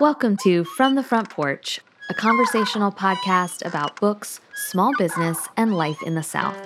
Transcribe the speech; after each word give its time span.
Welcome 0.00 0.36
to 0.38 0.64
From 0.64 0.96
the 0.96 1.04
Front 1.04 1.30
Porch, 1.30 1.78
a 2.10 2.14
conversational 2.14 2.90
podcast 2.90 3.64
about 3.64 3.94
books, 4.00 4.40
small 4.56 4.90
business, 4.98 5.38
and 5.56 5.76
life 5.76 6.02
in 6.02 6.16
the 6.16 6.22
South. 6.24 6.58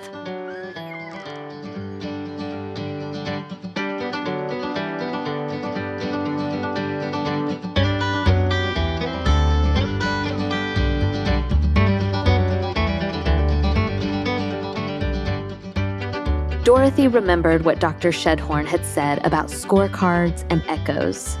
Dorothy 16.63 17.07
remembered 17.07 17.63
what 17.63 17.79
Dr. 17.79 18.09
Shedhorn 18.09 18.65
had 18.65 18.83
said 18.83 19.23
about 19.23 19.49
scorecards 19.49 20.47
and 20.49 20.63
echoes 20.67 21.37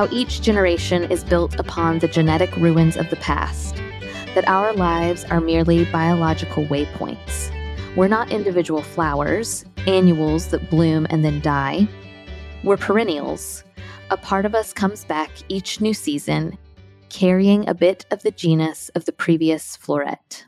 how 0.00 0.08
each 0.10 0.40
generation 0.40 1.04
is 1.12 1.22
built 1.22 1.60
upon 1.60 1.98
the 1.98 2.08
genetic 2.08 2.56
ruins 2.56 2.96
of 2.96 3.10
the 3.10 3.16
past, 3.16 3.76
that 4.34 4.48
our 4.48 4.72
lives 4.72 5.24
are 5.24 5.42
merely 5.42 5.84
biological 5.92 6.64
waypoints. 6.68 7.54
We're 7.96 8.08
not 8.08 8.32
individual 8.32 8.80
flowers, 8.80 9.62
annuals 9.86 10.48
that 10.48 10.70
bloom 10.70 11.06
and 11.10 11.22
then 11.22 11.42
die. 11.42 11.86
We're 12.64 12.78
perennials. 12.78 13.62
A 14.08 14.16
part 14.16 14.46
of 14.46 14.54
us 14.54 14.72
comes 14.72 15.04
back 15.04 15.28
each 15.50 15.82
new 15.82 15.92
season, 15.92 16.56
carrying 17.10 17.68
a 17.68 17.74
bit 17.74 18.06
of 18.10 18.22
the 18.22 18.30
genus 18.30 18.88
of 18.94 19.04
the 19.04 19.12
previous 19.12 19.76
floret. 19.76 20.44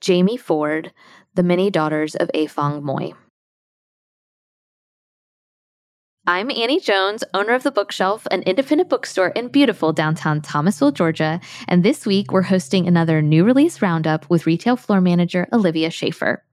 Jamie 0.00 0.36
Ford, 0.36 0.92
The 1.34 1.42
Many 1.42 1.72
Daughters 1.72 2.14
of 2.14 2.30
Afong 2.36 2.82
Moy. 2.82 3.14
I'm 6.24 6.52
Annie 6.52 6.78
Jones, 6.78 7.24
owner 7.34 7.52
of 7.52 7.64
The 7.64 7.72
Bookshelf, 7.72 8.28
an 8.30 8.42
independent 8.42 8.88
bookstore 8.88 9.30
in 9.30 9.48
beautiful 9.48 9.92
downtown 9.92 10.40
Thomasville, 10.40 10.92
Georgia. 10.92 11.40
And 11.66 11.82
this 11.82 12.06
week, 12.06 12.30
we're 12.30 12.42
hosting 12.42 12.86
another 12.86 13.20
new 13.20 13.42
release 13.42 13.82
roundup 13.82 14.30
with 14.30 14.46
retail 14.46 14.76
floor 14.76 15.00
manager 15.00 15.48
Olivia 15.52 15.90
Schaefer. 15.90 16.44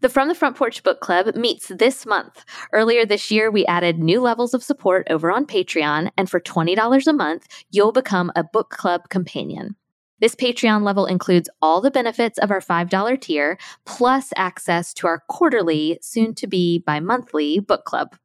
The 0.00 0.08
From 0.08 0.28
the 0.28 0.34
Front 0.34 0.56
Porch 0.56 0.82
Book 0.82 1.00
Club 1.00 1.36
meets 1.36 1.68
this 1.68 2.06
month. 2.06 2.42
Earlier 2.72 3.04
this 3.04 3.30
year, 3.30 3.50
we 3.50 3.66
added 3.66 3.98
new 3.98 4.22
levels 4.22 4.54
of 4.54 4.62
support 4.62 5.06
over 5.10 5.30
on 5.30 5.44
Patreon, 5.44 6.10
and 6.16 6.30
for 6.30 6.40
$20 6.40 7.06
a 7.06 7.12
month, 7.12 7.46
you'll 7.70 7.92
become 7.92 8.32
a 8.34 8.44
book 8.44 8.70
club 8.70 9.10
companion. 9.10 9.76
This 10.20 10.34
Patreon 10.34 10.84
level 10.84 11.04
includes 11.04 11.50
all 11.60 11.82
the 11.82 11.90
benefits 11.90 12.38
of 12.38 12.50
our 12.50 12.60
$5 12.60 13.20
tier, 13.20 13.58
plus 13.84 14.32
access 14.36 14.94
to 14.94 15.06
our 15.06 15.22
quarterly, 15.28 15.98
soon 16.00 16.34
to 16.36 16.46
be 16.46 16.78
bi 16.78 16.98
monthly 16.98 17.60
book 17.60 17.84
club. 17.84 18.16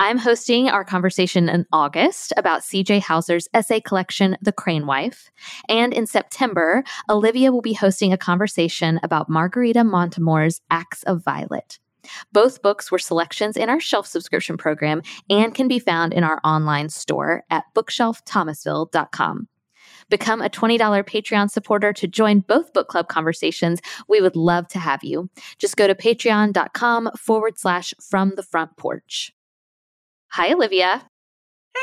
I'm 0.00 0.18
hosting 0.18 0.68
our 0.68 0.84
conversation 0.84 1.48
in 1.48 1.66
August 1.72 2.32
about 2.36 2.62
CJ 2.62 3.02
Hauser's 3.02 3.48
essay 3.54 3.80
collection, 3.80 4.36
The 4.42 4.52
Crane 4.52 4.86
Wife. 4.86 5.30
And 5.68 5.92
in 5.92 6.06
September, 6.06 6.84
Olivia 7.10 7.52
will 7.52 7.62
be 7.62 7.72
hosting 7.72 8.12
a 8.12 8.18
conversation 8.18 9.00
about 9.02 9.28
Margarita 9.28 9.84
Montimore's 9.84 10.60
Acts 10.70 11.02
of 11.04 11.24
Violet. 11.24 11.78
Both 12.32 12.62
books 12.62 12.90
were 12.90 12.98
selections 12.98 13.56
in 13.56 13.68
our 13.68 13.80
shelf 13.80 14.06
subscription 14.06 14.56
program 14.56 15.02
and 15.28 15.54
can 15.54 15.68
be 15.68 15.78
found 15.78 16.12
in 16.12 16.24
our 16.24 16.40
online 16.44 16.88
store 16.88 17.44
at 17.50 17.64
bookshelfthomasville.com. 17.74 19.48
Become 20.10 20.40
a 20.40 20.48
$20 20.48 20.78
Patreon 21.04 21.50
supporter 21.50 21.92
to 21.92 22.06
join 22.06 22.40
both 22.40 22.72
book 22.72 22.88
club 22.88 23.08
conversations. 23.08 23.80
We 24.08 24.20
would 24.20 24.36
love 24.36 24.68
to 24.68 24.78
have 24.78 25.04
you. 25.04 25.28
Just 25.58 25.76
go 25.76 25.86
to 25.86 25.94
patreon.com 25.94 27.10
forward 27.18 27.58
slash 27.58 27.92
from 28.00 28.34
the 28.36 28.42
front 28.42 28.76
porch. 28.76 29.32
Hi, 30.30 30.52
Olivia. 30.52 31.08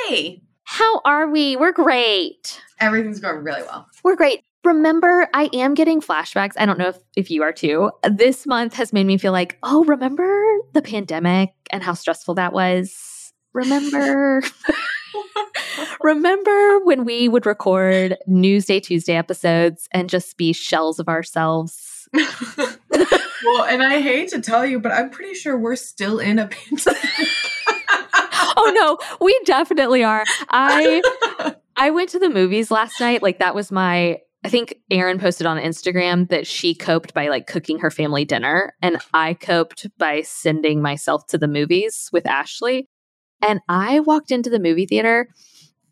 Hey. 0.07 0.43
How 0.63 1.01
are 1.03 1.27
we? 1.27 1.55
We're 1.55 1.71
great. 1.71 2.61
Everything's 2.79 3.19
going 3.19 3.43
really 3.43 3.63
well. 3.63 3.87
We're 4.03 4.15
great. 4.15 4.41
Remember, 4.63 5.27
I 5.33 5.49
am 5.51 5.73
getting 5.73 5.99
flashbacks. 5.99 6.53
I 6.57 6.65
don't 6.65 6.77
know 6.77 6.89
if, 6.89 6.97
if 7.15 7.31
you 7.31 7.41
are 7.41 7.51
too. 7.51 7.91
This 8.09 8.45
month 8.45 8.75
has 8.75 8.93
made 8.93 9.05
me 9.05 9.17
feel 9.17 9.31
like, 9.31 9.57
oh, 9.63 9.83
remember 9.85 10.43
the 10.73 10.81
pandemic 10.81 11.53
and 11.71 11.81
how 11.81 11.93
stressful 11.93 12.35
that 12.35 12.53
was? 12.53 13.33
Remember? 13.53 14.43
remember 16.01 16.79
when 16.83 17.03
we 17.03 17.27
would 17.27 17.47
record 17.47 18.17
Newsday 18.29 18.81
Tuesday 18.81 19.15
episodes 19.15 19.87
and 19.91 20.07
just 20.07 20.37
be 20.37 20.53
shells 20.53 20.99
of 20.99 21.09
ourselves? 21.09 22.07
well, 22.13 23.63
and 23.63 23.81
I 23.81 24.01
hate 24.01 24.29
to 24.29 24.41
tell 24.41 24.65
you, 24.65 24.79
but 24.79 24.91
I'm 24.91 25.09
pretty 25.09 25.33
sure 25.33 25.57
we're 25.57 25.75
still 25.75 26.19
in 26.19 26.37
a 26.37 26.47
pandemic 26.47 26.99
oh 28.57 28.71
no, 28.75 29.17
we 29.23 29.39
definitely 29.45 30.03
are. 30.03 30.23
I 30.49 31.55
I 31.77 31.91
went 31.91 32.09
to 32.09 32.19
the 32.19 32.29
movies 32.29 32.71
last 32.71 32.99
night. 32.99 33.21
Like 33.21 33.39
that 33.39 33.55
was 33.55 33.71
my 33.71 34.19
I 34.45 34.49
think 34.49 34.75
Erin 34.91 35.17
posted 35.17 35.47
on 35.47 35.57
Instagram 35.57 36.29
that 36.29 36.45
she 36.45 36.75
coped 36.75 37.15
by 37.15 37.29
like 37.29 37.47
cooking 37.47 37.79
her 37.79 37.89
family 37.89 38.25
dinner 38.25 38.75
and 38.79 38.99
I 39.11 39.33
coped 39.33 39.87
by 39.97 40.21
sending 40.21 40.83
myself 40.83 41.25
to 41.27 41.39
the 41.39 41.47
movies 41.47 42.09
with 42.13 42.27
Ashley. 42.27 42.87
And 43.41 43.59
I 43.67 44.01
walked 44.01 44.29
into 44.29 44.51
the 44.51 44.59
movie 44.59 44.85
theater 44.85 45.29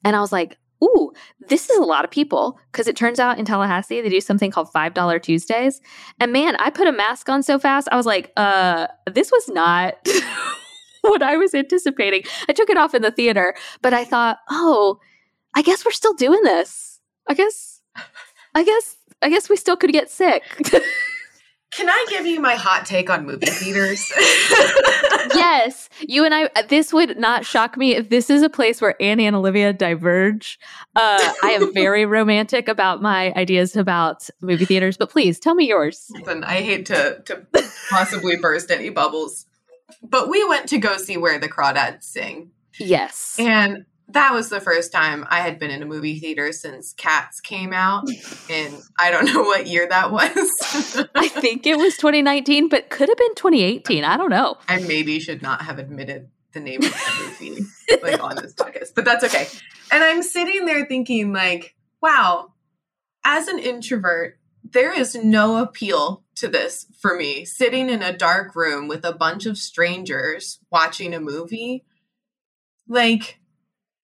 and 0.05 0.15
I 0.15 0.19
was 0.19 0.31
like, 0.31 0.59
ooh, 0.83 1.11
this 1.49 1.69
is 1.69 1.77
a 1.79 1.83
lot 1.83 2.05
of 2.05 2.11
people. 2.11 2.59
Cause 2.73 2.87
it 2.87 2.95
turns 2.95 3.19
out 3.19 3.39
in 3.39 3.45
Tallahassee, 3.45 4.01
they 4.01 4.09
do 4.09 4.21
something 4.21 4.51
called 4.51 4.67
$5 4.71 5.21
Tuesdays. 5.23 5.81
And 6.19 6.31
man, 6.31 6.55
I 6.57 6.69
put 6.69 6.87
a 6.87 6.91
mask 6.91 7.29
on 7.29 7.41
so 7.41 7.57
fast. 7.57 7.87
I 7.91 7.95
was 7.95 8.05
like, 8.05 8.31
uh, 8.37 8.85
this 9.11 9.31
was 9.31 9.49
not 9.49 9.95
what 11.09 11.21
I 11.21 11.37
was 11.37 11.53
anticipating. 11.53 12.23
I 12.47 12.53
took 12.53 12.69
it 12.69 12.77
off 12.77 12.93
in 12.93 13.01
the 13.01 13.11
theater, 13.11 13.55
but 13.81 13.93
I 13.93 14.05
thought, 14.05 14.37
oh, 14.49 14.99
I 15.53 15.61
guess 15.61 15.85
we're 15.85 15.91
still 15.91 16.13
doing 16.13 16.41
this. 16.43 17.01
I 17.27 17.33
guess, 17.33 17.81
I 18.55 18.63
guess, 18.63 18.95
I 19.21 19.29
guess 19.29 19.49
we 19.49 19.57
still 19.57 19.75
could 19.75 19.91
get 19.91 20.09
sick. 20.09 20.43
Can 21.71 21.89
I 21.89 22.05
give 22.07 22.27
you 22.27 22.39
my 22.39 22.53
hot 22.53 22.85
take 22.85 23.09
on 23.09 23.25
movie 23.25 23.47
theaters? 23.47 24.11
yes. 25.33 25.89
You 26.01 26.23
and 26.23 26.33
I, 26.33 26.49
this 26.69 26.93
would 26.93 27.17
not 27.17 27.47
shock 27.47 27.77
me 27.77 27.95
if 27.95 28.09
this 28.09 28.29
is 28.29 28.43
a 28.43 28.49
place 28.49 28.79
where 28.79 28.95
Annie 29.01 29.25
and 29.25 29.35
Olivia 29.35 29.73
diverge. 29.73 30.59
Uh, 30.95 31.17
I 31.43 31.49
am 31.49 31.73
very 31.73 32.05
romantic 32.05 32.67
about 32.67 33.01
my 33.01 33.33
ideas 33.33 33.75
about 33.75 34.29
movie 34.39 34.65
theaters, 34.65 34.97
but 34.97 35.09
please 35.09 35.39
tell 35.39 35.55
me 35.55 35.67
yours. 35.67 36.11
Listen, 36.11 36.43
I 36.43 36.61
hate 36.61 36.85
to, 36.87 37.23
to 37.25 37.43
possibly 37.89 38.35
burst 38.35 38.69
any 38.69 38.89
bubbles, 38.89 39.47
but 40.01 40.29
we 40.29 40.47
went 40.47 40.69
to 40.69 40.77
go 40.77 40.97
see 40.97 41.17
Where 41.17 41.39
the 41.39 41.49
Crawdads 41.49 42.03
Sing. 42.03 42.51
Yes. 42.77 43.35
And 43.39 43.85
that 44.09 44.33
was 44.33 44.49
the 44.49 44.61
first 44.61 44.91
time 44.91 45.25
I 45.29 45.39
had 45.39 45.59
been 45.59 45.71
in 45.71 45.81
a 45.81 45.85
movie 45.85 46.19
theater 46.19 46.51
since 46.51 46.93
Cats 46.93 47.41
came 47.41 47.73
out. 47.73 48.07
And 48.49 48.75
I 48.99 49.09
don't 49.09 49.25
know 49.25 49.41
what 49.41 49.67
year 49.67 49.87
that 49.87 50.11
was. 50.11 51.07
I 51.15 51.27
think 51.29 51.65
it 51.65 51.77
was 51.77 51.95
2019, 51.95 52.67
but 52.67 52.89
could 52.89 53.07
have 53.07 53.17
been 53.17 53.35
2018. 53.35 54.03
I 54.03 54.17
don't 54.17 54.29
know. 54.29 54.57
I 54.67 54.79
maybe 54.79 55.19
should 55.19 55.41
not 55.41 55.61
have 55.63 55.79
admitted 55.79 56.29
the 56.51 56.59
name 56.59 56.83
of 56.83 56.91
the 56.91 57.45
movie 57.49 57.65
like 58.03 58.21
on 58.21 58.35
this 58.35 58.53
podcast, 58.53 58.93
but 58.95 59.05
that's 59.05 59.23
okay. 59.23 59.47
And 59.91 60.03
I'm 60.03 60.21
sitting 60.21 60.65
there 60.65 60.85
thinking, 60.85 61.33
like, 61.33 61.75
wow, 62.01 62.51
as 63.23 63.47
an 63.47 63.59
introvert, 63.59 64.37
there 64.63 64.97
is 64.97 65.15
no 65.15 65.57
appeal 65.57 66.23
to 66.35 66.47
this 66.47 66.85
for 66.99 67.15
me. 67.15 67.45
Sitting 67.45 67.89
in 67.89 68.01
a 68.01 68.15
dark 68.15 68.55
room 68.55 68.87
with 68.87 69.05
a 69.05 69.13
bunch 69.13 69.45
of 69.45 69.57
strangers 69.57 70.59
watching 70.71 71.13
a 71.13 71.19
movie, 71.19 71.85
like, 72.87 73.39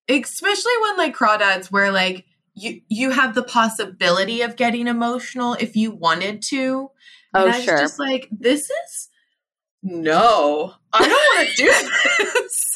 especially 0.08 0.72
when 0.82 0.96
like 0.96 1.16
crawdads, 1.16 1.70
where 1.70 1.90
like 1.90 2.26
you 2.54 2.82
you 2.88 3.10
have 3.10 3.34
the 3.34 3.42
possibility 3.42 4.42
of 4.42 4.56
getting 4.56 4.86
emotional 4.86 5.54
if 5.54 5.76
you 5.76 5.90
wanted 5.90 6.42
to. 6.42 6.90
Oh, 7.32 7.44
and 7.44 7.52
I 7.52 7.60
sure. 7.60 7.78
just 7.78 7.98
like 7.98 8.28
this 8.30 8.70
is 8.70 9.08
no, 9.82 10.74
I 10.92 11.08
don't 11.08 11.10
want 11.10 11.48
to 11.48 11.54
do 11.56 11.64
this. 11.64 12.74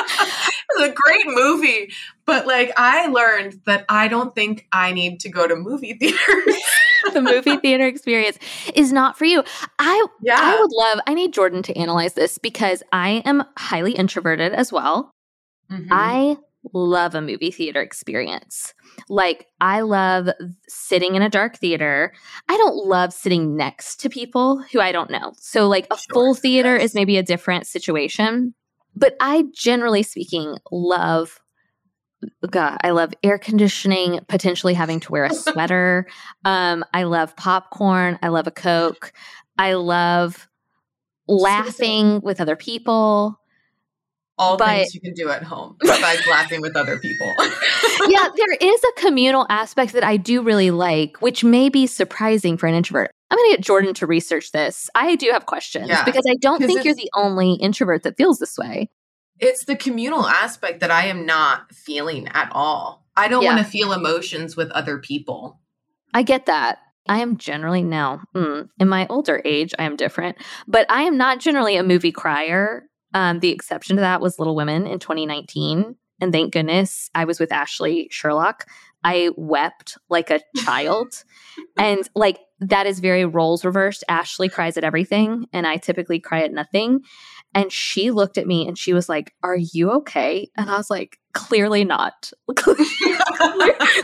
it's 0.70 0.82
a 0.82 0.94
great 0.94 1.26
movie, 1.26 1.92
but 2.24 2.46
like 2.46 2.72
I 2.76 3.08
learned 3.08 3.60
that 3.66 3.84
I 3.88 4.08
don't 4.08 4.34
think 4.34 4.66
I 4.72 4.92
need 4.92 5.20
to 5.20 5.28
go 5.28 5.46
to 5.46 5.54
movie 5.54 5.94
theaters. 5.94 6.18
the 7.12 7.22
movie 7.22 7.56
theater 7.58 7.86
experience 7.86 8.38
is 8.74 8.92
not 8.92 9.18
for 9.18 9.24
you. 9.24 9.42
I 9.78 10.06
yeah. 10.22 10.38
I 10.38 10.60
would 10.60 10.72
love 10.72 11.00
I 11.06 11.14
need 11.14 11.32
Jordan 11.32 11.62
to 11.64 11.76
analyze 11.76 12.14
this 12.14 12.38
because 12.38 12.82
I 12.92 13.22
am 13.24 13.44
highly 13.56 13.92
introverted 13.92 14.52
as 14.52 14.72
well. 14.72 15.10
Mm-hmm. 15.70 15.88
I 15.90 16.36
love 16.72 17.14
a 17.14 17.20
movie 17.20 17.50
theater 17.50 17.80
experience. 17.80 18.74
Like 19.08 19.46
I 19.60 19.80
love 19.80 20.28
sitting 20.68 21.14
in 21.14 21.22
a 21.22 21.30
dark 21.30 21.56
theater. 21.56 22.12
I 22.48 22.56
don't 22.56 22.86
love 22.86 23.12
sitting 23.12 23.56
next 23.56 24.00
to 24.00 24.08
people 24.08 24.62
who 24.72 24.80
I 24.80 24.92
don't 24.92 25.10
know. 25.10 25.32
So 25.38 25.68
like 25.68 25.86
a 25.90 25.96
sure, 25.96 26.12
full 26.12 26.34
theater 26.34 26.76
yes. 26.76 26.86
is 26.86 26.94
maybe 26.94 27.16
a 27.16 27.22
different 27.22 27.66
situation. 27.66 28.54
But 28.94 29.16
I 29.20 29.44
generally 29.54 30.02
speaking 30.02 30.56
love 30.72 31.38
God, 32.50 32.78
I 32.82 32.90
love 32.90 33.12
air 33.22 33.38
conditioning, 33.38 34.20
potentially 34.28 34.74
having 34.74 35.00
to 35.00 35.12
wear 35.12 35.24
a 35.24 35.34
sweater. 35.34 36.06
um, 36.44 36.84
I 36.94 37.02
love 37.04 37.36
popcorn. 37.36 38.18
I 38.22 38.28
love 38.28 38.46
a 38.46 38.50
Coke. 38.50 39.12
I 39.58 39.74
love 39.74 40.48
laughing 41.28 42.20
with 42.22 42.40
other 42.40 42.56
people. 42.56 43.38
All 44.38 44.58
But- 44.58 44.76
things 44.80 44.94
you 44.94 45.00
can 45.00 45.14
do 45.14 45.30
at 45.30 45.42
home 45.42 45.76
besides 45.80 46.26
laughing 46.30 46.60
with 46.60 46.76
other 46.76 46.98
people. 46.98 47.26
yeah, 48.06 48.28
there 48.36 48.54
is 48.60 48.80
a 48.84 49.00
communal 49.00 49.46
aspect 49.48 49.92
that 49.94 50.04
I 50.04 50.18
do 50.18 50.42
really 50.42 50.70
like, 50.70 51.16
which 51.22 51.42
may 51.42 51.68
be 51.70 51.86
surprising 51.86 52.58
for 52.58 52.66
an 52.66 52.74
introvert. 52.74 53.10
I'm 53.30 53.38
going 53.38 53.50
to 53.50 53.56
get 53.56 53.64
Jordan 53.64 53.94
to 53.94 54.06
research 54.06 54.52
this. 54.52 54.90
I 54.94 55.16
do 55.16 55.30
have 55.32 55.46
questions 55.46 55.88
Yeah, 55.88 56.04
because 56.04 56.24
I 56.30 56.34
don't 56.40 56.62
think 56.62 56.84
you're 56.84 56.94
the 56.94 57.10
only 57.16 57.54
introvert 57.54 58.02
that 58.04 58.16
feels 58.18 58.38
this 58.38 58.56
way. 58.58 58.90
It's 59.38 59.64
the 59.64 59.76
communal 59.76 60.26
aspect 60.26 60.80
that 60.80 60.90
I 60.90 61.06
am 61.06 61.26
not 61.26 61.72
feeling 61.74 62.28
at 62.28 62.48
all. 62.52 63.04
I 63.16 63.28
don't 63.28 63.42
Yeah. 63.42 63.54
want 63.54 63.64
to 63.64 63.70
feel 63.70 63.92
emotions 63.92 64.56
with 64.56 64.70
other 64.72 64.98
people. 64.98 65.60
I 66.14 66.22
get 66.22 66.46
that. 66.46 66.78
I 67.08 67.20
am 67.20 67.36
generally 67.36 67.82
now, 67.82 68.22
mm, 68.34 68.68
in 68.80 68.88
my 68.88 69.06
older 69.08 69.40
age, 69.44 69.74
I 69.78 69.84
am 69.84 69.96
different, 69.96 70.38
but 70.66 70.86
I 70.90 71.02
am 71.02 71.16
not 71.16 71.38
generally 71.38 71.76
a 71.76 71.82
movie 71.84 72.12
crier. 72.12 72.88
Um, 73.14 73.38
the 73.40 73.50
exception 73.50 73.96
to 73.96 74.00
that 74.00 74.20
was 74.20 74.38
Little 74.38 74.56
Women 74.56 74.86
in 74.86 74.98
2019. 74.98 75.96
And 76.20 76.32
thank 76.32 76.52
goodness 76.52 77.10
I 77.14 77.24
was 77.26 77.38
with 77.38 77.52
Ashley 77.52 78.08
Sherlock. 78.10 78.66
I 79.06 79.30
wept 79.36 79.96
like 80.10 80.30
a 80.30 80.40
child. 80.64 81.22
and 81.78 82.08
like 82.14 82.38
that 82.60 82.86
is 82.86 83.00
very 83.00 83.24
roles 83.24 83.64
reversed. 83.64 84.02
Ashley 84.08 84.48
cries 84.48 84.76
at 84.76 84.84
everything, 84.84 85.46
and 85.52 85.66
I 85.66 85.76
typically 85.76 86.18
cry 86.20 86.42
at 86.42 86.52
nothing. 86.52 87.00
And 87.54 87.72
she 87.72 88.10
looked 88.10 88.36
at 88.36 88.46
me 88.46 88.66
and 88.68 88.76
she 88.76 88.92
was 88.92 89.08
like, 89.08 89.32
Are 89.42 89.56
you 89.56 89.90
okay? 89.92 90.50
And 90.56 90.68
I 90.70 90.76
was 90.76 90.90
like, 90.90 91.18
Clearly 91.32 91.84
not. 91.84 92.30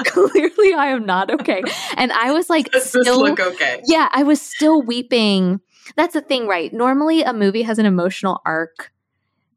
Clearly, 0.04 0.74
I 0.74 0.86
am 0.88 1.04
not 1.06 1.30
okay. 1.30 1.62
And 1.96 2.12
I 2.12 2.32
was 2.32 2.48
like, 2.48 2.70
Does 2.70 2.92
this 2.92 3.02
still, 3.02 3.20
look 3.20 3.40
okay? 3.40 3.82
yeah, 3.86 4.08
I 4.12 4.22
was 4.22 4.40
still 4.40 4.82
weeping. 4.82 5.60
That's 5.96 6.14
the 6.14 6.20
thing, 6.20 6.46
right? 6.46 6.72
Normally, 6.72 7.22
a 7.22 7.32
movie 7.32 7.62
has 7.62 7.78
an 7.78 7.86
emotional 7.86 8.40
arc, 8.46 8.92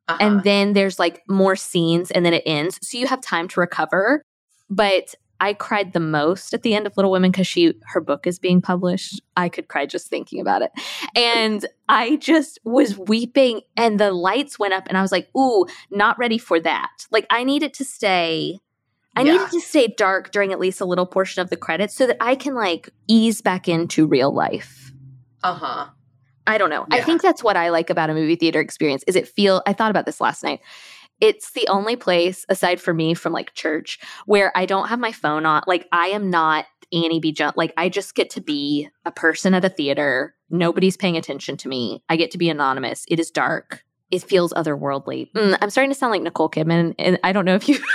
Uh-huh. 0.08 0.18
and 0.20 0.44
then 0.44 0.74
there's 0.74 1.00
like 1.00 1.22
more 1.30 1.56
scenes, 1.56 2.12
and 2.12 2.26
then 2.26 2.34
it 2.34 2.44
ends. 2.46 2.80
So 2.82 2.98
you 2.98 3.08
have 3.08 3.22
time 3.22 3.48
to 3.50 3.60
recover. 3.60 4.24
But 4.70 5.14
I 5.40 5.54
cried 5.54 5.94
the 5.94 6.00
most 6.00 6.54
at 6.54 6.64
the 6.64 6.74
end 6.76 6.88
of 6.88 6.96
Little 6.98 7.12
Women 7.12 7.32
because 7.32 7.48
she 7.48 7.74
her 7.88 8.02
book 8.02 8.26
is 8.26 8.40
being 8.40 8.62
published. 8.62 9.22
I 9.36 9.50
could 9.50 9.68
cry 9.68 9.86
just 9.86 10.08
thinking 10.08 10.40
about 10.40 10.62
it, 10.62 10.72
and 11.16 11.66
I 11.90 12.16
just 12.18 12.60
was 12.64 12.98
weeping, 12.98 13.62
and 13.76 14.00
the 14.00 14.12
lights 14.12 14.58
went 14.58 14.74
up, 14.74 14.88
and 14.88 14.98
I 14.98 15.02
was 15.02 15.12
like, 15.12 15.30
"Ooh, 15.36 15.66
not 15.92 16.18
ready 16.18 16.38
for 16.38 16.60
that." 16.62 16.90
Like 17.12 17.28
I 17.30 17.44
needed 17.44 17.74
to 17.76 17.86
stay. 17.86 18.60
I 19.18 19.22
Yeah. 19.24 19.34
needed 19.34 19.50
to 19.52 19.62
stay 19.62 19.88
dark 19.88 20.32
during 20.32 20.52
at 20.52 20.60
least 20.60 20.82
a 20.82 20.86
little 20.86 21.06
portion 21.06 21.42
of 21.42 21.50
the 21.50 21.56
credits 21.56 21.96
so 21.96 22.06
that 22.08 22.18
I 22.20 22.36
can 22.36 22.54
like 22.54 22.90
ease 23.08 23.42
back 23.42 23.68
into 23.70 24.06
real 24.08 24.34
life. 24.34 24.92
uh-huh. 25.44 25.88
I 26.48 26.58
don't 26.58 26.70
know. 26.70 26.86
I 26.92 27.02
think 27.02 27.22
that's 27.22 27.44
what 27.44 27.58
I 27.58 27.70
like 27.70 27.90
about 27.90 28.10
a 28.10 28.14
movie 28.14 28.36
theater 28.36 28.60
experience 28.60 29.04
is 29.08 29.16
it 29.16 29.28
feel 29.28 29.64
I 29.66 29.74
thought 29.74 29.90
about 29.90 30.06
this 30.06 30.22
last 30.22 30.44
night. 30.44 30.60
It's 31.22 31.52
the 31.52 31.68
only 31.70 31.96
place 31.96 32.46
aside 32.50 32.82
for 32.82 32.94
me 32.94 33.14
from 33.14 33.34
like 33.34 33.54
church 33.54 34.00
where 34.26 34.52
I 34.56 34.66
don't 34.66 34.90
have 34.90 35.00
my 35.00 35.12
phone 35.12 35.46
on. 35.46 35.64
Like 35.66 35.88
I 35.92 36.08
am 36.08 36.30
not 36.30 36.66
Annie 36.92 37.20
B. 37.20 37.32
John. 37.32 37.54
Like 37.56 37.74
I 37.78 37.90
just 37.90 38.16
get 38.16 38.30
to 38.32 38.42
be 38.42 38.90
a 39.06 39.12
person 39.12 39.54
at 39.54 39.66
a 39.66 39.70
theater. 39.70 40.36
Nobody's 40.50 40.98
paying 40.98 41.18
attention 41.18 41.58
to 41.58 41.68
me. 41.68 42.04
I 42.10 42.16
get 42.16 42.32
to 42.32 42.38
be 42.38 42.50
anonymous. 42.50 43.06
It 43.08 43.20
is 43.20 43.32
dark. 43.32 43.84
It 44.12 44.24
feels 44.24 44.54
otherworldly. 44.54 45.32
Mm, 45.34 45.58
I'm 45.62 45.70
starting 45.70 45.92
to 45.92 45.98
sound 45.98 46.12
like 46.12 46.22
Nicole 46.22 46.50
Kidman, 46.50 46.94
and 47.00 47.20
I 47.24 47.32
don't 47.32 47.46
know 47.46 47.56
if 47.56 47.68
you. 47.68 47.80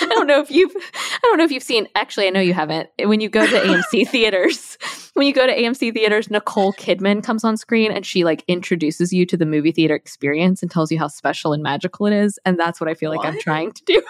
I 0.00 0.06
don't 0.06 0.26
know 0.26 0.40
if 0.40 0.50
you've. 0.50 0.72
I 0.74 1.18
don't 1.22 1.38
know 1.38 1.44
if 1.44 1.50
you've 1.50 1.62
seen. 1.62 1.88
Actually, 1.94 2.26
I 2.26 2.30
know 2.30 2.40
you 2.40 2.54
haven't. 2.54 2.88
When 3.00 3.20
you 3.20 3.28
go 3.28 3.46
to 3.46 3.52
AMC 3.52 4.08
theaters, 4.10 4.78
when 5.14 5.26
you 5.26 5.32
go 5.32 5.46
to 5.46 5.54
AMC 5.54 5.92
theaters, 5.92 6.30
Nicole 6.30 6.72
Kidman 6.74 7.22
comes 7.22 7.44
on 7.44 7.56
screen 7.56 7.92
and 7.92 8.04
she 8.04 8.24
like 8.24 8.44
introduces 8.48 9.12
you 9.12 9.26
to 9.26 9.36
the 9.36 9.46
movie 9.46 9.72
theater 9.72 9.94
experience 9.94 10.62
and 10.62 10.70
tells 10.70 10.90
you 10.90 10.98
how 10.98 11.08
special 11.08 11.52
and 11.52 11.62
magical 11.62 12.06
it 12.06 12.12
is. 12.12 12.38
And 12.44 12.58
that's 12.58 12.80
what 12.80 12.88
I 12.88 12.94
feel 12.94 13.10
like 13.10 13.24
I'm 13.26 13.40
trying 13.40 13.72
to 13.72 13.84
do. 13.84 14.02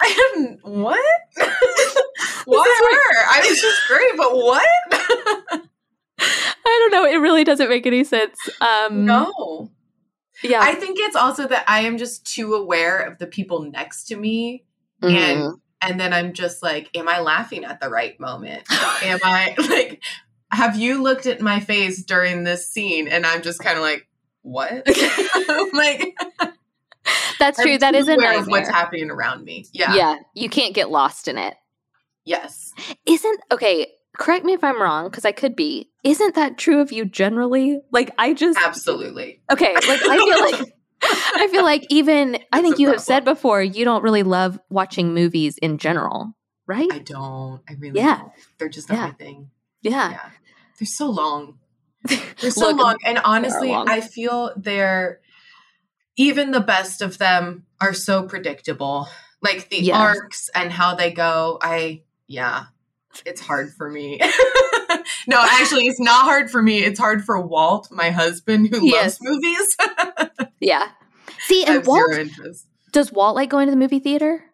I 0.00 0.30
haven't 0.34 0.60
what? 0.64 0.98
Why 2.44 3.08
her? 3.12 3.24
I 3.30 3.46
was 3.48 3.60
just 3.60 3.80
great, 3.86 4.16
but 4.16 4.34
what? 4.34 4.66
I 6.18 6.88
don't 6.90 6.92
know. 6.92 7.04
It 7.04 7.20
really 7.20 7.44
doesn't 7.44 7.68
make 7.68 7.86
any 7.86 8.04
sense. 8.04 8.36
Um, 8.60 9.04
no. 9.04 9.70
Yeah. 10.42 10.60
I 10.60 10.74
think 10.74 10.98
it's 11.00 11.16
also 11.16 11.46
that 11.46 11.64
I 11.68 11.80
am 11.80 11.98
just 11.98 12.26
too 12.26 12.54
aware 12.54 12.98
of 12.98 13.18
the 13.18 13.26
people 13.26 13.62
next 13.62 14.04
to 14.04 14.16
me 14.16 14.64
Mhm. 15.02 15.14
and 15.14 15.54
and 15.80 16.00
then 16.00 16.12
I'm 16.12 16.32
just 16.32 16.62
like, 16.62 16.88
am 16.96 17.08
I 17.08 17.20
laughing 17.20 17.64
at 17.64 17.80
the 17.80 17.88
right 17.88 18.18
moment? 18.20 18.62
am 19.02 19.18
I 19.24 19.54
like 19.68 20.02
have 20.50 20.76
you 20.76 21.02
looked 21.02 21.26
at 21.26 21.40
my 21.40 21.60
face 21.60 22.04
during 22.04 22.44
this 22.44 22.68
scene 22.68 23.08
and 23.08 23.24
I'm 23.26 23.42
just 23.42 23.60
kind 23.60 23.76
of 23.76 23.82
like, 23.82 24.06
what? 24.42 24.86
Like 25.72 26.14
that's 27.38 27.60
true. 27.60 27.72
I'm 27.72 27.78
That 27.80 27.94
too 27.94 28.10
a 28.10 28.38
of 28.38 28.46
what's 28.46 28.68
happening 28.68 29.10
around 29.10 29.44
me. 29.44 29.66
Yeah. 29.72 29.94
yeah. 29.96 30.16
You 30.34 30.48
can't 30.48 30.74
get 30.74 30.90
lost 30.90 31.26
in 31.26 31.38
it. 31.38 31.54
Yes. 32.24 32.72
Isn't 33.06 33.40
okay. 33.50 33.88
Correct 34.16 34.44
me 34.44 34.52
if 34.52 34.62
I'm 34.62 34.80
wrong, 34.80 35.06
because 35.08 35.24
I 35.24 35.32
could 35.32 35.56
be. 35.56 35.90
Isn't 36.04 36.34
that 36.34 36.58
true 36.58 36.80
of 36.80 36.92
you 36.92 37.04
generally? 37.06 37.80
Like 37.90 38.12
I 38.18 38.34
just 38.34 38.58
Absolutely. 38.58 39.40
okay. 39.50 39.74
Like 39.74 40.02
I 40.02 40.18
feel 40.18 40.58
like 40.60 40.71
I 41.02 41.48
feel 41.50 41.64
like 41.64 41.86
even 41.90 42.38
I 42.52 42.62
think 42.62 42.78
you 42.78 42.88
have 42.90 43.00
said 43.10 43.24
before 43.24 43.62
you 43.62 43.84
don't 43.84 44.02
really 44.02 44.22
love 44.22 44.58
watching 44.70 45.14
movies 45.14 45.58
in 45.58 45.78
general, 45.78 46.32
right? 46.66 46.88
I 46.92 46.98
don't. 47.00 47.60
I 47.68 47.74
really 47.78 48.00
Yeah. 48.00 48.18
don't. 48.18 48.32
They're 48.58 48.68
just 48.68 48.88
not 48.88 48.96
Yeah. 48.96 49.06
my 49.06 49.12
thing. 49.12 49.50
yeah. 49.82 50.10
Yeah. 50.10 50.30
They're 50.78 50.86
so 50.86 51.10
long. 51.10 51.58
They're 52.40 52.50
so 52.50 52.68
Look, 52.68 52.78
long. 52.78 52.96
And 53.04 53.18
honestly, 53.24 53.68
long. 53.68 53.88
I 53.88 54.00
feel 54.00 54.52
they're 54.56 55.20
even 56.16 56.50
the 56.50 56.60
best 56.60 57.00
of 57.02 57.18
them 57.18 57.64
are 57.80 57.94
so 57.94 58.22
predictable. 58.24 59.08
Like 59.40 59.68
the 59.70 59.78
Yes. 59.78 59.98
arcs 59.98 60.50
and 60.54 60.70
how 60.72 60.94
they 60.94 61.10
go. 61.10 61.58
I 61.62 62.02
yeah. 62.26 62.64
It's 63.26 63.40
hard 63.42 63.72
for 63.74 63.90
me. 63.90 64.18
no, 65.26 65.36
actually 65.42 65.84
it's 65.86 66.00
not 66.00 66.24
hard 66.24 66.50
for 66.50 66.62
me. 66.62 66.82
It's 66.82 66.98
hard 66.98 67.24
for 67.24 67.40
Walt, 67.40 67.88
my 67.90 68.10
husband 68.10 68.68
who 68.70 68.86
Yes. 68.86 69.18
loves 69.20 69.30
movies. 69.30 69.76
Yeah. 70.62 70.88
See, 71.40 71.64
and 71.64 71.84
Walt 71.84 72.10
does 72.92 73.12
Walt 73.12 73.34
like 73.34 73.50
going 73.50 73.66
to 73.66 73.70
the 73.70 73.76
movie 73.76 73.98
theater? 73.98 74.44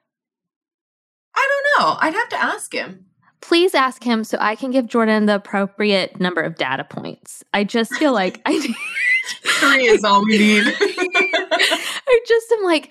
I 1.37 1.49
don't 1.77 1.85
know. 1.85 1.97
I'd 2.01 2.15
have 2.15 2.29
to 2.31 2.43
ask 2.43 2.73
him. 2.73 3.05
Please 3.41 3.75
ask 3.75 4.03
him 4.03 4.25
so 4.25 4.37
I 4.41 4.57
can 4.57 4.71
give 4.73 4.87
Jordan 4.87 5.27
the 5.27 5.37
appropriate 5.37 6.19
number 6.19 6.41
of 6.41 6.57
data 6.57 6.83
points. 6.83 7.45
I 7.53 7.63
just 7.63 7.95
feel 7.95 8.13
like 8.13 8.41
I 8.47 8.53
need, 8.59 8.75
Three 9.45 9.85
is 9.87 10.03
all 10.03 10.25
we 10.25 10.39
need. 10.39 10.65
I 10.81 12.21
just 12.27 12.53
am 12.53 12.65
like 12.65 12.91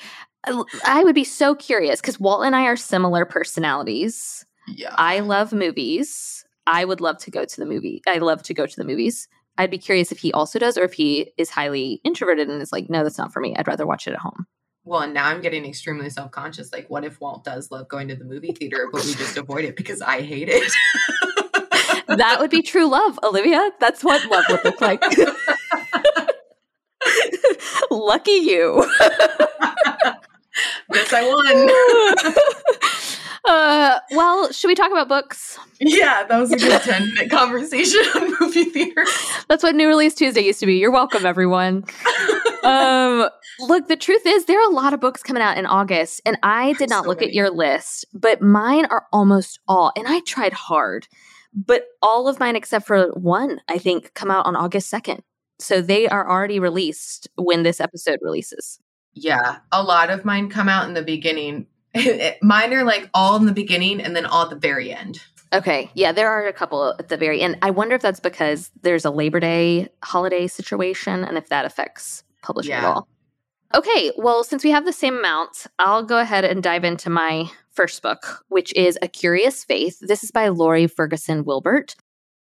I 0.86 1.04
would 1.04 1.16
be 1.16 1.26
so 1.26 1.56
curious 1.56 2.00
because 2.00 2.20
Walt 2.20 2.46
and 2.46 2.56
I 2.56 2.66
are 2.66 2.78
similar 2.78 3.26
personalities. 3.26 4.46
yeah. 4.68 4.94
I 4.98 5.20
love 5.20 5.52
movies. 5.52 6.46
I 6.68 6.86
would 6.86 7.02
love 7.02 7.18
to 7.20 7.32
go 7.32 7.44
to 7.44 7.58
the 7.58 7.66
movie. 7.66 8.02
I 8.08 8.20
love 8.20 8.44
to 8.44 8.54
go 8.54 8.66
to 8.66 8.76
the 8.76 8.84
movies. 8.86 9.28
I'd 9.58 9.72
be 9.72 9.78
curious 9.78 10.12
if 10.12 10.20
he 10.20 10.34
also 10.34 10.60
does 10.60 10.78
or 10.78 10.84
if 10.84 10.94
he 10.94 11.32
is 11.38 11.50
highly 11.50 12.02
introverted 12.04 12.50
and 12.50 12.62
is 12.62 12.72
like, 12.72 12.90
no, 12.90 13.04
that's 13.04 13.18
not 13.18 13.34
for 13.34 13.40
me. 13.40 13.56
I'd 13.56 13.68
rather 13.68 13.88
watch 13.88 14.08
it 14.08 14.14
at 14.14 14.20
home. 14.20 14.46
Well, 14.84 15.02
and 15.02 15.14
now 15.14 15.28
I'm 15.28 15.42
getting 15.42 15.66
extremely 15.66 16.10
self 16.10 16.32
conscious. 16.32 16.72
Like, 16.72 16.90
what 16.90 17.04
if 17.04 17.20
Walt 17.20 17.44
does 17.44 17.72
love 17.72 17.90
going 17.90 18.08
to 18.08 18.16
the 18.16 18.24
movie 18.24 18.54
theater, 18.54 18.88
but 18.92 19.04
we 19.04 19.16
just 19.16 19.36
avoid 19.36 19.66
it 19.66 19.76
because 19.76 20.02
I 20.02 20.22
hate 20.22 20.48
it? 20.50 20.72
That 22.08 22.40
would 22.40 22.50
be 22.50 22.62
true 22.62 22.88
love, 22.88 23.20
Olivia. 23.22 23.70
That's 23.80 24.02
what 24.04 24.26
love 24.32 24.46
would 24.50 24.64
look 24.64 24.80
like. 24.82 25.02
Lucky 27.92 28.32
you. 28.32 28.84
Guess 30.92 31.14
I 31.14 31.28
won. 31.28 31.70
Uh, 33.46 34.00
well, 34.12 34.52
should 34.52 34.68
we 34.68 34.76
talk 34.76 34.92
about 34.92 35.08
books? 35.08 35.58
yeah, 35.80 36.24
that 36.24 36.40
was 36.40 36.52
a 36.52 36.58
good 36.58 36.82
10 36.84 37.10
minute 37.10 37.30
conversation 37.30 38.00
on 38.16 38.36
movie 38.40 38.66
theater. 38.66 39.06
That's 39.48 39.64
what 39.64 39.76
New 39.76 39.88
Release 39.88 40.16
Tuesday 40.16 40.42
used 40.42 40.60
to 40.60 40.66
be. 40.66 40.76
You're 40.76 40.92
welcome, 40.92 41.26
everyone. 41.26 41.84
um, 42.64 43.30
look, 43.60 43.88
the 43.88 43.98
truth 43.98 44.26
is, 44.26 44.46
there 44.46 44.60
are 44.60 44.70
a 44.70 44.74
lot 44.74 44.94
of 44.94 45.00
books 45.00 45.24
coming 45.24 45.44
out 45.44 45.58
in 45.58 45.66
August, 45.66 46.22
and 46.26 46.38
I 46.44 46.74
did 46.74 46.90
not 46.90 47.04
So 47.04 47.10
look 47.10 47.22
at 47.22 47.34
your 47.34 47.50
list, 47.50 48.06
but 48.14 48.42
mine 48.42 48.86
are 48.86 49.06
almost 49.12 49.60
all, 49.68 49.92
and 49.96 50.08
I 50.08 50.22
tried 50.22 50.54
hard, 50.54 51.08
but 51.54 51.86
all 52.02 52.28
of 52.28 52.40
mine 52.40 52.56
except 52.56 52.88
for 52.88 53.10
one, 53.12 53.62
I 53.68 53.78
think, 53.78 54.14
come 54.14 54.32
out 54.32 54.46
on 54.46 54.56
August 54.56 54.92
2nd. 54.92 55.22
So 55.60 55.82
they 55.82 56.08
are 56.08 56.30
already 56.30 56.60
released 56.60 57.28
when 57.36 57.64
this 57.64 57.82
episode 57.82 58.20
releases. 58.22 58.80
Yeah, 59.14 59.58
a 59.72 59.82
lot 59.82 60.12
of 60.12 60.26
mine 60.26 60.50
come 60.50 60.70
out 60.70 60.88
in 60.88 60.94
the 60.94 61.02
beginning. 61.02 61.66
mine 62.42 62.74
are 62.74 62.84
like 62.84 63.10
all 63.14 63.36
in 63.36 63.46
the 63.46 63.54
beginning 63.54 64.02
and 64.02 64.16
then 64.16 64.26
all 64.26 64.44
at 64.44 64.50
the 64.50 64.56
very 64.56 64.92
end. 64.92 65.20
Okay. 65.54 65.90
Yeah, 65.94 66.12
there 66.12 66.30
are 66.30 66.46
a 66.48 66.54
couple 66.54 66.96
at 67.00 67.08
the 67.08 67.18
very 67.18 67.42
end. 67.42 67.58
I 67.62 67.72
wonder 67.72 67.96
if 67.96 68.02
that's 68.02 68.20
because 68.20 68.72
there's 68.82 69.06
a 69.06 69.12
Labor 69.12 69.40
Day 69.40 69.88
holiday 70.04 70.48
situation 70.48 71.24
and 71.24 71.38
if 71.38 71.50
that 71.50 71.66
affects 71.66 72.24
publishing 72.42 72.74
at 72.74 72.84
all. 72.84 73.08
Okay. 73.74 74.12
Well, 74.18 74.44
since 74.44 74.64
we 74.64 74.72
have 74.72 74.86
the 74.86 74.94
same 74.94 75.18
amount, 75.18 75.68
I'll 75.80 76.04
go 76.04 76.20
ahead 76.20 76.46
and 76.46 76.62
dive 76.64 76.84
into 76.84 77.10
my 77.10 77.50
first 77.72 78.02
book, 78.02 78.44
which 78.50 78.74
is 78.76 78.98
A 79.02 79.08
Curious 79.08 79.64
Faith. 79.64 80.00
This 80.02 80.24
is 80.24 80.32
by 80.32 80.50
Lore 80.50 80.88
Ferguson 80.88 81.44
Wilbert. 81.46 81.96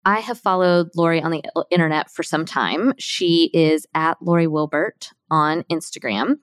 I 0.04 0.20
have 0.20 0.38
followed 0.38 0.90
Lore 0.96 1.22
on 1.22 1.30
the 1.30 1.42
internet 1.70 2.10
for 2.10 2.22
some 2.22 2.44
time. 2.44 2.94
She 2.98 3.50
is 3.52 3.86
at 3.94 4.20
Lore 4.22 4.48
Wilbert 4.48 5.10
on 5.30 5.62
Instagram. 5.64 6.36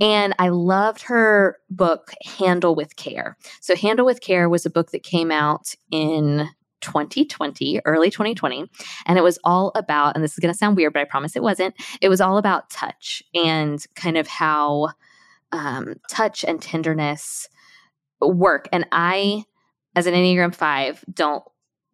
And 0.00 0.34
I 0.38 0.48
loved 0.48 1.02
her 1.02 1.58
book, 1.70 2.12
Handle 2.38 2.74
with 2.74 2.96
Care. 2.96 3.36
So, 3.60 3.76
Handle 3.76 4.06
with 4.06 4.20
Care 4.20 4.48
was 4.48 4.66
a 4.66 4.70
book 4.70 4.90
that 4.90 5.02
came 5.02 5.30
out 5.30 5.74
in 5.90 6.48
2020, 6.80 7.80
early 7.84 8.10
2020. 8.10 8.70
And 9.06 9.18
it 9.18 9.22
was 9.22 9.38
all 9.44 9.72
about, 9.74 10.14
and 10.14 10.22
this 10.22 10.32
is 10.32 10.38
going 10.38 10.52
to 10.52 10.58
sound 10.58 10.76
weird, 10.76 10.92
but 10.92 11.00
I 11.00 11.04
promise 11.04 11.36
it 11.36 11.42
wasn't. 11.42 11.74
It 12.00 12.08
was 12.08 12.20
all 12.20 12.38
about 12.38 12.70
touch 12.70 13.22
and 13.34 13.84
kind 13.94 14.16
of 14.16 14.26
how 14.26 14.90
um, 15.52 15.94
touch 16.10 16.44
and 16.44 16.60
tenderness 16.60 17.48
work. 18.20 18.68
And 18.72 18.86
I, 18.92 19.44
as 19.94 20.06
an 20.06 20.14
Enneagram 20.14 20.54
5, 20.54 21.04
don't 21.12 21.42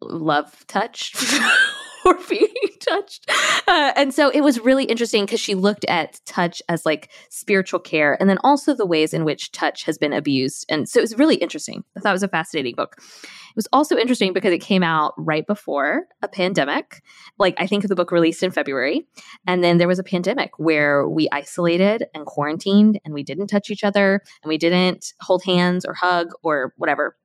love 0.09 0.65
touch 0.67 1.13
or 2.05 2.17
being 2.29 2.49
touched. 2.79 3.29
Uh, 3.67 3.93
and 3.95 4.13
so 4.13 4.29
it 4.29 4.41
was 4.41 4.59
really 4.59 4.85
interesting 4.85 5.25
because 5.25 5.39
she 5.39 5.55
looked 5.55 5.85
at 5.85 6.19
touch 6.25 6.61
as 6.69 6.85
like 6.85 7.09
spiritual 7.29 7.79
care 7.79 8.17
and 8.19 8.29
then 8.29 8.37
also 8.43 8.73
the 8.73 8.85
ways 8.85 9.13
in 9.13 9.25
which 9.25 9.51
touch 9.51 9.83
has 9.83 9.97
been 9.97 10.13
abused. 10.13 10.65
And 10.69 10.87
so 10.87 10.99
it 10.99 11.03
was 11.03 11.17
really 11.17 11.35
interesting. 11.35 11.83
I 11.95 11.99
thought 11.99 12.09
it 12.09 12.13
was 12.13 12.23
a 12.23 12.27
fascinating 12.27 12.75
book. 12.75 12.95
It 12.99 13.55
was 13.55 13.67
also 13.71 13.97
interesting 13.97 14.33
because 14.33 14.53
it 14.53 14.59
came 14.59 14.83
out 14.83 15.13
right 15.17 15.45
before 15.45 16.07
a 16.21 16.27
pandemic. 16.27 17.01
Like 17.37 17.55
I 17.57 17.67
think 17.67 17.87
the 17.87 17.95
book 17.95 18.11
released 18.11 18.43
in 18.43 18.51
February. 18.51 19.07
And 19.47 19.63
then 19.63 19.77
there 19.77 19.87
was 19.87 19.99
a 19.99 20.03
pandemic 20.03 20.51
where 20.57 21.07
we 21.07 21.29
isolated 21.31 22.05
and 22.13 22.25
quarantined 22.25 22.99
and 23.05 23.13
we 23.13 23.23
didn't 23.23 23.47
touch 23.47 23.69
each 23.69 23.83
other 23.83 24.21
and 24.41 24.49
we 24.49 24.57
didn't 24.57 25.13
hold 25.21 25.43
hands 25.43 25.85
or 25.85 25.93
hug 25.93 26.29
or 26.41 26.73
whatever. 26.77 27.15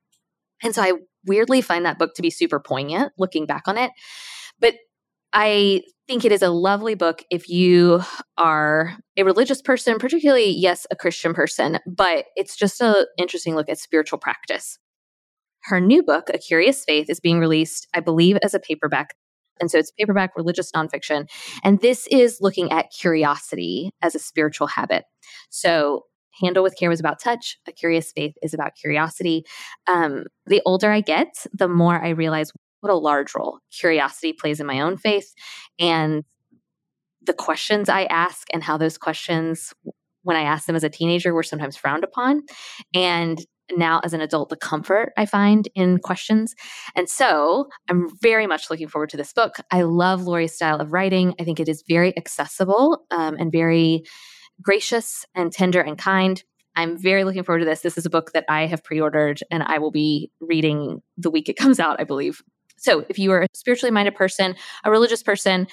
And 0.62 0.74
so 0.74 0.82
I 0.82 0.92
weirdly 1.28 1.60
find 1.60 1.84
that 1.84 1.98
book 1.98 2.14
to 2.14 2.22
be 2.22 2.30
super 2.30 2.58
poignant 2.58 3.12
looking 3.18 3.46
back 3.46 3.62
on 3.66 3.78
it. 3.78 3.92
But 4.58 4.74
I 5.32 5.82
think 6.06 6.24
it 6.24 6.32
is 6.32 6.42
a 6.42 6.48
lovely 6.48 6.94
book 6.94 7.22
if 7.30 7.48
you 7.48 8.00
are 8.38 8.96
a 9.16 9.22
religious 9.24 9.60
person, 9.60 9.98
particularly, 9.98 10.50
yes, 10.50 10.86
a 10.90 10.96
Christian 10.96 11.34
person, 11.34 11.78
but 11.86 12.26
it's 12.34 12.56
just 12.56 12.80
an 12.80 13.04
interesting 13.18 13.54
look 13.54 13.68
at 13.68 13.78
spiritual 13.78 14.18
practice. 14.18 14.78
Her 15.64 15.80
new 15.80 16.02
book, 16.02 16.30
A 16.32 16.38
Curious 16.38 16.82
Faith, 16.84 17.10
is 17.10 17.20
being 17.20 17.40
released, 17.40 17.88
I 17.94 18.00
believe, 18.00 18.38
as 18.42 18.54
a 18.54 18.60
paperback. 18.60 19.14
And 19.60 19.70
so 19.70 19.78
it's 19.78 19.92
paperback 19.98 20.36
religious 20.36 20.70
nonfiction. 20.72 21.28
And 21.62 21.80
this 21.80 22.06
is 22.10 22.38
looking 22.40 22.72
at 22.72 22.90
curiosity 22.90 23.90
as 24.00 24.14
a 24.14 24.20
spiritual 24.20 24.68
habit. 24.68 25.04
So 25.50 26.04
Handle 26.40 26.62
with 26.62 26.76
Care 26.76 26.88
was 26.88 27.00
about 27.00 27.20
touch. 27.20 27.58
A 27.66 27.72
Curious 27.72 28.12
Faith 28.12 28.34
is 28.42 28.54
about 28.54 28.74
curiosity. 28.74 29.44
Um, 29.86 30.24
the 30.46 30.62
older 30.64 30.90
I 30.90 31.00
get, 31.00 31.46
the 31.52 31.68
more 31.68 32.02
I 32.02 32.10
realize 32.10 32.52
what 32.80 32.92
a 32.92 32.96
large 32.96 33.34
role 33.34 33.58
curiosity 33.72 34.32
plays 34.32 34.60
in 34.60 34.66
my 34.66 34.80
own 34.80 34.96
faith 34.96 35.34
and 35.78 36.24
the 37.28 37.32
questions 37.32 37.88
I 37.88 38.04
ask 38.04 38.46
and 38.52 38.62
how 38.62 38.76
those 38.76 38.98
questions, 38.98 39.72
when 40.22 40.36
I 40.36 40.42
asked 40.42 40.66
them 40.66 40.76
as 40.76 40.84
a 40.84 40.88
teenager, 40.88 41.34
were 41.34 41.42
sometimes 41.42 41.76
frowned 41.76 42.04
upon. 42.04 42.42
And 42.94 43.38
now 43.76 44.00
as 44.02 44.14
an 44.14 44.20
adult, 44.20 44.48
the 44.48 44.56
comfort 44.56 45.12
I 45.16 45.26
find 45.26 45.68
in 45.74 45.98
questions. 45.98 46.54
And 46.96 47.08
so 47.08 47.68
I'm 47.88 48.08
very 48.22 48.46
much 48.46 48.70
looking 48.70 48.88
forward 48.88 49.10
to 49.10 49.16
this 49.16 49.32
book. 49.32 49.56
I 49.70 49.82
love 49.82 50.26
Lore's 50.26 50.54
style 50.54 50.80
of 50.80 50.92
writing. 50.92 51.34
I 51.38 51.44
think 51.44 51.60
it 51.60 51.68
is 51.68 51.84
very 51.86 52.16
accessible 52.16 53.04
um, 53.10 53.36
and 53.38 53.52
very 53.52 54.04
gracious 54.62 55.24
and 55.34 55.52
tender 55.52 55.80
and 55.80 55.98
kind. 55.98 56.42
I'm 56.76 56.96
very 56.96 57.24
looking 57.24 57.42
forward 57.42 57.60
to 57.60 57.64
this. 57.64 57.80
This 57.80 57.98
is 57.98 58.06
a 58.06 58.10
book 58.10 58.32
that 58.32 58.44
I 58.48 58.66
have 58.66 58.84
pre 58.84 59.00
ordered 59.00 59.40
and 59.50 59.62
I 59.62 59.78
will 59.78 59.90
be 59.90 60.30
reading 60.40 61.02
the 61.16 61.30
week 61.30 61.48
it 61.48 61.56
comes 61.56 61.80
out, 61.80 62.00
I 62.00 62.04
believe. 62.04 62.42
So 62.76 63.04
if 63.08 63.18
you 63.18 63.32
are 63.32 63.42
a 63.42 63.46
spiritually 63.54 63.90
minded 63.90 64.14
person, 64.14 64.54
a 64.84 64.90
religious 64.90 65.22
person, 65.22 65.66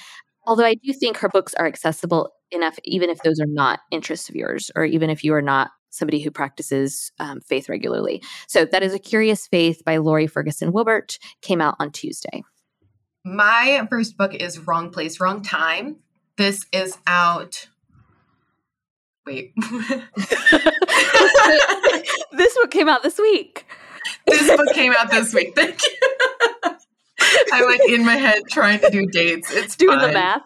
although 0.47 0.65
I 0.65 0.75
do 0.75 0.91
think 0.93 1.17
her 1.17 1.29
books 1.29 1.53
are 1.53 1.67
accessible 1.67 2.31
enough, 2.51 2.77
even 2.83 3.09
if 3.09 3.19
those 3.19 3.39
are 3.39 3.47
not 3.47 3.81
interests 3.91 4.29
of 4.29 4.35
yours, 4.35 4.71
or 4.75 4.85
even 4.85 5.09
if 5.09 5.23
you 5.23 5.33
are 5.33 5.41
not 5.41 5.71
somebody 5.91 6.21
who 6.21 6.31
practices 6.31 7.11
um, 7.19 7.39
faith 7.41 7.69
regularly. 7.69 8.21
So 8.47 8.65
that 8.65 8.83
is 8.83 8.93
A 8.93 8.99
Curious 8.99 9.47
Faith 9.47 9.83
by 9.85 9.97
Lore 9.97 10.27
Ferguson 10.27 10.71
Wilbert, 10.71 11.17
came 11.41 11.61
out 11.61 11.75
on 11.79 11.91
Tuesday. 11.91 12.43
My 13.23 13.87
first 13.89 14.17
book 14.17 14.33
is 14.33 14.59
Wrong 14.59 14.91
Place, 14.91 15.19
Wrong 15.19 15.41
Time. 15.41 15.97
This 16.37 16.65
is 16.71 16.97
out. 17.07 17.67
Wait. 19.25 19.53
this 22.31 22.53
book 22.55 22.71
came 22.71 22.87
out 22.87 23.01
this 23.03 23.17
week. 23.17 23.65
This 24.27 24.47
book 24.55 24.73
came 24.73 24.93
out 24.97 25.09
this 25.09 25.33
week. 25.33 25.55
Thank 25.55 25.81
you. 25.83 25.89
I'm 27.51 27.65
like 27.65 27.81
in 27.89 28.05
my 28.05 28.15
head 28.15 28.43
trying 28.49 28.79
to 28.79 28.89
do 28.89 29.05
dates. 29.07 29.51
It's 29.51 29.75
doing 29.75 29.99
fine. 29.99 30.07
the 30.07 30.13
math. 30.13 30.41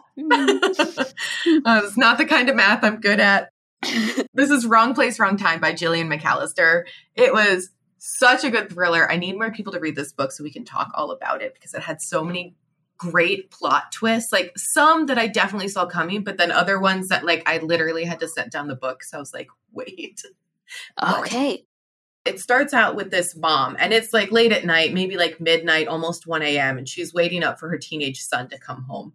uh, 1.66 1.82
it's 1.86 1.98
not 1.98 2.18
the 2.18 2.26
kind 2.26 2.50
of 2.50 2.56
math 2.56 2.84
I'm 2.84 3.00
good 3.00 3.20
at. 3.20 3.50
this 4.34 4.50
is 4.50 4.66
Wrong 4.66 4.94
Place, 4.94 5.20
Wrong 5.20 5.38
Time 5.38 5.60
by 5.60 5.74
Gillian 5.74 6.10
McAllister. 6.10 6.84
It 7.16 7.34
was 7.34 7.70
such 7.98 8.44
a 8.44 8.50
good 8.50 8.70
thriller. 8.70 9.10
I 9.12 9.18
need 9.18 9.38
more 9.38 9.52
people 9.52 9.74
to 9.74 9.80
read 9.80 9.96
this 9.96 10.14
book 10.14 10.32
so 10.32 10.44
we 10.44 10.52
can 10.52 10.64
talk 10.64 10.92
all 10.94 11.12
about 11.12 11.42
it 11.42 11.54
because 11.54 11.74
it 11.74 11.82
had 11.82 12.02
so 12.02 12.24
many 12.24 12.56
great 13.00 13.50
plot 13.50 13.92
twists. 13.92 14.32
Like 14.32 14.52
some 14.56 15.08
that 15.08 15.18
I 15.18 15.26
definitely 15.26 15.70
saw 15.70 15.88
coming, 15.88 16.24
but 16.24 16.38
then 16.38 16.52
other 16.52 16.80
ones 16.80 17.08
that 17.08 17.26
like 17.26 17.42
I 17.50 17.58
literally 17.58 18.06
had 18.06 18.20
to 18.20 18.28
set 18.28 18.52
down 18.52 18.68
the 18.68 18.76
book. 18.76 19.04
So 19.04 19.18
I 19.18 19.20
was 19.20 19.34
like, 19.34 19.48
wait. 19.72 20.22
Okay 21.02 21.66
it 22.26 22.40
starts 22.40 22.74
out 22.74 22.96
with 22.96 23.10
this 23.10 23.36
mom, 23.36 23.76
and 23.80 23.92
it's 23.92 24.14
like 24.14 24.32
late 24.32 24.52
at 24.52 24.66
night, 24.66 24.94
maybe 24.94 25.18
like 25.18 25.42
midnight, 25.42 25.88
almost 25.88 26.28
1 26.28 26.42
a.m., 26.44 26.78
and 26.78 26.88
she's 26.88 27.14
waiting 27.14 27.44
up 27.44 27.60
for 27.60 27.70
her 27.70 27.78
teenage 27.78 28.22
son 28.22 28.48
to 28.50 28.60
come 28.60 28.84
home. 28.84 29.14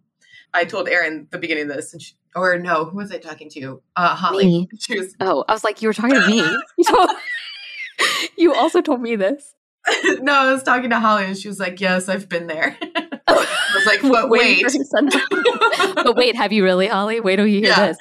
I 0.53 0.65
told 0.65 0.89
Erin 0.89 1.27
the 1.31 1.37
beginning 1.37 1.69
of 1.69 1.75
this, 1.75 1.93
and 1.93 2.01
she, 2.01 2.13
or 2.35 2.57
no, 2.59 2.85
who 2.85 2.97
was 2.97 3.11
I 3.11 3.17
talking 3.17 3.49
to? 3.51 3.81
Uh, 3.95 4.15
Holly. 4.15 4.67
Was, 4.89 5.15
oh, 5.19 5.45
I 5.47 5.53
was 5.53 5.63
like, 5.63 5.81
you 5.81 5.89
were 5.89 5.93
talking 5.93 6.19
to 6.19 6.27
me. 6.27 6.39
you, 6.77 6.83
told, 6.83 7.09
you 8.37 8.53
also 8.53 8.81
told 8.81 9.01
me 9.01 9.15
this. 9.15 9.54
no, 10.21 10.33
I 10.33 10.51
was 10.51 10.63
talking 10.63 10.89
to 10.89 10.99
Holly, 10.99 11.25
and 11.25 11.37
she 11.37 11.47
was 11.47 11.59
like, 11.59 11.79
"Yes, 11.79 12.09
I've 12.09 12.27
been 12.27 12.47
there." 12.47 12.77
I 13.27 13.71
was 13.75 13.85
like, 13.85 14.01
"But 14.11 14.29
wait, 14.29 14.65
but 15.95 16.15
wait, 16.15 16.35
have 16.35 16.51
you 16.51 16.63
really, 16.63 16.87
Holly? 16.87 17.19
Wait 17.19 17.35
till 17.35 17.47
you 17.47 17.59
hear 17.59 17.69
yeah. 17.69 17.87
this." 17.87 17.97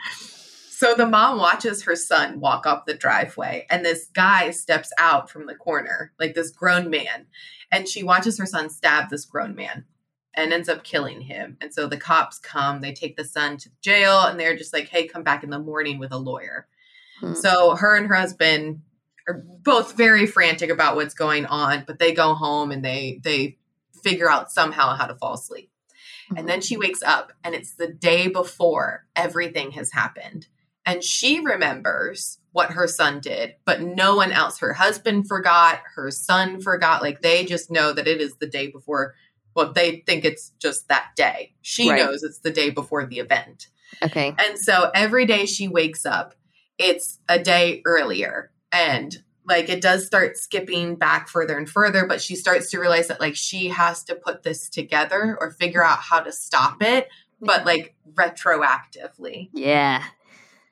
So 0.70 0.94
the 0.94 1.06
mom 1.06 1.38
watches 1.38 1.84
her 1.84 1.96
son 1.96 2.40
walk 2.40 2.66
up 2.66 2.86
the 2.86 2.94
driveway, 2.94 3.66
and 3.70 3.84
this 3.84 4.06
guy 4.12 4.50
steps 4.50 4.92
out 4.98 5.30
from 5.30 5.46
the 5.46 5.54
corner, 5.54 6.12
like 6.18 6.34
this 6.34 6.50
grown 6.50 6.90
man. 6.90 7.26
And 7.70 7.88
she 7.88 8.02
watches 8.02 8.38
her 8.38 8.46
son 8.46 8.70
stab 8.70 9.10
this 9.10 9.24
grown 9.24 9.54
man 9.54 9.84
and 10.34 10.52
ends 10.52 10.68
up 10.68 10.84
killing 10.84 11.22
him. 11.22 11.56
And 11.60 11.72
so 11.72 11.86
the 11.86 11.96
cops 11.96 12.38
come, 12.38 12.80
they 12.80 12.92
take 12.92 13.16
the 13.16 13.24
son 13.24 13.56
to 13.58 13.70
jail, 13.80 14.22
and 14.22 14.38
they're 14.38 14.56
just 14.56 14.72
like, 14.72 14.88
hey, 14.88 15.06
come 15.06 15.22
back 15.22 15.44
in 15.44 15.50
the 15.50 15.58
morning 15.58 15.98
with 15.98 16.12
a 16.12 16.18
lawyer. 16.18 16.66
Hmm. 17.20 17.34
So 17.34 17.76
her 17.76 17.96
and 17.96 18.06
her 18.06 18.14
husband 18.14 18.82
are 19.28 19.42
both 19.62 19.96
very 19.96 20.26
frantic 20.26 20.70
about 20.70 20.96
what's 20.96 21.14
going 21.14 21.46
on, 21.46 21.84
but 21.86 21.98
they 21.98 22.12
go 22.12 22.34
home 22.34 22.70
and 22.70 22.84
they 22.84 23.20
they 23.22 23.58
figure 24.02 24.30
out 24.30 24.52
somehow 24.52 24.94
how 24.96 25.06
to 25.06 25.14
fall 25.14 25.34
asleep. 25.34 25.70
And 26.36 26.48
then 26.48 26.60
she 26.60 26.74
mm-hmm. 26.74 26.82
wakes 26.82 27.02
up 27.02 27.32
and 27.42 27.54
it's 27.54 27.74
the 27.74 27.88
day 27.88 28.28
before 28.28 29.04
everything 29.14 29.72
has 29.72 29.92
happened 29.92 30.46
and 30.86 31.02
she 31.02 31.40
remembers 31.40 32.38
what 32.52 32.72
her 32.72 32.86
son 32.86 33.20
did, 33.20 33.54
but 33.64 33.80
no 33.80 34.16
one 34.16 34.32
else. 34.32 34.58
Her 34.58 34.74
husband 34.74 35.26
forgot, 35.26 35.80
her 35.94 36.10
son 36.10 36.60
forgot. 36.60 37.02
Like 37.02 37.22
they 37.22 37.44
just 37.44 37.70
know 37.70 37.92
that 37.92 38.06
it 38.06 38.20
is 38.20 38.36
the 38.36 38.46
day 38.46 38.68
before. 38.68 39.14
Well, 39.54 39.72
they 39.72 40.02
think 40.06 40.24
it's 40.24 40.50
just 40.58 40.88
that 40.88 41.10
day. 41.16 41.54
She 41.62 41.90
right. 41.90 41.98
knows 41.98 42.22
it's 42.22 42.40
the 42.40 42.50
day 42.50 42.70
before 42.70 43.06
the 43.06 43.18
event. 43.18 43.68
Okay. 44.02 44.34
And 44.38 44.58
so 44.58 44.90
every 44.94 45.26
day 45.26 45.46
she 45.46 45.68
wakes 45.68 46.04
up, 46.04 46.34
it's 46.78 47.18
a 47.28 47.38
day 47.38 47.82
earlier. 47.86 48.50
And 48.74 49.16
like 49.46 49.68
it 49.68 49.80
does 49.80 50.06
start 50.06 50.36
skipping 50.36 50.96
back 50.96 51.28
further 51.28 51.56
and 51.56 51.68
further, 51.68 52.06
but 52.06 52.20
she 52.20 52.34
starts 52.34 52.70
to 52.70 52.78
realize 52.78 53.08
that 53.08 53.20
like 53.20 53.36
she 53.36 53.68
has 53.68 54.02
to 54.04 54.14
put 54.14 54.42
this 54.42 54.68
together 54.68 55.36
or 55.40 55.52
figure 55.52 55.84
out 55.84 55.98
how 55.98 56.20
to 56.20 56.32
stop 56.32 56.82
it, 56.82 57.08
but 57.40 57.64
like 57.64 57.94
retroactively. 58.14 59.50
Yeah. 59.52 60.02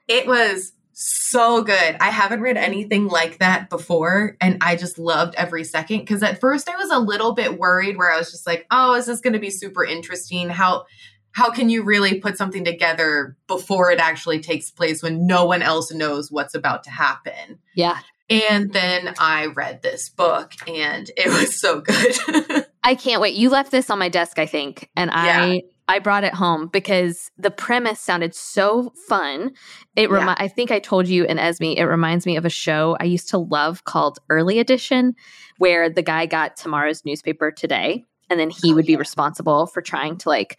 It 0.08 0.26
was 0.26 0.72
so 0.94 1.62
good. 1.62 1.96
I 2.00 2.10
haven't 2.10 2.40
read 2.40 2.56
anything 2.56 3.08
like 3.08 3.38
that 3.38 3.70
before. 3.70 4.36
And 4.40 4.58
I 4.60 4.76
just 4.76 4.98
loved 4.98 5.34
every 5.36 5.64
second. 5.64 6.00
Because 6.00 6.22
at 6.22 6.40
first 6.40 6.68
I 6.68 6.76
was 6.76 6.90
a 6.90 6.98
little 6.98 7.34
bit 7.34 7.58
worried 7.58 7.96
where 7.96 8.12
I 8.12 8.18
was 8.18 8.30
just 8.30 8.46
like, 8.46 8.66
oh, 8.70 8.94
is 8.94 9.06
this 9.06 9.20
going 9.20 9.32
to 9.34 9.38
be 9.38 9.50
super 9.50 9.84
interesting? 9.84 10.48
How. 10.48 10.86
How 11.32 11.50
can 11.50 11.68
you 11.70 11.82
really 11.82 12.20
put 12.20 12.36
something 12.36 12.64
together 12.64 13.36
before 13.46 13.90
it 13.90 13.98
actually 13.98 14.40
takes 14.40 14.70
place 14.70 15.02
when 15.02 15.26
no 15.26 15.44
one 15.46 15.62
else 15.62 15.92
knows 15.92 16.30
what's 16.30 16.54
about 16.54 16.84
to 16.84 16.90
happen? 16.90 17.58
Yeah. 17.74 17.98
And 18.30 18.72
then 18.72 19.14
I 19.18 19.46
read 19.46 19.82
this 19.82 20.08
book 20.08 20.52
and 20.66 21.10
it 21.16 21.28
was 21.28 21.58
so 21.60 21.80
good. 21.80 22.66
I 22.84 22.94
can't 22.94 23.20
wait. 23.20 23.34
You 23.34 23.50
left 23.50 23.70
this 23.70 23.90
on 23.90 23.98
my 23.98 24.08
desk, 24.08 24.38
I 24.38 24.46
think, 24.46 24.88
and 24.96 25.10
yeah. 25.10 25.42
I 25.42 25.62
I 25.88 25.98
brought 25.98 26.24
it 26.24 26.32
home 26.32 26.68
because 26.68 27.30
the 27.36 27.50
premise 27.50 28.00
sounded 28.00 28.34
so 28.34 28.92
fun. 29.08 29.50
It 29.96 30.10
remi- 30.10 30.26
yeah. 30.26 30.34
I 30.38 30.48
think 30.48 30.70
I 30.70 30.78
told 30.78 31.08
you 31.08 31.24
and 31.26 31.38
Esme, 31.40 31.64
it 31.76 31.82
reminds 31.82 32.24
me 32.24 32.36
of 32.36 32.44
a 32.44 32.50
show 32.50 32.96
I 33.00 33.04
used 33.04 33.28
to 33.30 33.38
love 33.38 33.84
called 33.84 34.18
Early 34.30 34.58
Edition, 34.60 35.14
where 35.58 35.90
the 35.90 36.00
guy 36.02 36.26
got 36.26 36.56
tomorrow's 36.56 37.04
newspaper 37.04 37.50
today. 37.50 38.04
and 38.30 38.38
then 38.40 38.48
he 38.48 38.72
Oh, 38.72 38.76
would 38.76 38.86
be 38.86 38.92
yeah. 38.92 38.98
responsible 38.98 39.66
for 39.66 39.82
trying 39.82 40.16
to 40.18 40.28
like 40.30 40.58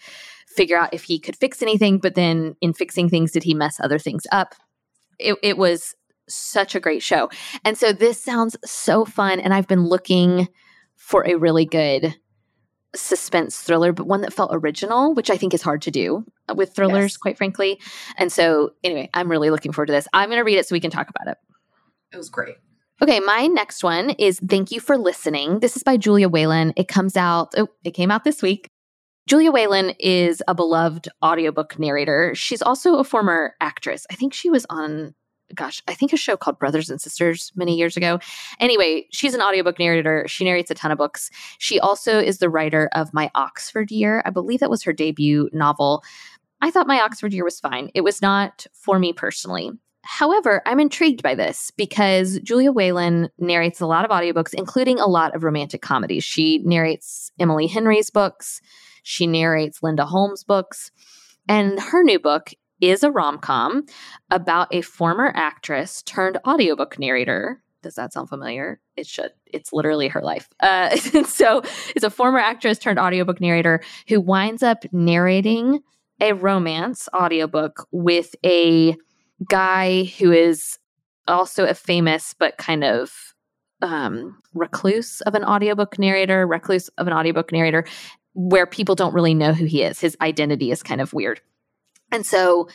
figure 0.55 0.77
out 0.77 0.93
if 0.93 1.03
he 1.03 1.19
could 1.19 1.35
fix 1.35 1.61
anything. 1.61 1.97
But 1.99 2.15
then 2.15 2.55
in 2.61 2.73
fixing 2.73 3.09
things, 3.09 3.31
did 3.31 3.43
he 3.43 3.53
mess 3.53 3.79
other 3.79 3.99
things 3.99 4.23
up? 4.31 4.55
It, 5.19 5.37
it 5.43 5.57
was 5.57 5.95
such 6.27 6.75
a 6.75 6.79
great 6.79 7.03
show. 7.03 7.29
And 7.65 7.77
so 7.77 7.91
this 7.93 8.23
sounds 8.23 8.55
so 8.63 9.05
fun. 9.05 9.39
And 9.39 9.53
I've 9.53 9.67
been 9.67 9.85
looking 9.85 10.47
for 10.95 11.25
a 11.27 11.35
really 11.35 11.65
good 11.65 12.15
suspense 12.95 13.57
thriller, 13.59 13.91
but 13.91 14.05
one 14.07 14.21
that 14.21 14.33
felt 14.33 14.51
original, 14.53 15.13
which 15.13 15.29
I 15.29 15.37
think 15.37 15.53
is 15.53 15.61
hard 15.61 15.81
to 15.83 15.91
do 15.91 16.25
uh, 16.47 16.53
with 16.55 16.75
thrillers, 16.75 17.13
Yes. 17.13 17.17
quite 17.17 17.37
frankly. 17.37 17.79
And 18.17 18.31
so, 18.31 18.71
anyway, 18.83 19.09
I'm 19.13 19.29
really 19.29 19.49
looking 19.49 19.71
forward 19.71 19.87
to 19.87 19.93
this. 19.93 20.07
I'm 20.13 20.29
going 20.29 20.37
to 20.39 20.43
read 20.43 20.57
it 20.57 20.67
so 20.67 20.73
we 20.75 20.79
can 20.79 20.91
talk 20.91 21.09
about 21.09 21.27
it. 21.31 21.37
It 22.13 22.17
was 22.17 22.29
great. 22.29 22.55
Okay, 23.01 23.19
my 23.19 23.47
next 23.47 23.83
one 23.83 24.11
is 24.11 24.39
Thank 24.47 24.71
You 24.71 24.79
for 24.79 24.97
Listening. 24.97 25.59
This 25.59 25.75
is 25.75 25.83
by 25.83 25.97
Julia 25.97 26.29
Whelan. 26.29 26.73
It 26.77 26.87
comes 26.87 27.17
out, 27.17 27.53
oh, 27.57 27.67
it 27.83 27.91
came 27.91 28.11
out 28.11 28.23
this 28.23 28.41
week. 28.43 28.69
Julia 29.25 29.51
Whelan 29.51 29.91
is 29.99 30.43
a 30.47 30.55
beloved 30.55 31.07
audiobook 31.23 31.79
narrator. 31.79 32.35
She's 32.35 32.61
also 32.61 32.95
a 32.95 33.05
former 33.05 33.55
actress. 33.61 34.05
I 34.11 34.15
think 34.15 34.33
she 34.33 34.49
was 34.49 34.65
on, 34.69 35.15
gosh, 35.55 35.81
I 35.87 35.93
think 35.93 36.11
a 36.11 36.17
show 36.17 36.35
called 36.35 36.59
Brothers 36.59 36.89
and 36.89 36.99
Sisters 36.99 37.51
many 37.55 37.77
years 37.77 37.95
ago. 37.95 38.19
Anyway, 38.59 39.07
she's 39.11 39.33
an 39.33 39.41
audiobook 39.41 39.79
narrator. 39.79 40.25
She 40.27 40.43
narrates 40.43 40.71
a 40.71 40.75
ton 40.75 40.91
of 40.91 40.97
books. 40.97 41.29
She 41.57 41.79
also 41.79 42.19
is 42.19 42.39
the 42.39 42.49
writer 42.49 42.89
of 42.93 43.13
My 43.13 43.31
Oxford 43.33 43.91
Year. 43.91 44.21
I 44.25 44.29
believe 44.29 44.59
that 44.59 44.69
was 44.69 44.83
her 44.83 44.93
debut 44.93 45.49
novel. 45.53 46.03
I 46.61 46.69
thought 46.69 46.87
My 46.87 46.99
Oxford 46.99 47.33
Year 47.33 47.45
was 47.45 47.61
fine. 47.61 47.91
It 47.93 48.01
was 48.01 48.21
not 48.21 48.67
for 48.73 48.99
me 48.99 49.13
personally. 49.13 49.71
However, 50.05 50.61
I'm 50.65 50.81
intrigued 50.81 51.23
by 51.23 51.33
this 51.33 51.71
because 51.77 52.39
Julia 52.39 52.73
Whelan 52.73 53.29
narrates 53.37 53.79
a 53.79 53.85
lot 53.85 54.03
of 54.03 54.11
audiobooks, 54.11 54.53
including 54.53 54.99
a 54.99 55.07
lot 55.07 55.33
of 55.33 55.45
romantic 55.45 55.81
comedies. 55.81 56.25
She 56.25 56.57
narrates 56.65 57.31
Emily 57.39 57.67
Henry's 57.67 58.09
books, 58.09 58.59
she 59.03 59.27
narrates 59.27 59.83
Linda 59.83 60.05
Holmes' 60.05 60.43
books, 60.43 60.91
and 61.47 61.79
her 61.79 62.03
new 62.03 62.19
book 62.19 62.51
is 62.81 63.03
a 63.03 63.11
rom 63.11 63.37
com 63.37 63.85
about 64.29 64.67
a 64.73 64.81
former 64.81 65.31
actress 65.35 66.01
turned 66.03 66.37
audiobook 66.45 66.99
narrator. 66.99 67.61
Does 67.81 67.95
that 67.95 68.13
sound 68.13 68.29
familiar? 68.29 68.79
It 68.95 69.07
should. 69.07 69.31
It's 69.45 69.73
literally 69.73 70.07
her 70.07 70.21
life. 70.21 70.49
Uh, 70.59 70.95
so 71.25 71.61
it's 71.95 72.03
a 72.03 72.09
former 72.09 72.39
actress 72.39 72.79
turned 72.79 72.99
audiobook 72.99 73.39
narrator 73.39 73.81
who 74.07 74.19
winds 74.19 74.63
up 74.63 74.83
narrating 74.91 75.79
a 76.21 76.33
romance 76.33 77.09
audiobook 77.13 77.87
with 77.91 78.35
a 78.45 78.95
guy 79.49 80.05
who 80.19 80.31
is 80.31 80.77
also 81.27 81.65
a 81.65 81.73
famous 81.73 82.33
but 82.37 82.57
kind 82.57 82.83
of 82.83 83.33
um, 83.81 84.37
recluse 84.53 85.21
of 85.21 85.35
an 85.35 85.43
audiobook 85.43 85.99
narrator, 85.99 86.47
recluse 86.47 86.87
of 86.97 87.07
an 87.07 87.13
audiobook 87.13 87.51
narrator, 87.51 87.85
where 88.33 88.65
people 88.65 88.95
don't 88.95 89.13
really 89.13 89.33
know 89.33 89.53
who 89.53 89.65
he 89.65 89.83
is. 89.83 89.99
His 89.99 90.17
identity 90.21 90.71
is 90.71 90.83
kind 90.83 91.01
of 91.01 91.13
weird. 91.13 91.41
And 92.11 92.25
so 92.25 92.67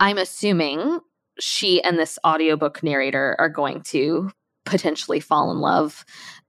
I'm 0.00 0.18
assuming 0.18 1.00
she 1.38 1.82
and 1.82 1.98
this 1.98 2.18
audiobook 2.26 2.82
narrator 2.82 3.36
are 3.38 3.48
going 3.48 3.82
to 3.82 4.30
potentially 4.64 5.20
fall 5.20 5.50
in 5.50 5.58
love, 5.58 6.04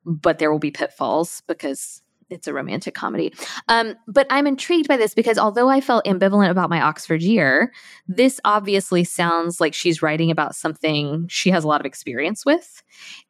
but 0.06 0.40
there 0.40 0.52
will 0.52 0.60
be 0.60 0.72
pitfalls 0.72 1.42
because 1.48 2.02
it's 2.30 2.48
a 2.48 2.54
romantic 2.54 2.96
comedy. 2.96 3.34
Um, 3.68 3.96
but 4.08 4.28
I'm 4.30 4.48
intrigued 4.48 4.88
by 4.88 4.98
this 4.98 5.14
because 5.14 5.38
although 5.38 5.70
I 5.70 5.82
felt 5.82 6.06
ambivalent 6.06 6.50
about 6.50 6.70
my 6.70 6.82
Oxford 6.82 7.22
year, 7.22 7.72
this 8.08 8.40
obviously 8.44 9.04
sounds 9.04 9.62
like 9.62 9.74
she's 9.74 10.02
writing 10.02 10.32
about 10.32 10.56
something 10.56 11.28
she 11.30 11.52
has 11.52 11.64
a 11.64 11.68
lot 11.68 11.82
of 11.82 11.86
experience 11.86 12.46
with. 12.46 12.84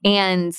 And 0.03 0.53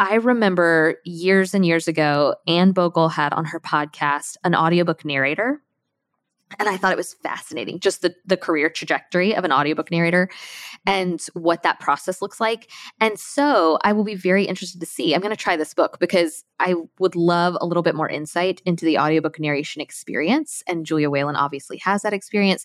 I 0.00 0.14
remember 0.14 0.96
years 1.04 1.52
and 1.52 1.64
years 1.64 1.86
ago, 1.86 2.34
Anne 2.48 2.72
Bogel 2.72 3.10
had 3.10 3.34
on 3.34 3.44
her 3.44 3.60
podcast 3.60 4.38
an 4.42 4.54
audiobook 4.54 5.04
narrator. 5.04 5.60
And 6.58 6.70
I 6.70 6.78
thought 6.78 6.92
it 6.92 6.96
was 6.96 7.12
fascinating, 7.22 7.80
just 7.80 8.00
the, 8.00 8.14
the 8.24 8.38
career 8.38 8.70
trajectory 8.70 9.36
of 9.36 9.44
an 9.44 9.52
audiobook 9.52 9.90
narrator 9.90 10.30
and 10.86 11.20
what 11.34 11.62
that 11.64 11.80
process 11.80 12.22
looks 12.22 12.40
like. 12.40 12.70
And 12.98 13.18
so 13.18 13.78
I 13.84 13.92
will 13.92 14.02
be 14.02 14.14
very 14.14 14.46
interested 14.46 14.80
to 14.80 14.86
see. 14.86 15.14
I'm 15.14 15.20
going 15.20 15.36
to 15.36 15.36
try 15.36 15.56
this 15.56 15.74
book 15.74 15.98
because 16.00 16.44
I 16.58 16.76
would 16.98 17.14
love 17.14 17.58
a 17.60 17.66
little 17.66 17.82
bit 17.82 17.94
more 17.94 18.08
insight 18.08 18.62
into 18.64 18.86
the 18.86 18.98
audiobook 18.98 19.38
narration 19.38 19.82
experience. 19.82 20.62
And 20.66 20.86
Julia 20.86 21.10
Whelan 21.10 21.36
obviously 21.36 21.76
has 21.84 22.02
that 22.02 22.14
experience. 22.14 22.64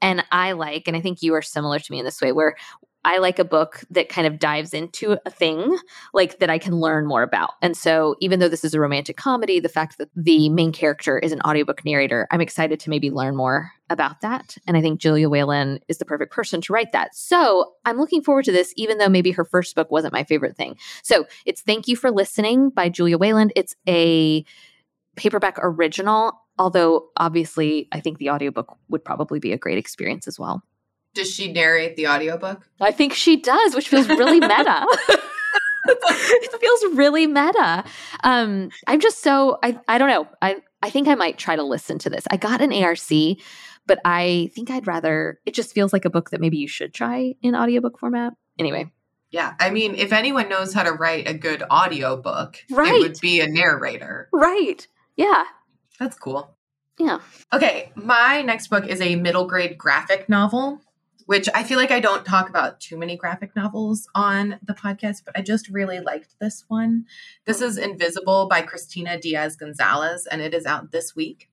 And 0.00 0.24
I 0.32 0.52
like, 0.52 0.88
and 0.88 0.96
I 0.96 1.02
think 1.02 1.22
you 1.22 1.34
are 1.34 1.42
similar 1.42 1.78
to 1.78 1.92
me 1.92 1.98
in 1.98 2.04
this 2.06 2.20
way, 2.20 2.32
where 2.32 2.56
I 3.04 3.18
like 3.18 3.38
a 3.38 3.44
book 3.44 3.82
that 3.90 4.08
kind 4.08 4.26
of 4.26 4.38
dives 4.38 4.72
into 4.72 5.18
a 5.26 5.30
thing 5.30 5.76
like 6.14 6.38
that 6.38 6.50
I 6.50 6.58
can 6.58 6.76
learn 6.76 7.06
more 7.06 7.22
about. 7.22 7.54
And 7.60 7.76
so 7.76 8.14
even 8.20 8.38
though 8.38 8.48
this 8.48 8.64
is 8.64 8.74
a 8.74 8.80
romantic 8.80 9.16
comedy, 9.16 9.58
the 9.58 9.68
fact 9.68 9.98
that 9.98 10.08
the 10.14 10.48
main 10.48 10.72
character 10.72 11.18
is 11.18 11.32
an 11.32 11.40
audiobook 11.42 11.84
narrator, 11.84 12.28
I'm 12.30 12.40
excited 12.40 12.78
to 12.80 12.90
maybe 12.90 13.10
learn 13.10 13.34
more 13.34 13.72
about 13.90 14.20
that. 14.20 14.56
And 14.66 14.76
I 14.76 14.80
think 14.80 15.00
Julia 15.00 15.28
Whelan 15.28 15.80
is 15.88 15.98
the 15.98 16.04
perfect 16.04 16.32
person 16.32 16.60
to 16.62 16.72
write 16.72 16.92
that. 16.92 17.14
So 17.14 17.72
I'm 17.84 17.98
looking 17.98 18.22
forward 18.22 18.44
to 18.46 18.52
this, 18.52 18.72
even 18.76 18.98
though 18.98 19.08
maybe 19.08 19.32
her 19.32 19.44
first 19.44 19.74
book 19.74 19.90
wasn't 19.90 20.12
my 20.12 20.24
favorite 20.24 20.56
thing. 20.56 20.76
So 21.02 21.26
it's 21.44 21.60
Thank 21.60 21.88
You 21.88 21.96
for 21.96 22.10
Listening 22.10 22.70
by 22.70 22.88
Julia 22.88 23.18
Whelan. 23.18 23.50
It's 23.56 23.74
a 23.88 24.44
paperback 25.16 25.58
original, 25.60 26.40
although 26.58 27.08
obviously 27.16 27.88
I 27.92 28.00
think 28.00 28.18
the 28.18 28.30
audiobook 28.30 28.76
would 28.88 29.04
probably 29.04 29.40
be 29.40 29.52
a 29.52 29.58
great 29.58 29.78
experience 29.78 30.26
as 30.26 30.38
well. 30.38 30.62
Does 31.14 31.30
she 31.32 31.52
narrate 31.52 31.96
the 31.96 32.08
audiobook? 32.08 32.68
I 32.80 32.90
think 32.90 33.12
she 33.12 33.36
does, 33.36 33.74
which 33.74 33.88
feels 33.88 34.08
really 34.08 34.40
meta. 34.40 34.86
it 35.86 36.60
feels 36.60 36.96
really 36.96 37.26
meta. 37.26 37.84
Um, 38.24 38.70
I'm 38.86 39.00
just 39.00 39.22
so 39.22 39.58
I 39.62 39.78
I 39.88 39.98
don't 39.98 40.08
know. 40.08 40.28
I 40.40 40.56
I 40.82 40.90
think 40.90 41.08
I 41.08 41.14
might 41.14 41.38
try 41.38 41.56
to 41.56 41.62
listen 41.62 41.98
to 42.00 42.10
this. 42.10 42.24
I 42.30 42.36
got 42.36 42.60
an 42.60 42.72
ARC, 42.72 42.98
but 43.86 43.98
I 44.04 44.50
think 44.54 44.70
I'd 44.70 44.86
rather 44.86 45.38
it 45.44 45.54
just 45.54 45.72
feels 45.74 45.92
like 45.92 46.04
a 46.04 46.10
book 46.10 46.30
that 46.30 46.40
maybe 46.40 46.56
you 46.58 46.68
should 46.68 46.94
try 46.94 47.34
in 47.42 47.54
audiobook 47.54 47.98
format. 47.98 48.32
Anyway, 48.58 48.90
Yeah. 49.30 49.54
I 49.60 49.70
mean, 49.70 49.94
if 49.94 50.12
anyone 50.12 50.48
knows 50.48 50.72
how 50.72 50.82
to 50.82 50.92
write 50.92 51.28
a 51.28 51.34
good 51.34 51.62
audiobook, 51.70 52.58
Right. 52.70 52.94
it 52.94 53.00
would 53.00 53.20
be 53.20 53.40
a 53.40 53.48
narrator. 53.48 54.28
right. 54.32 54.86
Yeah. 55.16 55.44
That's 55.98 56.18
cool. 56.18 56.56
Yeah. 56.98 57.20
Okay, 57.52 57.90
my 57.96 58.42
next 58.42 58.68
book 58.68 58.86
is 58.86 59.00
a 59.00 59.16
middle 59.16 59.46
grade 59.46 59.76
graphic 59.78 60.28
novel, 60.28 60.80
which 61.26 61.48
I 61.54 61.62
feel 61.62 61.78
like 61.78 61.90
I 61.90 62.00
don't 62.00 62.24
talk 62.24 62.48
about 62.48 62.80
too 62.80 62.96
many 62.96 63.16
graphic 63.16 63.54
novels 63.56 64.08
on 64.14 64.58
the 64.62 64.74
podcast, 64.74 65.24
but 65.24 65.36
I 65.36 65.42
just 65.42 65.68
really 65.68 66.00
liked 66.00 66.34
this 66.40 66.64
one. 66.68 67.04
This 67.46 67.60
is 67.60 67.78
Invisible 67.78 68.48
by 68.48 68.62
Christina 68.62 69.18
Diaz 69.18 69.56
Gonzalez, 69.56 70.26
and 70.30 70.40
it 70.40 70.54
is 70.54 70.66
out 70.66 70.92
this 70.92 71.14
week. 71.14 71.48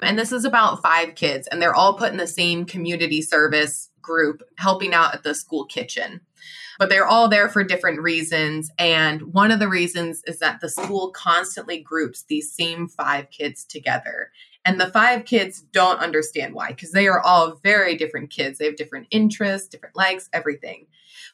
And 0.00 0.18
this 0.18 0.32
is 0.32 0.44
about 0.44 0.82
five 0.82 1.14
kids, 1.14 1.46
and 1.46 1.60
they're 1.60 1.74
all 1.74 1.94
put 1.94 2.10
in 2.10 2.18
the 2.18 2.26
same 2.26 2.64
community 2.64 3.22
service 3.22 3.90
group 4.02 4.42
helping 4.58 4.92
out 4.92 5.14
at 5.14 5.22
the 5.22 5.34
school 5.34 5.64
kitchen. 5.64 6.20
But 6.78 6.88
they're 6.88 7.06
all 7.06 7.28
there 7.28 7.48
for 7.48 7.62
different 7.62 8.00
reasons. 8.00 8.70
And 8.78 9.32
one 9.32 9.52
of 9.52 9.60
the 9.60 9.68
reasons 9.68 10.22
is 10.26 10.40
that 10.40 10.60
the 10.60 10.68
school 10.68 11.10
constantly 11.12 11.80
groups 11.80 12.24
these 12.24 12.52
same 12.52 12.88
five 12.88 13.30
kids 13.30 13.64
together. 13.64 14.30
And 14.64 14.80
the 14.80 14.90
five 14.90 15.26
kids 15.26 15.60
don't 15.72 16.00
understand 16.00 16.54
why, 16.54 16.68
because 16.68 16.92
they 16.92 17.06
are 17.06 17.20
all 17.20 17.60
very 17.62 17.96
different 17.96 18.30
kids. 18.30 18.58
They 18.58 18.64
have 18.64 18.76
different 18.76 19.08
interests, 19.10 19.68
different 19.68 19.94
likes, 19.94 20.30
everything. 20.32 20.86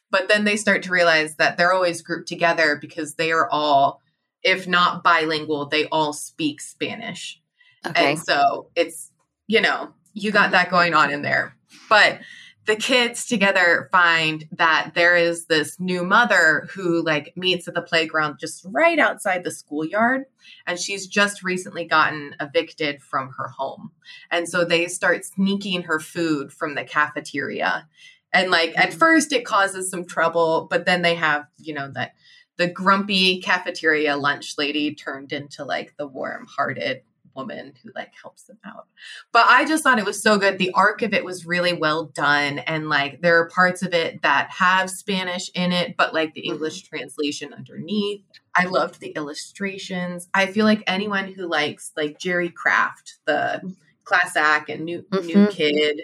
But 0.09 0.27
then 0.27 0.43
they 0.43 0.57
start 0.57 0.83
to 0.83 0.91
realize 0.91 1.35
that 1.35 1.57
they're 1.57 1.71
always 1.71 2.01
grouped 2.01 2.27
together 2.27 2.75
because 2.75 3.15
they 3.15 3.31
are 3.31 3.49
all, 3.49 4.01
if 4.43 4.67
not 4.67 5.03
bilingual, 5.03 5.67
they 5.67 5.87
all 5.87 6.11
speak 6.11 6.59
Spanish. 6.59 7.41
Okay. 7.85 8.11
And 8.11 8.19
so 8.19 8.67
it's, 8.75 9.11
you 9.47 9.61
know, 9.61 9.93
you 10.13 10.31
got 10.31 10.51
that 10.51 10.69
going 10.69 10.93
on 10.93 11.11
in 11.11 11.21
there. 11.21 11.55
But 11.89 12.19
the 12.65 12.75
kids 12.75 13.25
together 13.25 13.89
find 13.91 14.47
that 14.51 14.91
there 14.93 15.15
is 15.15 15.45
this 15.45 15.79
new 15.79 16.03
mother 16.03 16.67
who 16.73 17.03
like 17.03 17.33
meets 17.35 17.67
at 17.67 17.73
the 17.73 17.81
playground 17.81 18.37
just 18.39 18.65
right 18.69 18.99
outside 18.99 19.43
the 19.43 19.51
schoolyard 19.51 20.25
and 20.67 20.79
she's 20.79 21.07
just 21.07 21.43
recently 21.43 21.85
gotten 21.85 22.35
evicted 22.39 23.01
from 23.01 23.31
her 23.37 23.47
home. 23.47 23.91
And 24.29 24.47
so 24.47 24.63
they 24.63 24.87
start 24.87 25.25
sneaking 25.25 25.83
her 25.83 25.99
food 25.99 26.53
from 26.53 26.75
the 26.75 26.83
cafeteria. 26.83 27.87
And 28.31 28.51
like 28.51 28.77
at 28.77 28.91
mm. 28.91 28.93
first 28.93 29.33
it 29.33 29.43
causes 29.43 29.89
some 29.89 30.05
trouble 30.05 30.67
but 30.69 30.85
then 30.85 31.01
they 31.01 31.15
have 31.15 31.45
you 31.57 31.73
know 31.73 31.89
that 31.93 32.13
the 32.57 32.67
grumpy 32.67 33.41
cafeteria 33.41 34.15
lunch 34.17 34.53
lady 34.57 34.93
turned 34.93 35.33
into 35.33 35.65
like 35.65 35.95
the 35.97 36.05
warm-hearted 36.05 37.01
woman 37.35 37.73
who 37.83 37.91
like 37.95 38.11
helps 38.21 38.43
them 38.43 38.57
out. 38.65 38.87
But 39.31 39.45
I 39.47 39.65
just 39.65 39.83
thought 39.83 39.99
it 39.99 40.05
was 40.05 40.21
so 40.21 40.37
good. 40.37 40.57
The 40.57 40.71
arc 40.73 41.01
of 41.01 41.13
it 41.13 41.25
was 41.25 41.45
really 41.45 41.73
well 41.73 42.05
done 42.05 42.59
and 42.59 42.89
like 42.89 43.21
there 43.21 43.39
are 43.39 43.49
parts 43.49 43.81
of 43.81 43.93
it 43.93 44.21
that 44.21 44.49
have 44.51 44.89
Spanish 44.89 45.49
in 45.53 45.71
it 45.71 45.95
but 45.97 46.13
like 46.13 46.33
the 46.33 46.41
English 46.41 46.83
translation 46.83 47.53
underneath. 47.53 48.23
I 48.55 48.65
loved 48.65 48.99
the 48.99 49.09
illustrations. 49.09 50.27
I 50.33 50.47
feel 50.47 50.65
like 50.65 50.83
anyone 50.87 51.31
who 51.33 51.47
likes 51.47 51.91
like 51.95 52.19
Jerry 52.19 52.49
Craft, 52.49 53.19
the 53.25 53.75
class 54.03 54.35
act 54.35 54.69
and 54.69 54.83
new 54.85 55.05
new 55.11 55.35
Mhm. 55.47 55.51
kid 55.51 56.01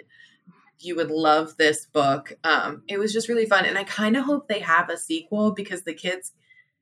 you 0.80 0.94
would 0.94 1.10
love 1.10 1.56
this 1.56 1.86
book. 1.86 2.32
Um, 2.44 2.82
it 2.86 2.98
was 2.98 3.12
just 3.12 3.28
really 3.28 3.46
fun, 3.46 3.64
and 3.64 3.76
I 3.76 3.82
kind 3.82 4.16
of 4.16 4.24
hope 4.24 4.46
they 4.46 4.60
have 4.60 4.88
a 4.90 4.96
sequel 4.96 5.50
because 5.50 5.82
the 5.82 5.92
kids 5.94 6.32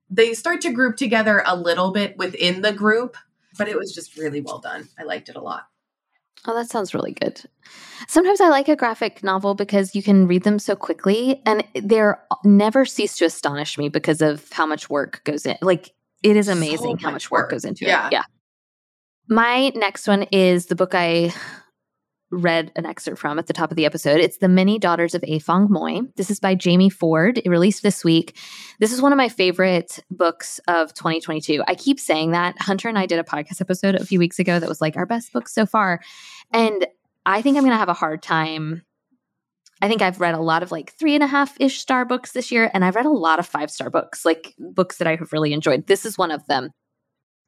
they 0.08 0.34
start 0.34 0.60
to 0.60 0.70
group 0.70 0.96
together 0.96 1.42
a 1.46 1.56
little 1.56 1.90
bit 1.90 2.16
within 2.16 2.60
the 2.62 2.72
group, 2.72 3.16
but 3.58 3.68
it 3.68 3.76
was 3.76 3.94
just 3.94 4.16
really 4.16 4.40
well 4.40 4.58
done. 4.58 4.88
I 4.98 5.04
liked 5.04 5.28
it 5.28 5.36
a 5.36 5.40
lot. 5.40 5.66
Oh, 6.46 6.54
that 6.54 6.68
sounds 6.68 6.94
really 6.94 7.12
good. 7.12 7.42
Sometimes 8.06 8.40
I 8.40 8.48
like 8.48 8.68
a 8.68 8.76
graphic 8.76 9.22
novel 9.24 9.54
because 9.54 9.94
you 9.94 10.02
can 10.02 10.26
read 10.26 10.44
them 10.44 10.58
so 10.58 10.76
quickly 10.76 11.42
and 11.44 11.64
they're 11.74 12.22
never 12.44 12.84
cease 12.84 13.16
to 13.18 13.24
astonish 13.24 13.78
me 13.78 13.88
because 13.88 14.22
of 14.22 14.50
how 14.52 14.66
much 14.66 14.88
work 14.88 15.22
goes 15.24 15.44
in. 15.44 15.56
Like 15.60 15.90
it 16.22 16.36
is 16.36 16.48
amazing 16.48 16.98
so 16.98 17.06
how 17.06 17.10
much 17.10 17.30
work, 17.30 17.44
work 17.44 17.50
goes 17.50 17.64
into 17.64 17.84
yeah. 17.84 18.06
it. 18.06 18.12
Yeah. 18.12 18.24
My 19.28 19.72
next 19.74 20.06
one 20.06 20.24
is 20.24 20.66
the 20.66 20.76
book 20.76 20.94
I 20.94 21.34
read 22.30 22.72
an 22.74 22.86
excerpt 22.86 23.18
from 23.18 23.38
at 23.38 23.46
the 23.46 23.52
top 23.52 23.70
of 23.70 23.76
the 23.76 23.86
episode. 23.86 24.20
It's 24.20 24.38
The 24.38 24.48
Many 24.48 24.78
Daughters 24.78 25.14
of 25.14 25.22
Afong 25.22 25.68
Moy. 25.68 26.00
This 26.16 26.30
is 26.30 26.40
by 26.40 26.54
Jamie 26.54 26.90
Ford. 26.90 27.38
It 27.38 27.48
released 27.48 27.82
this 27.82 28.04
week. 28.04 28.36
This 28.80 28.92
is 28.92 29.00
one 29.00 29.12
of 29.12 29.16
my 29.16 29.28
favorite 29.28 30.00
books 30.10 30.60
of 30.66 30.92
2022. 30.94 31.62
I 31.68 31.74
keep 31.74 32.00
saying 32.00 32.32
that. 32.32 32.60
Hunter 32.60 32.88
and 32.88 32.98
I 32.98 33.06
did 33.06 33.20
a 33.20 33.24
podcast 33.24 33.60
episode 33.60 33.94
a 33.94 34.04
few 34.04 34.18
weeks 34.18 34.38
ago 34.38 34.58
that 34.58 34.68
was 34.68 34.80
like 34.80 34.96
our 34.96 35.06
best 35.06 35.32
book 35.32 35.48
so 35.48 35.66
far. 35.66 36.00
And 36.52 36.86
I 37.24 37.42
think 37.42 37.56
I'm 37.56 37.62
going 37.62 37.72
to 37.72 37.78
have 37.78 37.88
a 37.88 37.94
hard 37.94 38.22
time. 38.22 38.82
I 39.80 39.88
think 39.88 40.02
I've 40.02 40.20
read 40.20 40.34
a 40.34 40.40
lot 40.40 40.62
of 40.62 40.72
like 40.72 40.94
three 40.94 41.14
and 41.14 41.22
a 41.22 41.28
half 41.28 41.60
ish 41.60 41.78
star 41.78 42.04
books 42.04 42.32
this 42.32 42.50
year, 42.50 42.70
and 42.72 42.84
I've 42.84 42.96
read 42.96 43.06
a 43.06 43.10
lot 43.10 43.38
of 43.38 43.46
five 43.46 43.70
star 43.70 43.90
books, 43.90 44.24
like 44.24 44.54
books 44.58 44.96
that 44.98 45.06
I 45.06 45.16
have 45.16 45.32
really 45.32 45.52
enjoyed. 45.52 45.86
This 45.86 46.06
is 46.06 46.16
one 46.16 46.30
of 46.30 46.46
them. 46.46 46.70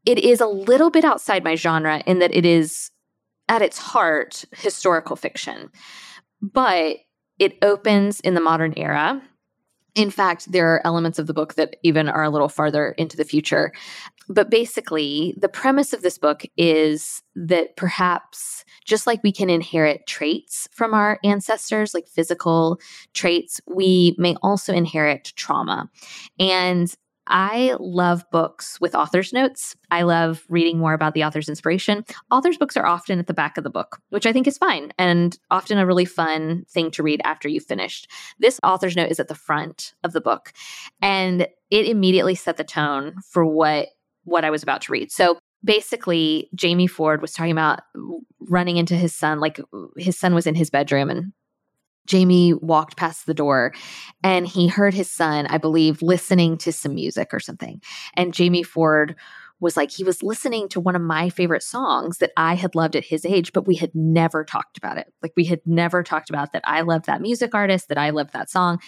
It 0.05 0.19
is 0.19 0.41
a 0.41 0.47
little 0.47 0.91
bit 0.91 1.05
outside 1.05 1.43
my 1.43 1.55
genre 1.55 2.03
in 2.07 2.19
that 2.19 2.35
it 2.35 2.45
is 2.45 2.91
at 3.49 3.63
its 3.63 3.79
heart 3.79 4.45
historical 4.53 5.17
fiction, 5.17 5.71
but 6.41 6.99
it 7.39 7.57
opens 7.63 8.21
in 8.21 8.35
the 8.35 8.41
modern 8.41 8.75
era. 8.77 9.23
In 9.95 10.11
fact, 10.11 10.53
there 10.53 10.69
are 10.75 10.87
elements 10.87 11.19
of 11.19 11.27
the 11.27 11.35
book 11.35 11.55
that 11.55 11.77
even 11.83 12.09
are 12.09 12.23
a 12.23 12.31
little 12.31 12.49
farther 12.49 12.93
into 12.93 13.17
the 13.17 13.25
future. 13.25 13.73
But 14.29 14.51
basically, 14.51 15.35
the 15.39 15.49
premise 15.49 15.93
of 15.93 16.03
this 16.03 16.19
book 16.19 16.43
is 16.57 17.23
that 17.35 17.77
perhaps 17.77 18.65
just 18.85 19.07
like 19.07 19.23
we 19.23 19.33
can 19.33 19.49
inherit 19.49 20.07
traits 20.07 20.69
from 20.71 20.93
our 20.93 21.19
ancestors, 21.25 21.95
like 21.95 22.07
physical 22.07 22.79
traits, 23.15 23.61
we 23.67 24.15
may 24.19 24.37
also 24.43 24.73
inherit 24.73 25.33
trauma. 25.35 25.91
And 26.39 26.95
I 27.29 27.77
love 27.79 28.25
books 28.33 28.81
with 28.81 28.95
author's 28.95 29.33
notes. 29.33 29.77
I 29.91 30.03
love 30.03 30.45
reading 30.49 30.79
more 30.79 30.95
about 30.95 31.15
the 31.15 31.25
author's 31.25 31.49
inspiration. 31.49 32.05
Author's 32.31 32.57
books 32.57 32.77
are 32.77 32.87
often 32.87 33.19
at 33.19 33.27
the 33.27 33.35
back 33.35 33.59
of 33.59 33.65
the 33.65 33.71
book, 33.71 34.01
which 34.09 34.27
I 34.27 34.33
think 34.33 34.47
is 34.47 34.59
fine 34.59 34.93
and 34.99 35.39
often 35.51 35.79
a 35.79 35.87
really 35.87 36.07
fun 36.07 36.65
thing 36.71 36.91
to 36.93 37.03
read 37.03 37.21
after 37.25 37.49
you've 37.49 37.67
finished. 37.67 38.11
This 38.39 38.59
author's 38.63 38.97
note 38.97 39.11
is 39.11 39.21
at 39.21 39.29
the 39.29 39.35
front 39.35 39.93
of 40.03 40.13
the 40.13 40.21
book, 40.21 40.53
and 41.03 41.43
it 41.71 41.87
immediately 41.87 42.35
set 42.35 42.57
the 42.57 42.65
tone 42.65 43.17
for 43.31 43.45
what 43.45 43.89
what 44.25 44.45
I 44.45 44.51
was 44.51 44.63
about 44.63 44.83
to 44.83 44.93
read. 44.93 45.11
So 45.11 45.39
basically 45.65 46.51
Jamie 46.55 46.87
Ford 46.87 47.21
was 47.21 47.33
talking 47.33 47.53
about 47.53 47.81
running 48.41 48.77
into 48.77 48.95
his 48.95 49.15
son 49.15 49.41
like 49.41 49.61
his 49.97 50.19
son 50.19 50.35
was 50.35 50.47
in 50.47 50.55
his 50.55 50.71
bedroom 50.71 51.11
and 51.11 51.33
Jamie 52.09 52.55
walked 52.55 52.97
past 52.97 53.27
the 53.27 53.35
door 53.35 53.73
and 54.25 54.47
he 54.47 54.67
heard 54.67 54.95
his 54.95 55.11
son, 55.11 55.47
I 55.47 55.59
believe, 55.59 56.03
listening 56.03 56.59
to 56.59 56.73
some 56.73 56.95
music 56.95 57.33
or 57.33 57.39
something. 57.39 57.81
And 58.15 58.35
Jamie 58.35 58.65
Ford 58.65 59.15
was 59.61 59.77
like, 59.77 59.91
he 59.91 60.05
was 60.05 60.23
listening 60.23 60.69
to 60.71 60.81
one 60.81 60.97
of 60.97 61.03
my 61.03 61.29
favorite 61.29 61.63
songs 61.63 62.19
that 62.19 62.33
I 62.37 62.55
had 62.55 62.75
loved 62.75 62.97
at 62.97 63.05
his 63.05 63.25
age, 63.25 63.53
but 63.53 63.67
we 63.67 63.75
had 63.75 63.95
never 63.95 64.45
talked 64.45 64.79
about 64.79 64.99
it. 64.99 65.13
Like, 65.23 65.33
we 65.37 65.45
had 65.45 65.61
never 65.67 66.03
talked 66.03 66.31
about 66.31 66.53
that 66.53 66.63
I 66.65 66.83
love 66.83 67.05
that 67.07 67.21
music 67.21 67.55
artist, 67.55 67.89
that 67.89 67.99
I 67.99 68.11
love 68.11 68.31
that 68.33 68.51
song. 68.51 68.79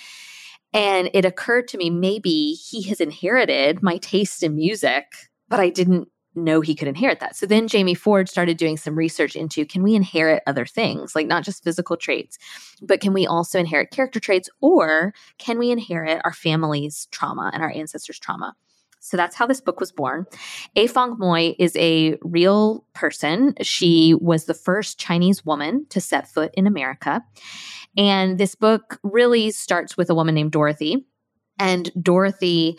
And 0.72 1.10
it 1.12 1.24
occurred 1.24 1.66
to 1.68 1.78
me 1.78 1.90
maybe 1.90 2.52
he 2.52 2.82
has 2.84 3.00
inherited 3.00 3.82
my 3.82 3.98
taste 3.98 4.42
in 4.42 4.54
music, 4.54 5.04
but 5.48 5.58
I 5.58 5.70
didn't 5.70 6.08
know 6.34 6.60
he 6.60 6.74
could 6.74 6.88
inherit 6.88 7.20
that. 7.20 7.36
So 7.36 7.46
then 7.46 7.68
Jamie 7.68 7.94
Ford 7.94 8.28
started 8.28 8.56
doing 8.56 8.76
some 8.76 8.96
research 8.96 9.34
into 9.34 9.64
can 9.64 9.82
we 9.82 9.94
inherit 9.94 10.42
other 10.46 10.66
things, 10.66 11.14
like 11.14 11.26
not 11.26 11.44
just 11.44 11.64
physical 11.64 11.96
traits, 11.96 12.38
but 12.82 13.00
can 13.00 13.12
we 13.12 13.26
also 13.26 13.58
inherit 13.58 13.90
character 13.90 14.20
traits 14.20 14.48
or 14.60 15.12
can 15.38 15.58
we 15.58 15.70
inherit 15.70 16.20
our 16.24 16.32
family's 16.32 17.06
trauma 17.10 17.50
and 17.52 17.62
our 17.62 17.72
ancestors' 17.74 18.18
trauma? 18.18 18.54
So 19.00 19.16
that's 19.16 19.34
how 19.34 19.46
this 19.46 19.62
book 19.62 19.80
was 19.80 19.90
born. 19.90 20.26
Afong 20.76 21.18
Moy 21.18 21.54
is 21.58 21.74
a 21.76 22.18
real 22.22 22.84
person. 22.92 23.54
She 23.62 24.14
was 24.20 24.44
the 24.44 24.54
first 24.54 24.98
Chinese 24.98 25.44
woman 25.44 25.86
to 25.88 26.00
set 26.00 26.28
foot 26.28 26.52
in 26.54 26.66
America. 26.66 27.22
And 27.96 28.38
this 28.38 28.54
book 28.54 29.00
really 29.02 29.50
starts 29.50 29.96
with 29.96 30.10
a 30.10 30.14
woman 30.14 30.34
named 30.34 30.52
Dorothy. 30.52 31.06
And 31.58 31.90
Dorothy 32.00 32.78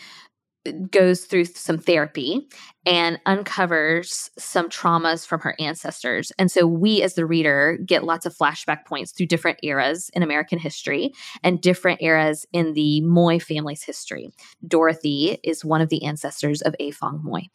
goes 0.91 1.25
through 1.25 1.45
some 1.45 1.77
therapy 1.77 2.47
and 2.85 3.19
uncovers 3.25 4.29
some 4.37 4.69
traumas 4.69 5.25
from 5.25 5.39
her 5.41 5.55
ancestors. 5.59 6.31
And 6.37 6.51
so 6.51 6.67
we, 6.67 7.01
as 7.01 7.15
the 7.15 7.25
reader, 7.25 7.79
get 7.85 8.03
lots 8.03 8.25
of 8.25 8.35
flashback 8.35 8.85
points 8.85 9.11
through 9.11 9.27
different 9.27 9.59
eras 9.63 10.09
in 10.13 10.23
American 10.23 10.59
history 10.59 11.13
and 11.43 11.61
different 11.61 12.01
eras 12.01 12.45
in 12.53 12.73
the 12.73 13.01
Moy 13.01 13.39
family's 13.39 13.83
history. 13.83 14.29
Dorothy 14.67 15.39
is 15.43 15.65
one 15.65 15.81
of 15.81 15.89
the 15.89 16.03
ancestors 16.03 16.61
of 16.61 16.75
Afong 16.79 17.23
Moy. 17.23 17.47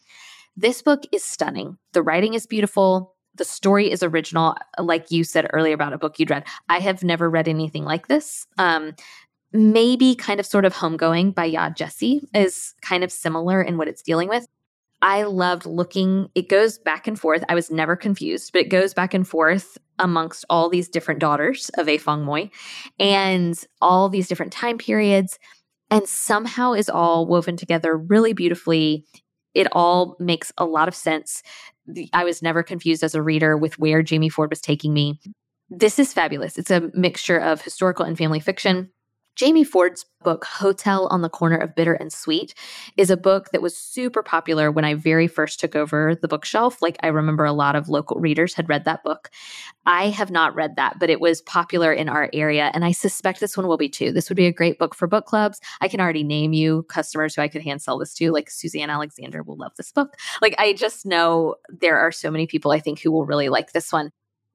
This 0.56 0.82
book 0.82 1.02
is 1.12 1.22
stunning. 1.22 1.76
The 1.92 2.02
writing 2.02 2.34
is 2.34 2.46
beautiful. 2.46 3.14
The 3.34 3.44
story 3.44 3.90
is 3.90 4.02
original, 4.02 4.56
like 4.78 5.10
you 5.10 5.22
said 5.22 5.46
earlier 5.52 5.74
about 5.74 5.92
a 5.92 5.98
book 5.98 6.18
you'd 6.18 6.30
read. 6.30 6.46
I 6.70 6.78
have 6.78 7.04
never 7.04 7.28
read 7.28 7.48
anything 7.48 7.84
like 7.84 8.08
this. 8.08 8.46
Um, 8.56 8.94
maybe 9.56 10.14
kind 10.14 10.40
of 10.40 10.46
sort 10.46 10.64
of 10.64 10.74
homegoing 10.74 11.34
by 11.34 11.50
Yaa 11.50 11.76
Gyasi 11.76 12.20
is 12.34 12.74
kind 12.82 13.04
of 13.04 13.12
similar 13.12 13.62
in 13.62 13.78
what 13.78 13.88
it's 13.88 14.02
dealing 14.02 14.28
with. 14.28 14.46
I 15.02 15.24
loved 15.24 15.66
looking, 15.66 16.30
it 16.34 16.48
goes 16.48 16.78
back 16.78 17.06
and 17.06 17.18
forth. 17.18 17.44
I 17.48 17.54
was 17.54 17.70
never 17.70 17.96
confused, 17.96 18.52
but 18.52 18.62
it 18.62 18.70
goes 18.70 18.94
back 18.94 19.14
and 19.14 19.28
forth 19.28 19.76
amongst 19.98 20.44
all 20.48 20.68
these 20.68 20.88
different 20.88 21.20
daughters 21.20 21.70
of 21.76 21.86
Afong 21.86 22.24
Moy 22.24 22.50
and 22.98 23.58
all 23.80 24.08
these 24.08 24.28
different 24.28 24.52
time 24.52 24.78
periods. 24.78 25.38
And 25.90 26.08
somehow 26.08 26.72
is 26.72 26.88
all 26.88 27.26
woven 27.26 27.56
together 27.56 27.96
really 27.96 28.32
beautifully. 28.32 29.04
It 29.54 29.68
all 29.72 30.16
makes 30.18 30.50
a 30.58 30.64
lot 30.64 30.88
of 30.88 30.94
sense. 30.94 31.42
I 32.12 32.24
was 32.24 32.42
never 32.42 32.62
confused 32.62 33.04
as 33.04 33.14
a 33.14 33.22
reader 33.22 33.56
with 33.56 33.78
where 33.78 34.02
Jamie 34.02 34.28
Ford 34.28 34.50
was 34.50 34.60
taking 34.60 34.92
me. 34.92 35.20
This 35.68 35.98
is 35.98 36.12
fabulous. 36.12 36.58
It's 36.58 36.70
a 36.70 36.90
mixture 36.94 37.38
of 37.38 37.62
historical 37.62 38.04
and 38.04 38.18
family 38.18 38.40
fiction. 38.40 38.90
Jamie 39.36 39.64
Ford's 39.64 40.06
book, 40.24 40.46
Hotel 40.46 41.06
on 41.08 41.20
the 41.20 41.28
Corner 41.28 41.58
of 41.58 41.74
Bitter 41.74 41.92
and 41.92 42.10
Sweet, 42.10 42.54
is 42.96 43.10
a 43.10 43.18
book 43.18 43.50
that 43.52 43.60
was 43.60 43.76
super 43.76 44.22
popular 44.22 44.72
when 44.72 44.84
I 44.84 44.94
very 44.94 45.28
first 45.28 45.60
took 45.60 45.76
over 45.76 46.14
the 46.14 46.26
bookshelf. 46.26 46.80
Like, 46.80 46.96
I 47.02 47.08
remember 47.08 47.44
a 47.44 47.52
lot 47.52 47.76
of 47.76 47.90
local 47.90 48.18
readers 48.18 48.54
had 48.54 48.68
read 48.68 48.86
that 48.86 49.04
book. 49.04 49.30
I 49.84 50.08
have 50.08 50.30
not 50.30 50.54
read 50.54 50.76
that, 50.76 50.98
but 50.98 51.10
it 51.10 51.20
was 51.20 51.42
popular 51.42 51.92
in 51.92 52.08
our 52.08 52.30
area. 52.32 52.70
And 52.72 52.82
I 52.82 52.92
suspect 52.92 53.40
this 53.40 53.58
one 53.58 53.68
will 53.68 53.76
be 53.76 53.90
too. 53.90 54.10
This 54.10 54.30
would 54.30 54.36
be 54.36 54.46
a 54.46 54.52
great 54.52 54.78
book 54.78 54.94
for 54.94 55.06
book 55.06 55.26
clubs. 55.26 55.60
I 55.82 55.88
can 55.88 56.00
already 56.00 56.24
name 56.24 56.54
you 56.54 56.84
customers 56.84 57.34
who 57.34 57.42
I 57.42 57.48
could 57.48 57.62
hand 57.62 57.82
sell 57.82 57.98
this 57.98 58.14
to, 58.14 58.32
like 58.32 58.50
Suzanne 58.50 58.88
Alexander 58.88 59.42
will 59.42 59.56
love 59.56 59.72
this 59.76 59.92
book. 59.92 60.14
Like, 60.40 60.54
I 60.58 60.72
just 60.72 61.04
know 61.04 61.56
there 61.68 61.98
are 61.98 62.10
so 62.10 62.30
many 62.30 62.46
people 62.46 62.72
I 62.72 62.80
think 62.80 63.00
who 63.00 63.12
will 63.12 63.26
really 63.26 63.50
like 63.50 63.72
this 63.72 63.92
one 63.92 64.10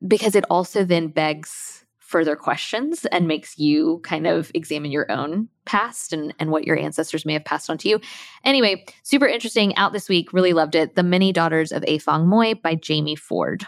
because 0.06 0.36
it 0.36 0.44
also 0.50 0.84
then 0.84 1.10
begs 1.10 1.86
further 2.12 2.36
questions 2.36 3.06
and 3.06 3.28
makes 3.28 3.58
you 3.58 4.00
kind 4.04 4.28
of 4.28 4.52
examine 4.54 4.92
your 4.92 5.10
own 5.10 5.48
past 5.66 6.12
and, 6.12 6.34
and 6.40 6.52
what 6.52 6.66
your 6.66 6.78
ancestors 6.78 7.26
may 7.26 7.34
have 7.34 7.46
passed 7.46 7.70
on 7.70 7.78
to 7.80 7.90
you. 7.90 8.02
Anyway, 8.44 8.86
super 9.04 9.26
interesting. 9.26 9.76
Out 9.78 9.94
this 9.94 10.10
week. 10.10 10.34
Really 10.34 10.52
loved 10.54 10.76
it. 10.76 10.96
The 10.96 11.04
Many 11.04 11.32
Daughters 11.32 11.72
of 11.72 11.84
Afong 11.84 12.26
Moy 12.26 12.54
by 12.56 12.76
Jamie 12.76 13.16
Ford. 13.16 13.66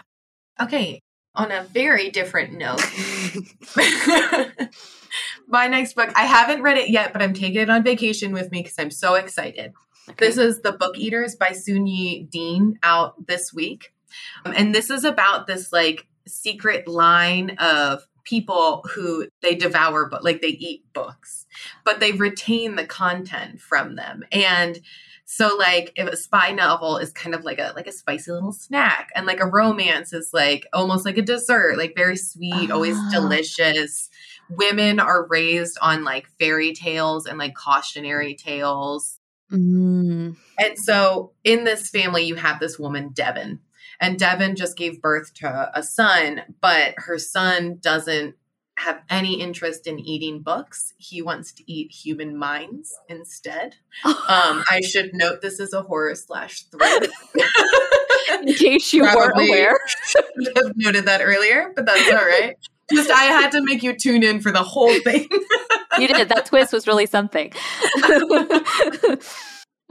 Okay. 0.60 1.00
On 1.34 1.50
a 1.50 1.64
very 1.64 2.10
different 2.10 2.52
note, 2.52 2.80
my 5.48 5.66
next 5.66 5.94
book, 5.94 6.12
I 6.14 6.26
haven't 6.26 6.62
read 6.62 6.76
it 6.76 6.90
yet, 6.90 7.12
but 7.12 7.22
I'm 7.22 7.34
taking 7.34 7.60
it 7.60 7.70
on 7.70 7.82
vacation 7.82 8.32
with 8.32 8.52
me 8.52 8.62
because 8.62 8.78
I'm 8.78 8.92
so 8.92 9.14
excited. 9.14 9.72
Okay. 10.10 10.26
This 10.26 10.36
is 10.36 10.60
The 10.60 10.70
Book 10.70 10.96
Eaters 10.96 11.34
by 11.34 11.48
Sunyi 11.48 12.30
Dean 12.30 12.78
out 12.84 13.26
this 13.26 13.52
week. 13.52 13.92
Um, 14.44 14.52
and 14.56 14.72
this 14.72 14.90
is 14.90 15.02
about 15.02 15.48
this 15.48 15.72
like 15.72 16.06
secret 16.28 16.86
line 16.86 17.56
of 17.58 18.06
people 18.24 18.84
who 18.94 19.26
they 19.42 19.54
devour 19.54 20.08
but 20.08 20.24
like 20.24 20.40
they 20.40 20.48
eat 20.48 20.84
books 20.92 21.46
but 21.84 22.00
they 22.00 22.12
retain 22.12 22.76
the 22.76 22.86
content 22.86 23.60
from 23.60 23.96
them 23.96 24.24
and 24.32 24.80
so 25.26 25.56
like 25.58 25.92
if 25.96 26.06
a 26.08 26.16
spy 26.16 26.50
novel 26.50 26.98
is 26.98 27.12
kind 27.12 27.34
of 27.34 27.44
like 27.44 27.58
a 27.58 27.72
like 27.74 27.86
a 27.86 27.92
spicy 27.92 28.30
little 28.30 28.52
snack 28.52 29.10
and 29.14 29.26
like 29.26 29.40
a 29.40 29.46
romance 29.46 30.12
is 30.12 30.30
like 30.32 30.66
almost 30.72 31.04
like 31.04 31.18
a 31.18 31.22
dessert 31.22 31.78
like 31.78 31.94
very 31.96 32.16
sweet 32.16 32.70
oh. 32.70 32.74
always 32.74 32.96
ah. 32.96 33.08
delicious 33.12 34.10
women 34.50 35.00
are 35.00 35.26
raised 35.28 35.78
on 35.80 36.04
like 36.04 36.28
fairy 36.38 36.72
tales 36.72 37.26
and 37.26 37.38
like 37.38 37.54
cautionary 37.54 38.34
tales 38.34 39.18
mm. 39.50 40.36
and 40.58 40.78
so 40.78 41.32
in 41.42 41.64
this 41.64 41.88
family 41.88 42.24
you 42.24 42.34
have 42.34 42.60
this 42.60 42.78
woman 42.78 43.10
devon 43.14 43.60
and 44.00 44.18
Devon 44.18 44.56
just 44.56 44.76
gave 44.76 45.00
birth 45.00 45.34
to 45.34 45.70
a 45.74 45.82
son, 45.82 46.42
but 46.60 46.94
her 46.98 47.18
son 47.18 47.78
doesn't 47.80 48.36
have 48.76 49.00
any 49.08 49.40
interest 49.40 49.86
in 49.86 49.98
eating 50.00 50.42
books. 50.42 50.94
He 50.98 51.22
wants 51.22 51.52
to 51.52 51.72
eat 51.72 51.92
human 51.92 52.36
minds 52.36 52.94
instead. 53.08 53.76
um, 54.04 54.64
I 54.68 54.80
should 54.82 55.10
note 55.14 55.42
this 55.42 55.60
is 55.60 55.72
a 55.72 55.82
horror 55.82 56.14
slash 56.14 56.64
thriller. 56.64 57.08
In 58.42 58.54
case 58.54 58.92
you 58.92 59.02
weren't 59.02 59.32
aware. 59.36 59.78
should 60.06 60.24
have 60.56 60.72
noted 60.76 61.06
that 61.06 61.20
earlier, 61.22 61.72
but 61.76 61.86
that's 61.86 62.10
all 62.10 62.26
right. 62.26 62.56
Just 62.92 63.10
I 63.10 63.24
had 63.24 63.52
to 63.52 63.62
make 63.62 63.82
you 63.82 63.96
tune 63.96 64.22
in 64.22 64.40
for 64.40 64.50
the 64.50 64.62
whole 64.62 64.92
thing. 65.00 65.26
You 65.98 66.08
did. 66.08 66.28
That 66.28 66.46
twist 66.46 66.72
was 66.72 66.86
really 66.86 67.06
something. 67.06 67.52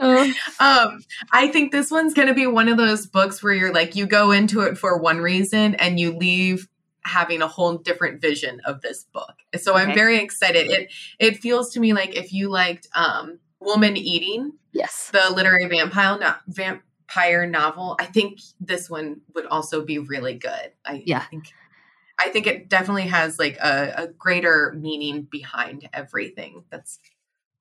Oh, 0.04 0.34
Um, 0.60 1.04
I 1.32 1.48
think 1.48 1.72
this 1.72 1.90
one's 1.92 2.14
going 2.14 2.28
to 2.28 2.34
be 2.34 2.48
one 2.48 2.68
of 2.70 2.78
those 2.78 3.06
books 3.06 3.42
where 3.42 3.54
you're 3.54 3.74
like, 3.74 3.96
you 3.96 4.06
go 4.06 4.32
into 4.32 4.62
it 4.62 4.78
for 4.78 4.98
one 4.98 5.18
reason 5.20 5.76
and 5.76 6.00
you 6.00 6.16
leave 6.16 6.68
having 7.06 7.42
a 7.42 7.48
whole 7.48 7.78
different 7.78 8.22
vision 8.22 8.62
of 8.66 8.82
this 8.82 9.04
book. 9.04 9.34
So 9.60 9.76
I'm 9.76 9.94
very 9.94 10.18
excited. 10.20 10.70
It 10.72 10.92
it 11.20 11.38
feels 11.38 11.74
to 11.74 11.80
me 11.80 11.94
like 11.94 12.16
if 12.16 12.32
you 12.32 12.50
liked 12.50 12.88
um, 12.96 13.40
Woman 13.60 13.98
Eating, 13.98 14.54
yes. 14.72 15.10
the 15.12 15.30
literary 15.34 15.66
vampire 15.68 16.18
no, 16.20 16.34
vampire 16.48 17.46
novel, 17.46 17.98
I 18.00 18.06
think 18.06 18.40
this 18.60 18.90
one 18.90 19.22
would 19.36 19.46
also 19.48 19.84
be 19.84 20.00
really 20.00 20.36
good. 20.36 20.72
I 20.86 21.04
Yeah. 21.06 21.24
think 21.26 21.46
I 22.20 22.30
think 22.30 22.48
it 22.48 22.70
definitely 22.70 23.08
has 23.08 23.40
like 23.40 23.58
a, 23.58 23.94
a 24.04 24.08
greater 24.08 24.74
meaning 24.78 25.24
behind 25.24 25.90
everything 25.94 26.64
that's 26.70 27.00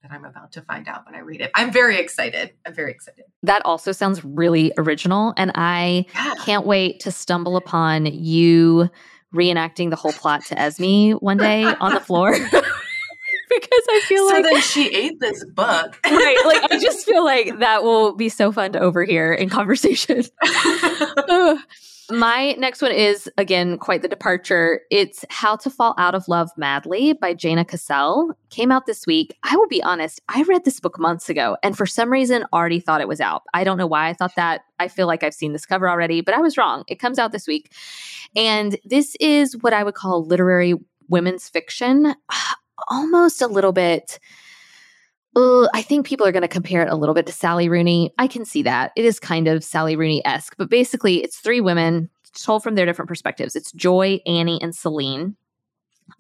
that 0.03 0.11
I'm 0.13 0.25
about 0.25 0.53
to 0.53 0.63
find 0.63 0.89
out 0.89 1.07
when 1.07 1.15
I 1.15 1.21
read 1.21 1.41
it. 1.41 1.51
I'm 1.55 1.71
very 1.73 1.99
excited. 1.99 2.53
I'm 2.67 2.75
very 2.75 2.91
excited. 2.91 3.25
That 3.45 3.63
also 3.65 3.93
sounds 3.93 4.25
really 4.25 4.73
original. 4.77 5.33
And 5.37 5.53
I 5.55 6.07
Yeah. 6.15 6.35
can't 6.45 6.67
wait 6.67 7.01
to 7.01 7.13
stumble 7.13 7.57
upon 7.57 8.07
you 8.07 8.91
reenacting 9.35 9.91
the 9.91 9.97
whole 9.97 10.13
plot 10.13 10.45
to 10.47 10.59
Esme 10.59 11.13
one 11.21 11.39
day 11.39 11.75
on 11.81 11.95
the 11.95 12.01
floor. 12.01 12.33
because 13.49 13.85
I 13.89 14.03
feel 14.09 14.29
So 14.29 14.35
like 14.35 14.45
So 14.45 14.51
then 14.53 14.61
she 14.63 14.89
ate 14.95 15.21
this 15.21 15.45
book. 15.45 15.99
right, 16.05 16.43
like 16.47 16.71
I 16.73 16.79
just 16.81 17.05
feel 17.07 17.25
like 17.25 17.59
that 17.61 17.83
will 17.85 18.15
be 18.17 18.29
so 18.29 18.51
fun 18.53 18.73
to 18.73 18.81
overhear 18.81 19.33
in 19.33 19.49
conversation. 19.49 20.25
My 22.13 22.53
next 22.59 22.83
one 22.83 22.93
is 22.93 23.27
again 23.39 23.79
quite 23.79 24.03
the 24.03 24.09
departure. 24.09 24.83
It's 24.91 25.25
How 25.31 25.57
to 25.57 25.71
Fall 25.71 25.95
Out 25.97 26.15
of 26.15 26.29
Love 26.29 26.51
Madly 26.59 27.15
by 27.15 27.33
Jana 27.33 27.65
Casale. 27.65 28.33
Came 28.51 28.71
out 28.71 28.85
this 28.85 29.07
week. 29.07 29.35
I 29.45 29.57
will 29.57 29.67
be 29.67 29.83
honest, 29.83 30.21
I 30.29 30.43
read 30.43 30.67
this 30.67 30.79
book 30.79 30.99
months 30.99 31.31
ago 31.31 31.57
and 31.63 31.75
for 31.75 31.87
some 31.87 32.13
reason 32.13 32.45
already 32.53 32.81
thought 32.81 33.01
it 33.01 33.09
was 33.09 33.23
out. 33.23 33.45
I 33.55 33.65
don't 33.65 33.79
know 33.79 33.87
why 33.87 34.11
I 34.11 34.13
thought 34.13 34.37
that. 34.37 34.61
I 34.79 34.89
feel 34.89 35.07
like 35.07 35.23
I've 35.23 35.33
seen 35.33 35.55
this 35.55 35.65
cover 35.65 35.89
already, 35.89 36.21
but 36.21 36.35
I 36.35 36.41
was 36.41 36.59
wrong. 36.59 36.85
It 36.87 36.99
comes 36.99 37.19
out 37.19 37.33
this 37.33 37.47
week. 37.47 37.73
And 38.37 38.77
this 38.85 39.17
is 39.19 39.57
what 39.63 39.73
I 39.73 39.83
would 39.83 39.95
call 39.95 40.23
literary 40.23 40.75
women's 41.09 41.49
fiction. 41.49 42.15
Almost 42.89 43.41
a 43.41 43.47
little 43.47 43.73
bit 43.73 44.19
uh, 45.37 45.67
I 45.75 45.83
think 45.83 46.07
people 46.07 46.27
are 46.27 46.33
going 46.33 46.43
to 46.43 46.49
compare 46.49 46.83
it 46.83 46.91
a 46.93 46.97
little 46.97 47.15
bit 47.15 47.27
to 47.27 47.33
Sally 47.33 47.69
Rooney. 47.69 48.13
I 48.19 48.27
can 48.27 48.45
see 48.45 48.63
that. 48.63 48.93
It 48.97 49.05
is 49.05 49.19
kind 49.19 49.49
of 49.49 49.65
Sally 49.65 49.97
Rooney 49.97 50.25
esque, 50.27 50.55
but 50.59 50.69
basically, 50.71 51.23
it's 51.23 51.39
three 51.39 51.61
women 51.61 52.11
told 52.35 52.63
from 52.63 52.75
their 52.75 52.87
different 52.87 53.09
perspectives. 53.09 53.55
It's 53.57 53.73
Joy, 53.73 54.21
Annie, 54.27 54.61
and 54.63 54.75
Celine. 54.75 55.37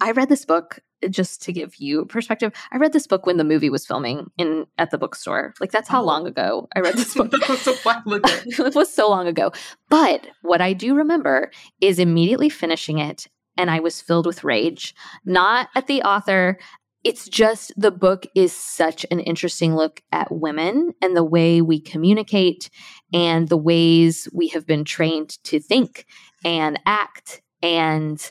I 0.01 0.12
read 0.12 0.29
this 0.29 0.44
book 0.44 0.79
uh, 1.05 1.09
just 1.09 1.42
to 1.42 1.53
give 1.53 1.77
you 1.77 2.05
perspective. 2.07 2.53
I 2.72 2.77
read 2.79 2.92
this 2.92 3.07
book 3.07 3.27
when 3.27 3.37
the 3.37 3.44
movie 3.44 3.68
was 3.70 3.87
filming 3.87 4.31
in 4.38 4.66
at 4.79 4.90
the 4.90 4.98
bookstore. 4.98 5.53
Like 5.61 5.72
that's 5.72 5.88
how 5.88 6.03
Oh. 6.03 6.07
long 6.07 6.27
ago 6.27 6.68
I 6.75 6.81
read 6.81 6.94
this 6.94 7.14
book. 7.16 7.31
that 7.31 7.48
was 7.48 7.66
a 7.66 7.75
while 7.77 8.03
ago. 8.14 8.29
it 8.46 8.75
was 8.75 8.92
so 8.92 9.09
long 9.11 9.27
ago. 9.27 9.53
But 9.88 10.27
what 10.42 10.61
I 10.61 10.72
do 10.72 10.94
remember 10.94 11.51
is 11.81 11.98
immediately 11.98 12.48
finishing 12.48 12.98
it 12.98 13.27
and 13.59 13.70
I 13.70 13.81
was 13.81 14.01
filled 14.01 14.25
with 14.27 14.44
rage, 14.44 14.94
not 15.27 15.68
at 15.75 15.87
the 15.87 16.03
author. 16.03 16.59
It's 17.04 17.28
just 17.28 17.72
the 17.76 17.90
book 17.90 18.26
is 18.34 18.52
such 18.52 19.04
an 19.10 19.20
interesting 19.20 19.74
look 19.74 20.02
at 20.12 20.30
women 20.30 20.92
and 21.02 21.16
the 21.16 21.24
way 21.24 21.60
we 21.60 21.80
communicate 21.80 22.70
and 23.12 23.48
the 23.48 23.56
ways 23.56 24.28
we 24.32 24.48
have 24.48 24.66
been 24.66 24.84
trained 24.84 25.42
to 25.44 25.58
think 25.58 26.06
and 26.44 26.78
act 26.86 27.42
and 27.60 28.30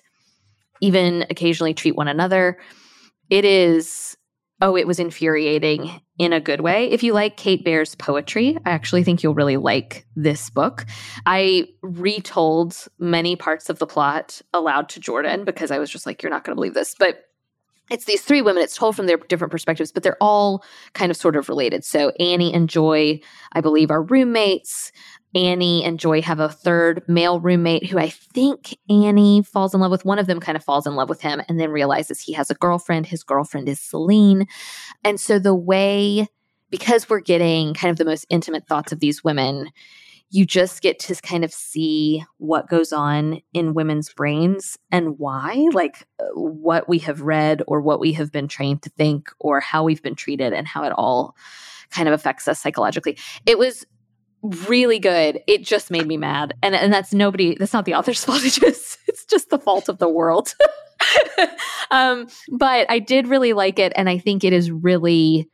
even 0.80 1.26
occasionally 1.30 1.74
treat 1.74 1.96
one 1.96 2.08
another. 2.08 2.60
It 3.30 3.46
is, 3.46 4.18
oh, 4.62 4.76
it 4.76 4.88
was 4.88 5.00
infuriating 5.00 6.02
in 6.18 6.34
a 6.34 6.40
good 6.40 6.62
way. 6.62 6.90
If 6.92 7.04
you 7.04 7.14
like 7.14 7.38
Kate 7.38 7.66
Baer's 7.66 7.96
poetry, 7.96 8.58
I 8.66 8.72
actually 8.72 9.04
think 9.04 9.22
you'll 9.22 9.34
really 9.34 9.58
like 9.58 10.06
this 10.16 10.50
book. 10.50 10.86
I 11.26 11.68
retold 11.82 12.88
many 13.00 13.36
parts 13.36 13.70
of 13.70 13.80
the 13.80 13.88
plot 13.88 14.42
aloud 14.54 14.90
to 14.90 15.00
Jordan 15.00 15.46
because 15.46 15.72
I 15.72 15.80
was 15.80 15.90
just 15.90 16.06
like, 16.06 16.24
you're 16.24 16.30
not 16.30 16.44
going 16.44 16.54
to 16.54 16.60
believe 16.60 16.74
this. 16.74 16.96
But 16.98 17.26
it's 17.92 18.06
these 18.06 18.22
three 18.22 18.42
women, 18.42 18.64
it's 18.64 18.76
told 18.76 18.96
from 18.96 19.06
their 19.06 19.18
different 19.18 19.52
perspectives, 19.52 19.92
but 19.92 20.02
they're 20.02 20.18
all 20.22 20.64
kind 20.94 21.12
of 21.12 21.18
sort 21.18 21.36
of 21.36 21.50
related. 21.50 21.84
So 21.84 22.10
Annie 22.20 22.54
and 22.54 22.70
Joy, 22.70 23.20
I 23.52 23.62
believe, 23.62 23.92
are 23.92 24.02
roommates. 24.02 24.92
Annie 25.36 25.84
and 25.84 26.00
Joy 26.00 26.22
have 26.22 26.40
a 26.40 26.50
third 26.50 27.04
male 27.08 27.40
roommate 27.40 27.86
who 27.86 28.00
I 28.00 28.10
think 28.10 28.78
Annie 28.90 29.44
falls 29.44 29.74
in 29.74 29.82
love 29.82 29.92
with. 29.92 30.06
One 30.06 30.20
of 30.20 30.28
them 30.28 30.40
kind 30.40 30.56
of 30.56 30.64
falls 30.64 30.88
in 30.88 30.96
love 30.96 31.10
with 31.10 31.22
him 31.22 31.42
and 31.48 31.60
then 31.60 31.70
realizes 31.70 32.20
he 32.20 32.34
has 32.34 32.50
a 32.50 32.56
girlfriend. 32.56 33.06
His 33.06 33.24
girlfriend 33.24 33.70
is 33.70 33.80
Celine. 33.80 34.48
And 35.04 35.20
so 35.20 35.38
the 35.38 35.56
way, 35.56 36.28
because 36.70 37.10
we're 37.10 37.20
getting 37.20 37.74
kind 37.74 37.92
of 37.92 37.98
the 37.98 38.06
most 38.06 38.26
intimate 38.30 38.68
thoughts 38.68 38.92
of 38.92 39.00
these 39.00 39.24
women, 39.24 39.70
you 40.32 40.46
just 40.46 40.82
get 40.82 40.98
to 40.98 41.16
kind 41.16 41.44
of 41.44 41.54
see 41.54 42.24
what 42.38 42.70
goes 42.70 42.94
on 42.94 43.42
in 43.54 43.74
women's 43.74 44.12
brains 44.14 44.78
and 44.90 45.20
why, 45.20 45.68
like 45.74 46.08
uh, 46.20 46.26
what 46.34 46.88
we 46.88 47.00
have 47.00 47.22
read 47.22 47.62
or 47.68 47.82
what 47.82 48.00
we 48.00 48.14
have 48.14 48.32
been 48.32 48.48
trained 48.48 48.82
to 48.82 48.90
think 48.92 49.30
or 49.40 49.60
how 49.60 49.84
we've 49.84 50.02
been 50.02 50.16
treated 50.16 50.54
and 50.54 50.68
how 50.68 50.84
it 50.86 50.94
all 50.94 51.36
kind 51.90 52.08
of 52.08 52.14
affects 52.14 52.48
us 52.48 52.62
psychologically. 52.62 53.18
It 53.46 53.60
was 53.60 53.86
really 54.42 55.00
good. 55.00 55.42
It 55.48 55.64
just 55.64 55.92
made 55.92 56.08
me 56.08 56.16
mad. 56.16 56.54
And 56.64 56.76
and 56.76 56.94
that's 56.94 57.14
nobody 57.14 57.56
that's 57.56 57.74
not 57.74 57.84
the 57.84 57.96
author's 57.96 58.24
fault. 58.26 58.44
It's 58.46 58.58
just 58.58 59.00
it's 59.08 59.26
just 59.26 59.50
the 59.50 59.60
fault 59.60 59.90
of 59.90 59.98
the 59.98 60.10
world. 60.10 60.56
um 61.92 62.28
but 62.54 62.90
I 62.90 63.00
did 63.00 63.28
really 63.28 63.52
like 63.52 63.80
it 63.80 63.92
and 63.98 64.10
I 64.10 64.18
think 64.18 64.46
it 64.46 64.54
is 64.54 64.72
really 64.72 65.50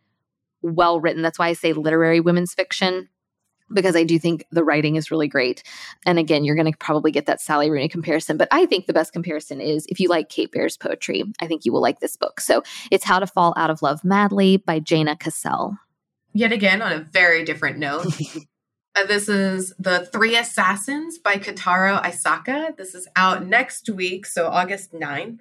well 0.61 1.01
written. 1.01 1.23
That's 1.23 1.39
why 1.39 1.47
I 1.47 1.53
say 1.53 1.73
literary 1.73 2.19
women's 2.19 2.53
fiction 2.53 3.09
because 3.71 3.95
I 3.95 4.03
do 4.03 4.17
think 4.19 4.45
the 4.51 4.63
writing 4.63 4.95
is 4.95 5.11
really 5.11 5.27
great. 5.27 5.63
And 6.05 6.19
again, 6.19 6.43
you're 6.43 6.55
going 6.55 6.71
to 6.71 6.77
probably 6.77 7.11
get 7.11 7.25
that 7.25 7.41
Sally 7.41 7.69
Rooney 7.69 7.89
comparison, 7.89 8.37
but 8.37 8.47
I 8.51 8.65
think 8.65 8.85
the 8.85 8.93
best 8.93 9.13
comparison 9.13 9.61
is 9.61 9.85
if 9.89 9.99
you 9.99 10.09
like 10.09 10.29
Kate 10.29 10.51
Baer's 10.51 10.77
poetry, 10.77 11.23
I 11.41 11.47
think 11.47 11.65
you 11.65 11.73
will 11.73 11.81
like 11.81 11.99
this 11.99 12.15
book. 12.15 12.39
So 12.39 12.63
it's 12.91 13.03
How 13.03 13.19
to 13.19 13.27
Fall 13.27 13.53
Out 13.57 13.69
of 13.69 13.81
Love 13.81 14.03
Madly 14.03 14.57
by 14.57 14.79
Jana 14.79 15.15
Casale. 15.15 15.77
Yet 16.33 16.51
again, 16.51 16.81
on 16.81 16.91
a 16.91 16.99
very 16.99 17.43
different 17.43 17.77
note. 17.77 18.07
Uh, 18.97 19.05
this 19.05 19.29
is 19.29 19.75
The 19.77 20.07
Three 20.07 20.35
Assassins 20.35 21.19
by 21.19 21.35
Kotaro 21.35 22.01
Isaka. 22.01 22.75
This 22.75 22.95
is 22.95 23.07
out 23.15 23.45
next 23.45 23.87
week, 23.91 24.25
so 24.25 24.47
August 24.47 24.91
9th. 24.91 25.37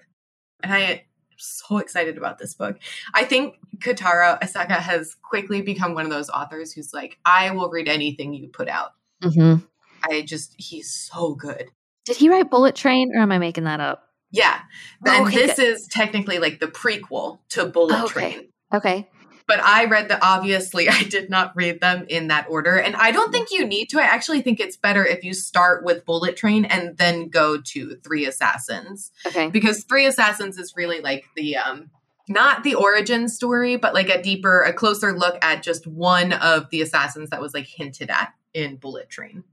And 0.63 0.75
I 0.75 1.05
so 1.39 1.79
excited 1.79 2.17
about 2.17 2.39
this 2.39 2.55
book. 2.55 2.79
I 3.15 3.25
think 3.25 3.57
Kotaro 3.79 4.41
Isaka 4.41 4.77
has 4.77 5.15
quickly 5.23 5.63
become 5.63 5.95
one 5.95 6.05
of 6.05 6.11
those 6.11 6.31
authors 6.31 6.73
who's 6.73 6.93
like, 6.93 7.19
I 7.25 7.51
will 7.51 7.71
read 7.71 7.89
anything 7.89 8.35
you 8.35 8.49
put 8.49 8.69
out. 8.69 8.93
Mm-hmm. 9.23 9.65
I 10.09 10.23
just, 10.23 10.55
he's 10.59 10.91
so 10.91 11.35
good. 11.35 11.71
Did 12.05 12.17
he 12.17 12.29
write 12.29 12.51
Bullet 12.51 12.77
Train 12.77 13.13
or 13.15 13.21
am 13.21 13.33
I 13.33 13.39
making 13.39 13.65
that 13.65 13.81
up? 13.81 14.05
Yeah. 14.31 14.61
Oh, 15.07 15.11
And 15.11 15.27
okay, 15.27 15.47
this 15.47 15.59
is 15.59 15.89
technically 15.89 16.39
like 16.39 16.61
the 16.61 16.67
prequel 16.67 17.39
to 17.51 17.67
Bullet 17.67 18.05
Okay. 18.05 18.13
Train. 18.13 18.49
Okay. 18.73 19.09
But 19.47 19.61
I 19.61 19.85
read 19.85 20.09
the 20.09 20.25
obviously 20.25 20.89
I 20.89 21.03
did 21.05 21.31
not 21.31 21.55
read 21.55 21.81
them 21.81 22.07
in 22.09 22.29
that 22.29 22.47
order. 22.49 22.77
And 22.77 22.97
I 22.97 23.11
don't 23.11 23.33
think 23.33 23.51
you 23.51 23.65
need 23.65 23.91
to. 23.91 24.01
I 24.01 24.05
actually 24.05 24.43
think 24.43 24.61
it's 24.61 24.77
better 24.77 25.05
if 25.05 25.25
you 25.25 25.35
start 25.35 25.85
with 25.85 26.05
Bullet 26.05 26.37
Train 26.37 26.65
and 26.65 26.97
then 26.97 27.29
go 27.29 27.61
to 27.61 27.97
Three 27.97 28.27
Assassins. 28.27 29.13
Okay. 29.27 29.51
Because 29.51 29.85
Three 29.85 30.07
Assassins 30.07 30.59
is 30.59 30.75
really 30.77 31.01
like 31.01 31.25
the 31.37 31.57
um 31.57 31.91
not 32.29 32.65
the 32.65 32.75
origin 32.75 33.29
story, 33.29 33.77
but 33.77 33.95
like 33.95 34.09
a 34.09 34.21
deeper, 34.21 34.63
a 34.63 34.73
closer 34.73 35.17
look 35.17 35.43
at 35.45 35.63
just 35.63 35.87
one 35.87 36.33
of 36.33 36.71
the 36.71 36.83
assassins 36.83 37.31
that 37.31 37.41
was 37.41 37.55
like 37.55 37.67
hinted 37.67 38.11
at 38.11 38.35
in 38.53 38.77
Bullet 38.77 39.09
Train. 39.09 39.45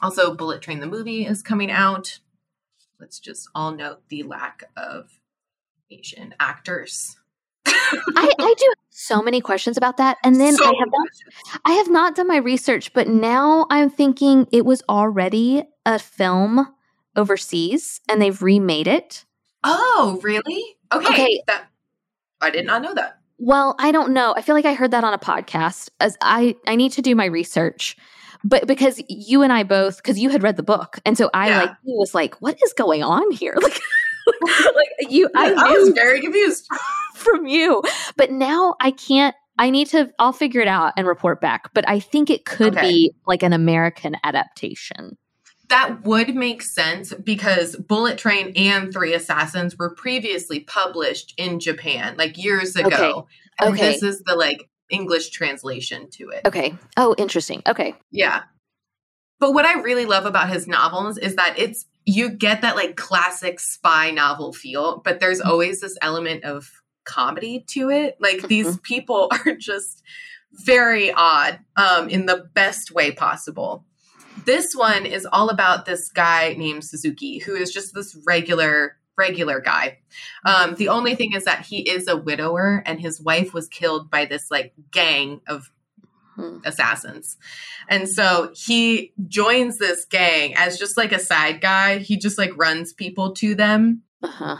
Also, 0.00 0.34
Bullet 0.34 0.62
Train 0.62 0.80
the 0.80 0.86
movie 0.86 1.26
is 1.26 1.42
coming 1.42 1.70
out. 1.70 2.18
Let's 3.00 3.18
just 3.18 3.48
all 3.54 3.72
note 3.72 4.02
the 4.08 4.24
lack 4.24 4.64
of 4.76 5.20
Asian 5.90 6.34
actors. 6.38 7.16
I, 7.66 8.32
I 8.38 8.54
do 8.58 8.72
so 9.00 9.22
many 9.22 9.40
questions 9.40 9.76
about 9.76 9.96
that. 9.98 10.16
And 10.24 10.40
then 10.40 10.54
So 10.56 10.64
I 10.64 10.72
have 10.76 10.88
not. 10.90 11.60
I 11.64 11.72
have 11.74 11.88
not 11.90 12.16
done 12.16 12.26
my 12.26 12.38
research, 12.38 12.92
but 12.92 13.06
now 13.06 13.66
I'm 13.70 13.90
thinking 13.90 14.48
it 14.50 14.64
was 14.64 14.82
already 14.88 15.62
a 15.86 15.98
film 16.00 16.66
overseas 17.14 18.00
and 18.08 18.20
they've 18.20 18.42
remade 18.42 18.88
it. 18.88 19.24
Oh, 19.62 20.18
really? 20.22 20.76
Okay. 20.92 21.06
Okay. 21.12 21.42
That 21.46 21.66
I 22.40 22.50
did 22.50 22.66
not 22.66 22.82
know 22.82 22.92
that. 22.94 23.18
Well, 23.38 23.76
I 23.78 23.92
don't 23.92 24.12
know. 24.12 24.34
I 24.36 24.42
feel 24.42 24.56
like 24.56 24.64
I 24.66 24.74
heard 24.74 24.90
that 24.90 25.04
on 25.04 25.14
a 25.14 25.18
podcast. 25.18 25.90
As 26.00 26.16
I 26.20 26.56
I 26.66 26.74
need 26.74 26.92
to 26.92 27.02
do 27.02 27.14
my 27.14 27.26
research. 27.26 27.96
But 28.44 28.66
because 28.66 29.00
you 29.08 29.42
and 29.42 29.52
I 29.52 29.62
both 29.62 29.96
because 29.98 30.18
you 30.18 30.28
had 30.30 30.42
read 30.42 30.56
the 30.56 30.62
book 30.62 30.98
and 31.04 31.16
so 31.18 31.28
I 31.34 31.48
Yeah. 31.48 31.58
like 31.58 31.70
was 31.84 32.14
like 32.14 32.40
what 32.40 32.56
is 32.64 32.72
going 32.72 33.02
on 33.02 33.30
here? 33.30 33.56
Like 33.62 33.80
like 34.74 35.10
you 35.10 35.28
I 35.34 35.52
I 35.52 35.78
was 35.78 35.90
very 35.90 36.20
confused. 36.20 36.66
from 37.14 37.46
you. 37.46 37.82
But 38.16 38.30
now 38.30 38.74
I 38.80 38.90
can't 38.90 39.34
I 39.58 39.70
need 39.70 39.88
to 39.88 40.10
I'll 40.18 40.32
figure 40.32 40.60
it 40.60 40.68
out 40.68 40.92
and 40.96 41.06
report 41.06 41.40
back. 41.40 41.72
But 41.74 41.88
I 41.88 42.00
think 42.00 42.30
it 42.30 42.44
could 42.44 42.76
Okay. 42.76 42.80
be 42.88 43.14
like 43.26 43.42
an 43.42 43.52
American 43.52 44.16
adaptation. 44.24 45.16
That 45.68 46.04
would 46.04 46.34
make 46.34 46.62
sense 46.62 47.12
because 47.12 47.76
Bullet 47.76 48.16
Train 48.16 48.52
and 48.56 48.90
Three 48.92 49.12
Assassins 49.12 49.76
were 49.76 49.94
previously 49.94 50.60
published 50.60 51.34
in 51.36 51.60
Japan, 51.60 52.14
like 52.16 52.42
years 52.42 52.74
ago. 52.74 52.88
Okay. 52.88 53.12
And 53.60 53.74
Okay. 53.74 53.92
this 53.92 54.02
is 54.02 54.22
the 54.24 54.34
like 54.34 54.70
English 54.88 55.28
translation 55.30 56.08
to 56.12 56.30
it. 56.30 56.46
Okay. 56.46 56.74
Oh, 56.96 57.14
interesting. 57.18 57.62
Okay. 57.68 57.94
Yeah. 58.10 58.44
But 59.40 59.52
what 59.52 59.66
I 59.66 59.80
really 59.82 60.06
love 60.06 60.24
about 60.24 60.48
his 60.48 60.66
novels 60.66 61.18
is 61.18 61.36
that 61.36 61.58
it's 61.58 61.84
you 62.08 62.30
get 62.30 62.62
that 62.62 62.74
like 62.74 62.96
classic 62.96 63.60
spy 63.60 64.10
novel 64.10 64.54
feel, 64.54 65.02
but 65.04 65.20
there's 65.20 65.42
always 65.42 65.82
this 65.82 65.98
element 66.00 66.42
of 66.42 66.70
comedy 67.04 67.66
to 67.68 67.90
it. 67.90 68.16
Like 68.18 68.48
these 68.48 68.78
people 68.78 69.30
are 69.46 69.54
just 69.54 70.02
very 70.52 71.12
odd 71.12 71.60
um 71.76 72.08
in 72.08 72.24
the 72.24 72.48
best 72.54 72.92
way 72.92 73.12
possible. 73.12 73.84
This 74.46 74.72
one 74.74 75.04
is 75.04 75.26
all 75.30 75.50
about 75.50 75.84
this 75.84 76.10
guy 76.10 76.54
named 76.56 76.84
Suzuki 76.84 77.40
who 77.40 77.54
is 77.54 77.70
just 77.70 77.94
this 77.94 78.16
regular 78.26 78.96
regular 79.18 79.60
guy. 79.60 79.98
Um 80.46 80.76
the 80.76 80.88
only 80.88 81.14
thing 81.14 81.34
is 81.34 81.44
that 81.44 81.66
he 81.66 81.80
is 81.90 82.08
a 82.08 82.16
widower 82.16 82.82
and 82.86 82.98
his 82.98 83.20
wife 83.20 83.52
was 83.52 83.68
killed 83.68 84.10
by 84.10 84.24
this 84.24 84.50
like 84.50 84.72
gang 84.90 85.42
of 85.46 85.70
Hmm. 86.38 86.58
assassins. 86.64 87.36
And 87.88 88.08
so 88.08 88.52
he 88.54 89.12
joins 89.26 89.78
this 89.78 90.04
gang 90.04 90.54
as 90.56 90.78
just 90.78 90.96
like 90.96 91.10
a 91.10 91.18
side 91.18 91.60
guy. 91.60 91.98
He 91.98 92.16
just 92.16 92.38
like 92.38 92.56
runs 92.56 92.92
people 92.92 93.32
to 93.34 93.56
them, 93.56 94.02
Uh-huh. 94.22 94.58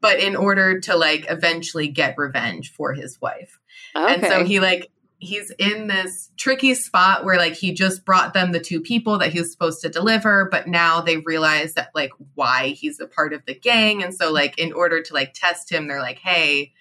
but 0.00 0.18
in 0.18 0.34
order 0.34 0.80
to 0.80 0.96
like 0.96 1.26
eventually 1.28 1.88
get 1.88 2.14
revenge 2.16 2.72
for 2.72 2.94
his 2.94 3.20
wife. 3.20 3.60
Okay. 3.94 4.14
And 4.14 4.24
so 4.24 4.44
he 4.44 4.60
like 4.60 4.90
he's 5.18 5.50
in 5.58 5.88
this 5.88 6.30
tricky 6.38 6.72
spot 6.72 7.26
where 7.26 7.36
like 7.36 7.52
he 7.52 7.74
just 7.74 8.06
brought 8.06 8.32
them 8.32 8.52
the 8.52 8.58
two 8.60 8.80
people 8.80 9.18
that 9.18 9.30
he 9.34 9.40
was 9.40 9.52
supposed 9.52 9.82
to 9.82 9.90
deliver, 9.90 10.48
but 10.50 10.66
now 10.68 11.02
they 11.02 11.18
realize 11.18 11.74
that 11.74 11.90
like 11.94 12.12
why 12.34 12.68
he's 12.68 12.98
a 12.98 13.06
part 13.06 13.34
of 13.34 13.44
the 13.44 13.54
gang. 13.54 14.02
And 14.02 14.14
so 14.14 14.32
like 14.32 14.58
in 14.58 14.72
order 14.72 15.02
to 15.02 15.12
like 15.12 15.34
test 15.34 15.70
him, 15.70 15.86
they're 15.86 16.00
like, 16.00 16.20
hey, 16.20 16.72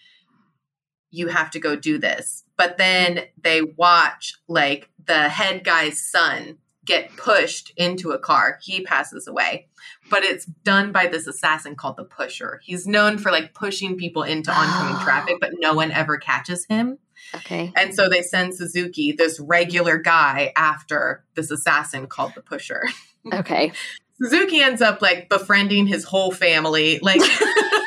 you 1.12 1.28
have 1.28 1.52
to 1.52 1.60
go 1.60 1.76
do 1.76 1.98
this. 1.98 2.46
But 2.60 2.78
then 2.78 3.22
they 3.42 3.62
watch 3.62 4.34
like 4.50 4.90
the 5.06 5.30
head 5.30 5.64
guy's 5.64 6.00
son 6.04 6.58
get 6.86 7.16
pushed 7.16 7.72
into 7.78 8.12
a 8.12 8.20
car. 8.20 8.60
He 8.62 8.82
passes 8.82 9.28
away. 9.28 9.68
But 10.10 10.24
it's 10.24 10.46
done 10.46 10.92
by 10.92 11.08
this 11.08 11.26
assassin 11.26 11.76
called 11.76 11.96
the 11.96 12.04
Pusher. 12.04 12.60
He's 12.64 12.86
known 12.86 13.18
for 13.18 13.32
like 13.32 13.54
pushing 13.54 13.96
people 13.96 14.24
into 14.24 14.52
oncoming 14.52 14.96
Oh. 14.98 15.02
traffic, 15.06 15.38
but 15.40 15.52
no 15.60 15.74
one 15.74 15.92
ever 15.92 16.18
catches 16.18 16.66
him. 16.66 16.98
okay. 17.34 17.72
And 17.78 17.96
so 17.96 18.10
they 18.10 18.22
send 18.24 18.56
Suzuki, 18.56 19.14
this 19.14 19.40
regular 19.40 19.98
guy, 19.98 20.52
after 20.58 21.24
this 21.36 21.52
assassin 21.52 22.08
called 22.08 22.34
the 22.36 22.42
Pusher. 22.42 22.84
Okay. 23.34 23.74
Suzuki 24.22 24.62
ends 24.62 24.82
up 24.82 25.02
like 25.02 25.30
befriending 25.30 25.88
his 25.88 26.04
whole 26.06 26.32
family. 26.32 27.00
Like 27.02 27.22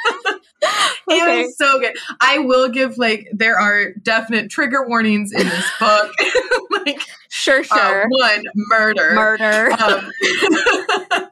Okay. 1.20 1.40
it 1.40 1.46
was 1.46 1.56
so 1.56 1.80
good. 1.80 1.96
I 2.20 2.38
will 2.38 2.68
give 2.68 2.98
like 2.98 3.28
there 3.32 3.58
are 3.58 3.92
definite 4.02 4.50
trigger 4.50 4.86
warnings 4.86 5.32
in 5.32 5.46
this 5.46 5.70
book. 5.80 6.12
like 6.86 7.00
Sure, 7.32 7.60
uh, 7.70 7.76
sure. 7.76 8.06
one, 8.08 8.44
murder. 8.54 9.14
Murder. 9.14 9.72
Um, 9.72 10.10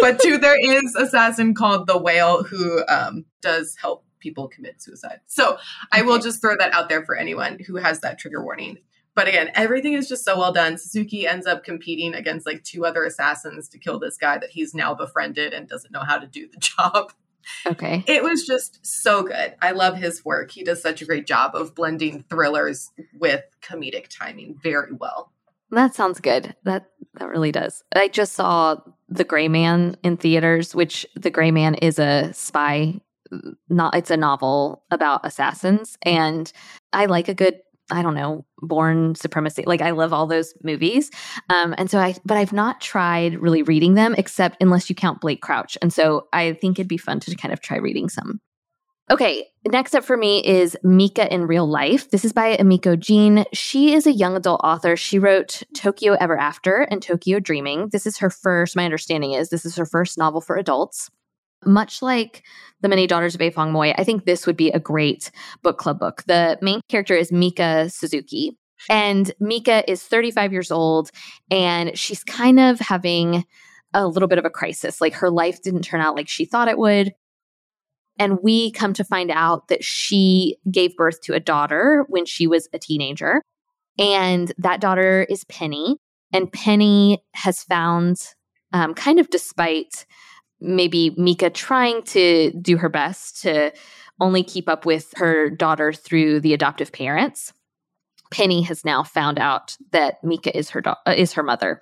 but 0.00 0.20
two, 0.20 0.38
there 0.38 0.56
is 0.56 0.94
assassin 0.94 1.54
called 1.54 1.88
the 1.88 1.98
whale 1.98 2.44
who 2.44 2.86
um, 2.86 3.24
does 3.42 3.76
help 3.80 4.04
people 4.20 4.46
commit 4.46 4.80
suicide. 4.80 5.18
So 5.26 5.58
I 5.90 6.02
will 6.02 6.20
just 6.20 6.40
throw 6.40 6.56
that 6.56 6.72
out 6.72 6.88
there 6.88 7.04
for 7.04 7.16
anyone 7.16 7.58
who 7.66 7.76
has 7.76 8.00
that 8.00 8.16
trigger 8.16 8.44
warning. 8.44 8.78
But 9.16 9.26
again, 9.26 9.50
everything 9.56 9.94
is 9.94 10.08
just 10.08 10.24
so 10.24 10.38
well 10.38 10.52
done. 10.52 10.78
Suzuki 10.78 11.26
ends 11.26 11.48
up 11.48 11.64
competing 11.64 12.14
against 12.14 12.46
like 12.46 12.62
two 12.62 12.86
other 12.86 13.02
assassins 13.02 13.68
to 13.70 13.78
kill 13.78 13.98
this 13.98 14.16
guy 14.16 14.38
that 14.38 14.50
he's 14.50 14.72
now 14.72 14.94
befriended 14.94 15.52
and 15.52 15.68
doesn't 15.68 15.90
know 15.92 16.04
how 16.04 16.18
to 16.18 16.28
do 16.28 16.48
the 16.48 16.58
job. 16.58 17.12
Okay. 17.66 18.04
It 18.06 18.22
was 18.22 18.46
just 18.46 18.84
so 18.84 19.22
good. 19.22 19.54
I 19.60 19.72
love 19.72 19.96
his 19.96 20.24
work. 20.24 20.50
He 20.50 20.64
does 20.64 20.82
such 20.82 21.02
a 21.02 21.06
great 21.06 21.26
job 21.26 21.54
of 21.54 21.74
blending 21.74 22.24
thrillers 22.28 22.90
with 23.18 23.44
comedic 23.62 24.06
timing 24.08 24.58
very 24.62 24.92
well. 24.92 25.32
That 25.70 25.94
sounds 25.94 26.20
good. 26.20 26.54
That 26.64 26.90
that 27.14 27.28
really 27.28 27.52
does. 27.52 27.84
I 27.94 28.08
just 28.08 28.32
saw 28.32 28.76
The 29.08 29.24
Gray 29.24 29.48
Man 29.48 29.96
in 30.02 30.16
theaters, 30.16 30.74
which 30.74 31.06
The 31.14 31.30
Gray 31.30 31.50
Man 31.50 31.74
is 31.74 31.98
a 31.98 32.32
spy 32.32 33.00
not 33.68 33.94
it's 33.94 34.10
a 34.10 34.16
novel 34.16 34.82
about 34.90 35.24
assassins 35.24 35.96
and 36.02 36.52
I 36.92 37.06
like 37.06 37.28
a 37.28 37.34
good 37.34 37.60
I 37.90 38.02
don't 38.02 38.14
know, 38.14 38.44
Bourne 38.58 39.14
Supremacy. 39.14 39.64
Like 39.66 39.82
I 39.82 39.90
love 39.90 40.12
all 40.12 40.26
those 40.26 40.54
movies. 40.62 41.10
Um 41.48 41.74
and 41.78 41.90
so 41.90 41.98
I 41.98 42.14
but 42.24 42.36
I've 42.36 42.52
not 42.52 42.80
tried 42.80 43.40
really 43.40 43.62
reading 43.62 43.94
them 43.94 44.14
except 44.16 44.62
unless 44.62 44.88
you 44.88 44.94
count 44.94 45.20
Blake 45.20 45.42
Crouch. 45.42 45.76
And 45.82 45.92
so 45.92 46.28
I 46.32 46.52
think 46.54 46.78
it'd 46.78 46.88
be 46.88 46.96
fun 46.96 47.20
to 47.20 47.34
kind 47.36 47.52
of 47.52 47.60
try 47.60 47.78
reading 47.78 48.08
some. 48.08 48.40
Okay, 49.10 49.48
next 49.66 49.96
up 49.96 50.04
for 50.04 50.16
me 50.16 50.38
is 50.46 50.76
Mika 50.84 51.32
in 51.34 51.48
Real 51.48 51.68
Life. 51.68 52.10
This 52.10 52.24
is 52.24 52.32
by 52.32 52.56
Emiko 52.56 52.96
Jean. 52.96 53.44
She 53.52 53.92
is 53.92 54.06
a 54.06 54.12
young 54.12 54.36
adult 54.36 54.60
author. 54.62 54.96
She 54.96 55.18
wrote 55.18 55.64
Tokyo 55.74 56.12
Ever 56.20 56.38
After 56.38 56.82
and 56.82 57.02
Tokyo 57.02 57.40
Dreaming. 57.40 57.88
This 57.90 58.06
is 58.06 58.18
her 58.18 58.30
first, 58.30 58.76
my 58.76 58.84
understanding 58.84 59.32
is, 59.32 59.48
this 59.48 59.64
is 59.64 59.74
her 59.74 59.84
first 59.84 60.16
novel 60.16 60.40
for 60.40 60.56
adults. 60.56 61.10
Much 61.64 62.02
like 62.02 62.42
The 62.80 62.88
Many 62.88 63.06
Daughters 63.06 63.34
of 63.34 63.40
Afong 63.40 63.70
Moy, 63.70 63.92
I 63.96 64.04
think 64.04 64.24
this 64.24 64.46
would 64.46 64.56
be 64.56 64.70
a 64.70 64.80
great 64.80 65.30
book 65.62 65.78
club 65.78 65.98
book. 65.98 66.22
The 66.26 66.58
main 66.62 66.80
character 66.88 67.14
is 67.14 67.30
Mika 67.30 67.90
Suzuki, 67.90 68.56
and 68.88 69.32
Mika 69.40 69.88
is 69.90 70.02
35 70.02 70.52
years 70.52 70.70
old, 70.70 71.10
and 71.50 71.98
she's 71.98 72.24
kind 72.24 72.58
of 72.58 72.80
having 72.80 73.44
a 73.92 74.06
little 74.06 74.28
bit 74.28 74.38
of 74.38 74.44
a 74.44 74.50
crisis. 74.50 75.00
Like 75.00 75.14
her 75.14 75.30
life 75.30 75.62
didn't 75.62 75.82
turn 75.82 76.00
out 76.00 76.14
like 76.14 76.28
she 76.28 76.44
thought 76.44 76.68
it 76.68 76.78
would. 76.78 77.12
And 78.18 78.38
we 78.42 78.70
come 78.70 78.92
to 78.94 79.04
find 79.04 79.30
out 79.30 79.68
that 79.68 79.82
she 79.82 80.58
gave 80.70 80.96
birth 80.96 81.22
to 81.22 81.34
a 81.34 81.40
daughter 81.40 82.04
when 82.08 82.26
she 82.26 82.46
was 82.46 82.68
a 82.72 82.78
teenager. 82.78 83.42
And 83.98 84.52
that 84.58 84.80
daughter 84.80 85.26
is 85.28 85.44
Penny. 85.44 85.96
And 86.32 86.52
Penny 86.52 87.24
has 87.34 87.64
found, 87.64 88.18
um, 88.72 88.94
kind 88.94 89.18
of 89.18 89.30
despite 89.30 90.06
maybe 90.60 91.14
Mika 91.16 91.50
trying 91.50 92.02
to 92.04 92.52
do 92.52 92.76
her 92.76 92.88
best 92.88 93.42
to 93.42 93.72
only 94.20 94.42
keep 94.42 94.68
up 94.68 94.84
with 94.84 95.12
her 95.16 95.50
daughter 95.50 95.92
through 95.92 96.40
the 96.40 96.54
adoptive 96.54 96.92
parents. 96.92 97.52
Penny 98.30 98.62
has 98.62 98.84
now 98.84 99.02
found 99.02 99.38
out 99.38 99.76
that 99.90 100.22
Mika 100.22 100.56
is 100.56 100.70
her 100.70 100.80
da- 100.80 100.94
uh, 101.06 101.14
is 101.16 101.32
her 101.32 101.42
mother, 101.42 101.80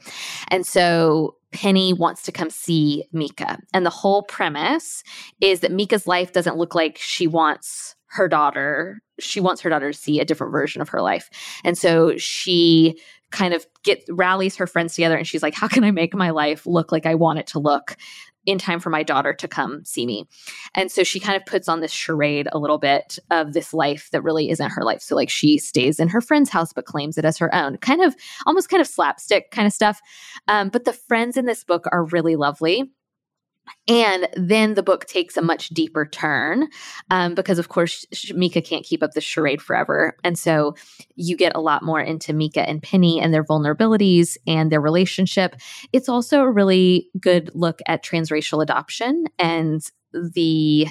and 0.48 0.66
so 0.66 1.36
Penny 1.52 1.92
wants 1.92 2.22
to 2.22 2.32
come 2.32 2.48
see 2.48 3.04
Mika. 3.12 3.58
And 3.74 3.84
the 3.84 3.90
whole 3.90 4.22
premise 4.22 5.02
is 5.40 5.60
that 5.60 5.72
Mika's 5.72 6.06
life 6.06 6.32
doesn't 6.32 6.56
look 6.56 6.74
like 6.74 6.98
she 6.98 7.26
wants 7.26 7.96
her 8.12 8.28
daughter. 8.28 9.00
She 9.20 9.40
wants 9.40 9.60
her 9.60 9.70
daughter 9.70 9.92
to 9.92 9.98
see 9.98 10.20
a 10.20 10.24
different 10.24 10.52
version 10.52 10.80
of 10.80 10.88
her 10.88 11.02
life, 11.02 11.28
and 11.64 11.76
so 11.76 12.16
she 12.16 12.98
kind 13.30 13.52
of 13.52 13.66
get 13.84 14.02
rallies 14.08 14.56
her 14.56 14.66
friends 14.66 14.94
together, 14.94 15.16
and 15.16 15.26
she's 15.26 15.42
like, 15.42 15.54
"How 15.54 15.68
can 15.68 15.84
I 15.84 15.90
make 15.90 16.14
my 16.14 16.30
life 16.30 16.66
look 16.66 16.92
like 16.92 17.04
I 17.04 17.14
want 17.14 17.40
it 17.40 17.46
to 17.48 17.58
look?" 17.58 17.96
In 18.48 18.56
time 18.56 18.80
for 18.80 18.88
my 18.88 19.02
daughter 19.02 19.34
to 19.34 19.46
come 19.46 19.84
see 19.84 20.06
me. 20.06 20.26
And 20.74 20.90
so 20.90 21.04
she 21.04 21.20
kind 21.20 21.36
of 21.36 21.44
puts 21.44 21.68
on 21.68 21.80
this 21.80 21.92
charade 21.92 22.48
a 22.50 22.58
little 22.58 22.78
bit 22.78 23.18
of 23.30 23.52
this 23.52 23.74
life 23.74 24.08
that 24.12 24.22
really 24.22 24.48
isn't 24.48 24.70
her 24.70 24.84
life. 24.84 25.02
So 25.02 25.14
like 25.14 25.28
she 25.28 25.58
stays 25.58 26.00
in 26.00 26.08
her 26.08 26.22
friend's 26.22 26.48
house 26.48 26.72
but 26.72 26.86
claims 26.86 27.18
it 27.18 27.26
as 27.26 27.36
her 27.36 27.54
own. 27.54 27.76
Kind 27.76 28.02
of 28.02 28.16
almost 28.46 28.70
kind 28.70 28.80
of 28.80 28.86
slapstick 28.86 29.50
kind 29.50 29.66
of 29.66 29.74
stuff. 29.74 30.00
Um, 30.48 30.70
but 30.70 30.86
the 30.86 30.94
friends 30.94 31.36
in 31.36 31.44
this 31.44 31.62
book 31.62 31.84
are 31.92 32.06
really 32.06 32.36
lovely. 32.36 32.90
And 33.86 34.28
then 34.34 34.74
the 34.74 34.82
book 34.82 35.06
takes 35.06 35.36
a 35.36 35.42
much 35.42 35.68
deeper 35.70 36.06
turn 36.06 36.68
um, 37.10 37.34
because, 37.34 37.58
of 37.58 37.68
course, 37.68 38.06
Sh- 38.12 38.32
Mika 38.32 38.60
can't 38.60 38.84
keep 38.84 39.02
up 39.02 39.12
the 39.12 39.20
charade 39.20 39.62
forever. 39.62 40.16
And 40.24 40.38
so 40.38 40.74
you 41.14 41.36
get 41.36 41.56
a 41.56 41.60
lot 41.60 41.82
more 41.82 42.00
into 42.00 42.32
Mika 42.32 42.68
and 42.68 42.82
Penny 42.82 43.20
and 43.20 43.32
their 43.32 43.44
vulnerabilities 43.44 44.36
and 44.46 44.70
their 44.70 44.80
relationship. 44.80 45.56
It's 45.92 46.08
also 46.08 46.40
a 46.40 46.50
really 46.50 47.08
good 47.20 47.50
look 47.54 47.80
at 47.86 48.04
transracial 48.04 48.62
adoption 48.62 49.26
and 49.38 49.82
the 50.12 50.88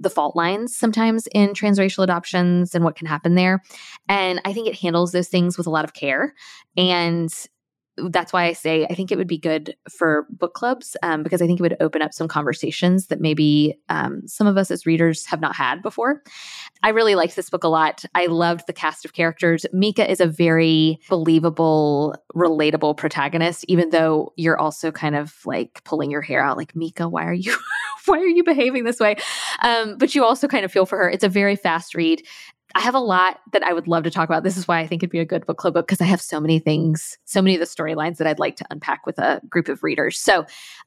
the 0.00 0.10
fault 0.10 0.36
lines 0.36 0.76
sometimes 0.76 1.26
in 1.34 1.50
transracial 1.50 2.04
adoptions 2.04 2.74
and 2.74 2.84
what 2.84 2.94
can 2.96 3.06
happen 3.06 3.34
there. 3.34 3.62
And 4.08 4.40
I 4.44 4.52
think 4.52 4.68
it 4.68 4.78
handles 4.78 5.12
those 5.12 5.28
things 5.28 5.58
with 5.58 5.66
a 5.66 5.70
lot 5.70 5.84
of 5.84 5.92
care. 5.92 6.34
And 6.76 7.32
that's 8.10 8.32
why 8.32 8.44
I 8.44 8.52
say 8.52 8.86
I 8.88 8.94
think 8.94 9.10
it 9.10 9.18
would 9.18 9.28
be 9.28 9.38
good 9.38 9.76
for 9.90 10.26
book 10.30 10.54
clubs 10.54 10.96
um, 11.02 11.22
because 11.22 11.42
I 11.42 11.46
think 11.46 11.60
it 11.60 11.62
would 11.62 11.76
open 11.80 12.02
up 12.02 12.12
some 12.12 12.28
conversations 12.28 13.06
that 13.08 13.20
maybe 13.20 13.78
um, 13.88 14.26
some 14.26 14.46
of 14.46 14.56
us 14.56 14.70
as 14.70 14.86
readers 14.86 15.26
have 15.26 15.40
not 15.40 15.54
had 15.54 15.82
before. 15.82 16.22
I 16.82 16.90
really 16.90 17.14
liked 17.14 17.36
this 17.36 17.50
book 17.50 17.64
a 17.64 17.68
lot. 17.68 18.04
I 18.14 18.26
loved 18.26 18.66
the 18.66 18.72
cast 18.72 19.04
of 19.04 19.12
characters. 19.12 19.66
Mika 19.72 20.08
is 20.10 20.20
a 20.20 20.26
very 20.26 20.98
believable, 21.08 22.14
relatable 22.34 22.96
protagonist, 22.96 23.64
even 23.68 23.90
though 23.90 24.32
you're 24.36 24.58
also 24.58 24.90
kind 24.90 25.16
of 25.16 25.34
like 25.44 25.82
pulling 25.84 26.10
your 26.10 26.22
hair 26.22 26.42
out, 26.42 26.56
like 26.56 26.76
Mika, 26.76 27.08
why 27.08 27.24
are 27.24 27.34
you, 27.34 27.56
why 28.06 28.18
are 28.18 28.26
you 28.26 28.44
behaving 28.44 28.84
this 28.84 29.00
way? 29.00 29.16
Um, 29.60 29.98
but 29.98 30.14
you 30.14 30.24
also 30.24 30.48
kind 30.48 30.64
of 30.64 30.72
feel 30.72 30.86
for 30.86 30.98
her. 30.98 31.10
It's 31.10 31.24
a 31.24 31.28
very 31.28 31.56
fast 31.56 31.94
read. 31.94 32.22
I 32.74 32.80
have 32.80 32.94
a 32.94 33.00
lot 33.00 33.40
that 33.52 33.62
I 33.62 33.72
would 33.72 33.88
love 33.88 34.04
to 34.04 34.10
talk 34.10 34.28
about. 34.28 34.42
This 34.42 34.56
is 34.56 34.68
why 34.68 34.80
I 34.80 34.86
think 34.86 35.02
it'd 35.02 35.10
be 35.10 35.18
a 35.18 35.24
good 35.24 35.46
book 35.46 35.58
club 35.58 35.74
book 35.74 35.86
because 35.86 36.00
I 36.00 36.04
have 36.04 36.20
so 36.20 36.38
many 36.38 36.58
things, 36.58 37.18
so 37.24 37.40
many 37.40 37.54
of 37.54 37.60
the 37.60 37.66
storylines 37.66 38.18
that 38.18 38.26
I'd 38.26 38.38
like 38.38 38.56
to 38.56 38.66
unpack 38.70 39.06
with 39.06 39.18
a 39.18 39.40
group 39.48 39.68
of 39.68 39.82
readers. 39.82 40.18
So, 40.18 40.44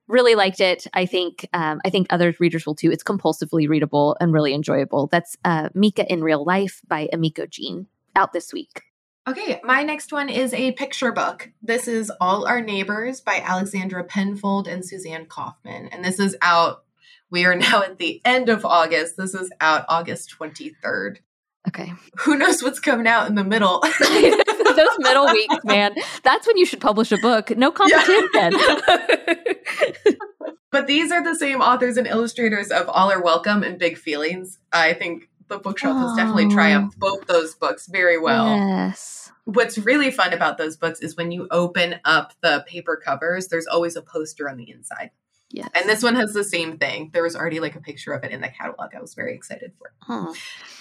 really 0.07 0.35
liked 0.35 0.59
it. 0.59 0.85
I 0.93 1.05
think 1.05 1.47
um, 1.53 1.81
I 1.85 1.89
think 1.89 2.07
other 2.09 2.35
readers 2.39 2.65
will 2.65 2.75
too. 2.75 2.91
It's 2.91 3.03
compulsively 3.03 3.67
readable 3.67 4.15
and 4.19 4.31
really 4.33 4.53
enjoyable. 4.53 5.07
That's 5.07 5.35
uh, 5.43 5.69
Mika 5.73 6.11
in 6.11 6.23
Real 6.23 6.45
Life 6.45 6.81
by 6.87 7.09
Emiko 7.13 7.49
Jean 7.49 7.87
out 8.15 8.33
this 8.33 8.53
week. 8.53 8.83
Okay, 9.27 9.61
my 9.63 9.83
next 9.83 10.11
one 10.11 10.29
is 10.29 10.51
a 10.51 10.71
picture 10.71 11.11
book. 11.11 11.51
This 11.61 11.87
is 11.87 12.11
All 12.19 12.47
Our 12.47 12.59
Neighbors 12.59 13.21
by 13.21 13.39
Alexandra 13.45 14.03
Penfold 14.03 14.67
and 14.67 14.83
Suzanne 14.83 15.27
Kaufman. 15.27 15.89
And 15.89 16.03
this 16.03 16.19
is 16.19 16.35
out, 16.41 16.85
we 17.29 17.45
are 17.45 17.55
now 17.55 17.83
at 17.83 17.99
the 17.99 18.19
end 18.25 18.49
of 18.49 18.65
August. 18.65 19.17
This 19.17 19.35
is 19.35 19.51
out 19.61 19.85
August 19.87 20.35
23rd. 20.39 21.17
Okay. 21.67 21.93
Who 22.19 22.37
knows 22.37 22.63
what's 22.63 22.79
coming 22.79 23.07
out 23.07 23.29
in 23.29 23.35
the 23.35 23.43
middle? 23.43 23.81
Those 23.99 24.97
middle 24.99 25.27
weeks, 25.27 25.57
man. 25.63 25.93
That's 26.23 26.47
when 26.47 26.57
you 26.57 26.65
should 26.65 26.81
publish 26.81 27.11
a 27.11 27.17
book. 27.17 27.55
No 27.55 27.71
competition. 27.71 28.29
Yeah. 28.33 28.49
but 30.71 30.87
these 30.87 31.11
are 31.11 31.23
the 31.23 31.35
same 31.35 31.61
authors 31.61 31.97
and 31.97 32.07
illustrators 32.07 32.71
of 32.71 32.89
All 32.89 33.11
Are 33.11 33.21
Welcome 33.21 33.61
and 33.63 33.77
Big 33.77 33.97
Feelings. 33.97 34.57
I 34.73 34.93
think 34.93 35.29
the 35.49 35.59
bookshelf 35.59 35.97
oh. 35.97 36.07
has 36.07 36.17
definitely 36.17 36.49
triumphed 36.49 36.97
both 36.97 37.27
those 37.27 37.53
books 37.53 37.87
very 37.87 38.19
well. 38.19 38.47
Yes. 38.55 39.31
What's 39.45 39.77
really 39.77 40.09
fun 40.09 40.33
about 40.33 40.57
those 40.57 40.77
books 40.77 40.99
is 40.99 41.15
when 41.15 41.31
you 41.31 41.47
open 41.51 41.99
up 42.05 42.33
the 42.41 42.63
paper 42.67 42.99
covers, 43.03 43.49
there's 43.49 43.67
always 43.67 43.95
a 43.95 44.01
poster 44.01 44.49
on 44.49 44.57
the 44.57 44.69
inside. 44.69 45.11
Yes. 45.53 45.69
And 45.75 45.87
this 45.89 46.01
one 46.01 46.15
has 46.15 46.33
the 46.33 46.43
same 46.43 46.77
thing. 46.77 47.09
There 47.13 47.23
was 47.23 47.35
already 47.35 47.59
like 47.59 47.75
a 47.75 47.81
picture 47.81 48.13
of 48.13 48.23
it 48.23 48.31
in 48.31 48.41
the 48.41 48.49
catalog. 48.49 48.95
I 48.95 49.01
was 49.01 49.13
very 49.13 49.35
excited 49.35 49.73
for. 49.77 49.91
Huh. 49.99 50.33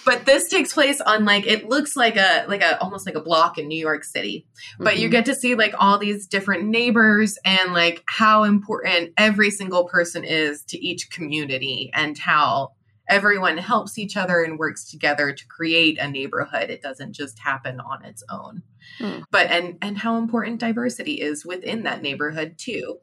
But 0.05 0.25
this 0.25 0.49
takes 0.49 0.73
place 0.73 1.01
on 1.01 1.25
like 1.25 1.45
it 1.45 1.67
looks 1.67 1.95
like 1.95 2.15
a 2.15 2.45
like 2.47 2.61
a 2.61 2.81
almost 2.81 3.05
like 3.05 3.15
a 3.15 3.21
block 3.21 3.57
in 3.57 3.67
New 3.67 3.79
York 3.79 4.03
City. 4.03 4.47
But 4.79 4.93
mm-hmm. 4.93 5.03
you 5.03 5.09
get 5.09 5.25
to 5.25 5.35
see 5.35 5.55
like 5.55 5.73
all 5.77 5.97
these 5.97 6.27
different 6.27 6.65
neighbors 6.65 7.37
and 7.43 7.73
like 7.73 8.03
how 8.05 8.43
important 8.43 9.13
every 9.17 9.51
single 9.51 9.85
person 9.85 10.23
is 10.23 10.63
to 10.65 10.79
each 10.79 11.09
community 11.09 11.91
and 11.93 12.17
how 12.17 12.71
everyone 13.11 13.57
helps 13.57 13.97
each 13.97 14.15
other 14.15 14.41
and 14.41 14.57
works 14.57 14.89
together 14.89 15.33
to 15.33 15.47
create 15.47 15.99
a 15.99 16.07
neighborhood. 16.07 16.69
It 16.69 16.81
doesn't 16.81 17.13
just 17.13 17.39
happen 17.39 17.79
on 17.81 18.05
its 18.05 18.23
own. 18.29 18.63
Mm. 18.99 19.23
But 19.29 19.51
and 19.51 19.77
and 19.81 19.97
how 19.97 20.17
important 20.17 20.59
diversity 20.59 21.15
is 21.15 21.45
within 21.45 21.83
that 21.83 22.01
neighborhood 22.01 22.55
too. 22.57 22.99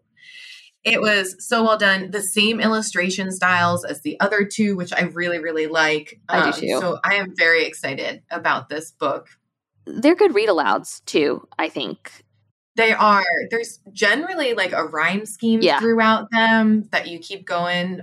It 0.85 1.01
was 1.01 1.37
so 1.47 1.65
well 1.65 1.79
done. 1.79 2.11
The 2.11 2.23
same 2.23 2.61
illustration 2.61 3.31
styles 3.31 3.85
as 3.85 4.01
the 4.03 4.19
other 4.21 4.45
two, 4.45 4.77
which 4.77 4.93
I 4.93 5.03
really, 5.03 5.39
really 5.39 5.67
like. 5.67 6.21
I 6.29 6.41
um, 6.41 6.53
do 6.53 6.61
too. 6.61 6.81
So 6.81 6.99
I 7.05 7.17
am 7.17 7.35
very 7.37 7.65
excited 7.65 8.23
about 8.31 8.69
this 8.69 8.93
book. 8.93 9.29
They're 9.87 10.15
good 10.15 10.35
read 10.35 10.49
alouds 10.49 11.05
too, 11.05 11.47
I 11.59 11.69
think. 11.69 12.25
They 12.77 12.93
are. 12.93 13.25
There's 13.51 13.81
generally 13.93 14.55
like 14.55 14.73
a 14.73 14.85
rhyme 14.85 15.27
scheme 15.27 15.61
yeah. 15.61 15.81
throughout 15.81 16.31
them 16.31 16.89
that 16.93 17.09
you 17.09 17.19
keep 17.19 17.45
going. 17.45 18.03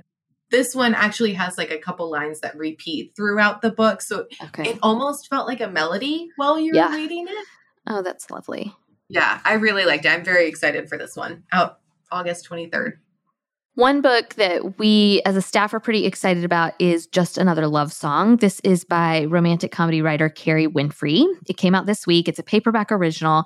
This 0.51 0.75
one 0.75 0.93
actually 0.93 1.33
has 1.33 1.57
like 1.57 1.71
a 1.71 1.77
couple 1.77 2.11
lines 2.11 2.41
that 2.41 2.57
repeat 2.57 3.13
throughout 3.15 3.61
the 3.61 3.71
book. 3.71 4.01
So 4.01 4.25
okay. 4.43 4.71
it 4.71 4.79
almost 4.83 5.29
felt 5.29 5.47
like 5.47 5.61
a 5.61 5.69
melody 5.69 6.27
while 6.35 6.59
you 6.59 6.73
were 6.73 6.79
yeah. 6.79 6.93
reading 6.93 7.25
it. 7.27 7.47
Oh, 7.87 8.01
that's 8.01 8.29
lovely. 8.29 8.73
Yeah, 9.07 9.39
I 9.45 9.53
really 9.53 9.85
liked 9.85 10.05
it. 10.05 10.09
I'm 10.09 10.25
very 10.25 10.47
excited 10.47 10.89
for 10.89 10.97
this 10.97 11.15
one. 11.15 11.43
Out 11.51 11.79
August 12.11 12.49
23rd. 12.49 12.93
One 13.75 14.01
book 14.01 14.35
that 14.35 14.79
we 14.79 15.21
as 15.25 15.35
a 15.35 15.41
staff 15.41 15.73
are 15.73 15.81
pretty 15.81 16.05
excited 16.05 16.45
about 16.45 16.73
is 16.79 17.07
Just 17.07 17.37
Another 17.37 17.67
Love 17.67 17.91
Song. 17.91 18.37
This 18.37 18.61
is 18.61 18.85
by 18.85 19.25
romantic 19.25 19.73
comedy 19.73 20.01
writer 20.01 20.29
Kerry 20.29 20.65
Winfrey. 20.65 21.25
It 21.49 21.57
came 21.57 21.75
out 21.75 21.85
this 21.85 22.07
week. 22.07 22.29
It's 22.29 22.39
a 22.39 22.43
paperback 22.43 22.89
original 22.89 23.43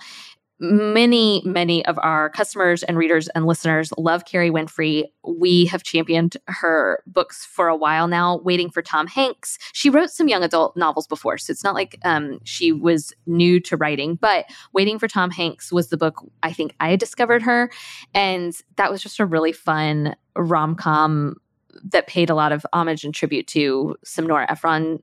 many, 0.60 1.42
many 1.46 1.86
of 1.86 1.98
our 2.02 2.30
customers 2.30 2.84
and 2.84 2.98
readers 2.98 3.28
and 3.30 3.46
listeners 3.46 3.92
love 3.98 4.26
Kerry 4.26 4.52
Winfrey. 4.52 5.06
We 5.26 5.66
have 5.66 5.84
championed 5.84 6.38
her 6.48 7.04
books 7.08 7.46
for 7.46 7.68
a 7.68 7.76
while 7.76 8.08
now, 8.08 8.38
waiting 8.44 8.70
for 8.70 8.82
Tom 8.82 9.08
Hanks. 9.08 9.58
She 9.74 9.90
wrote 9.90 10.10
some 10.10 10.28
young 10.28 10.44
adult 10.44 10.76
novels 10.76 11.08
before, 11.08 11.38
so 11.38 11.52
it's 11.52 11.64
not 11.64 11.76
like 11.76 11.98
um, 12.04 12.40
she 12.44 12.72
was 12.72 13.14
new 13.26 13.60
to 13.62 13.78
writing, 13.78 14.16
but 14.16 14.46
Waiting 14.74 15.00
for 15.00 15.08
Tom 15.08 15.32
Hanks 15.32 15.72
was 15.72 15.90
the 15.90 15.98
book 15.98 16.24
I 16.44 16.54
think 16.54 16.76
I 16.80 16.96
discovered 16.96 17.42
her. 17.44 17.72
And 18.14 18.54
that 18.78 18.92
was 18.92 19.02
just 19.02 19.20
a 19.20 19.26
really 19.26 19.52
fun 19.52 20.16
rom 20.36 20.76
com 20.76 21.36
that 21.84 22.08
paid 22.08 22.30
a 22.30 22.36
lot 22.36 22.52
of 22.52 22.66
homage 22.74 23.04
and 23.04 23.14
tribute 23.14 23.48
to 23.48 23.96
some 24.04 24.28
Nora 24.28 24.50
Ephron 24.50 25.02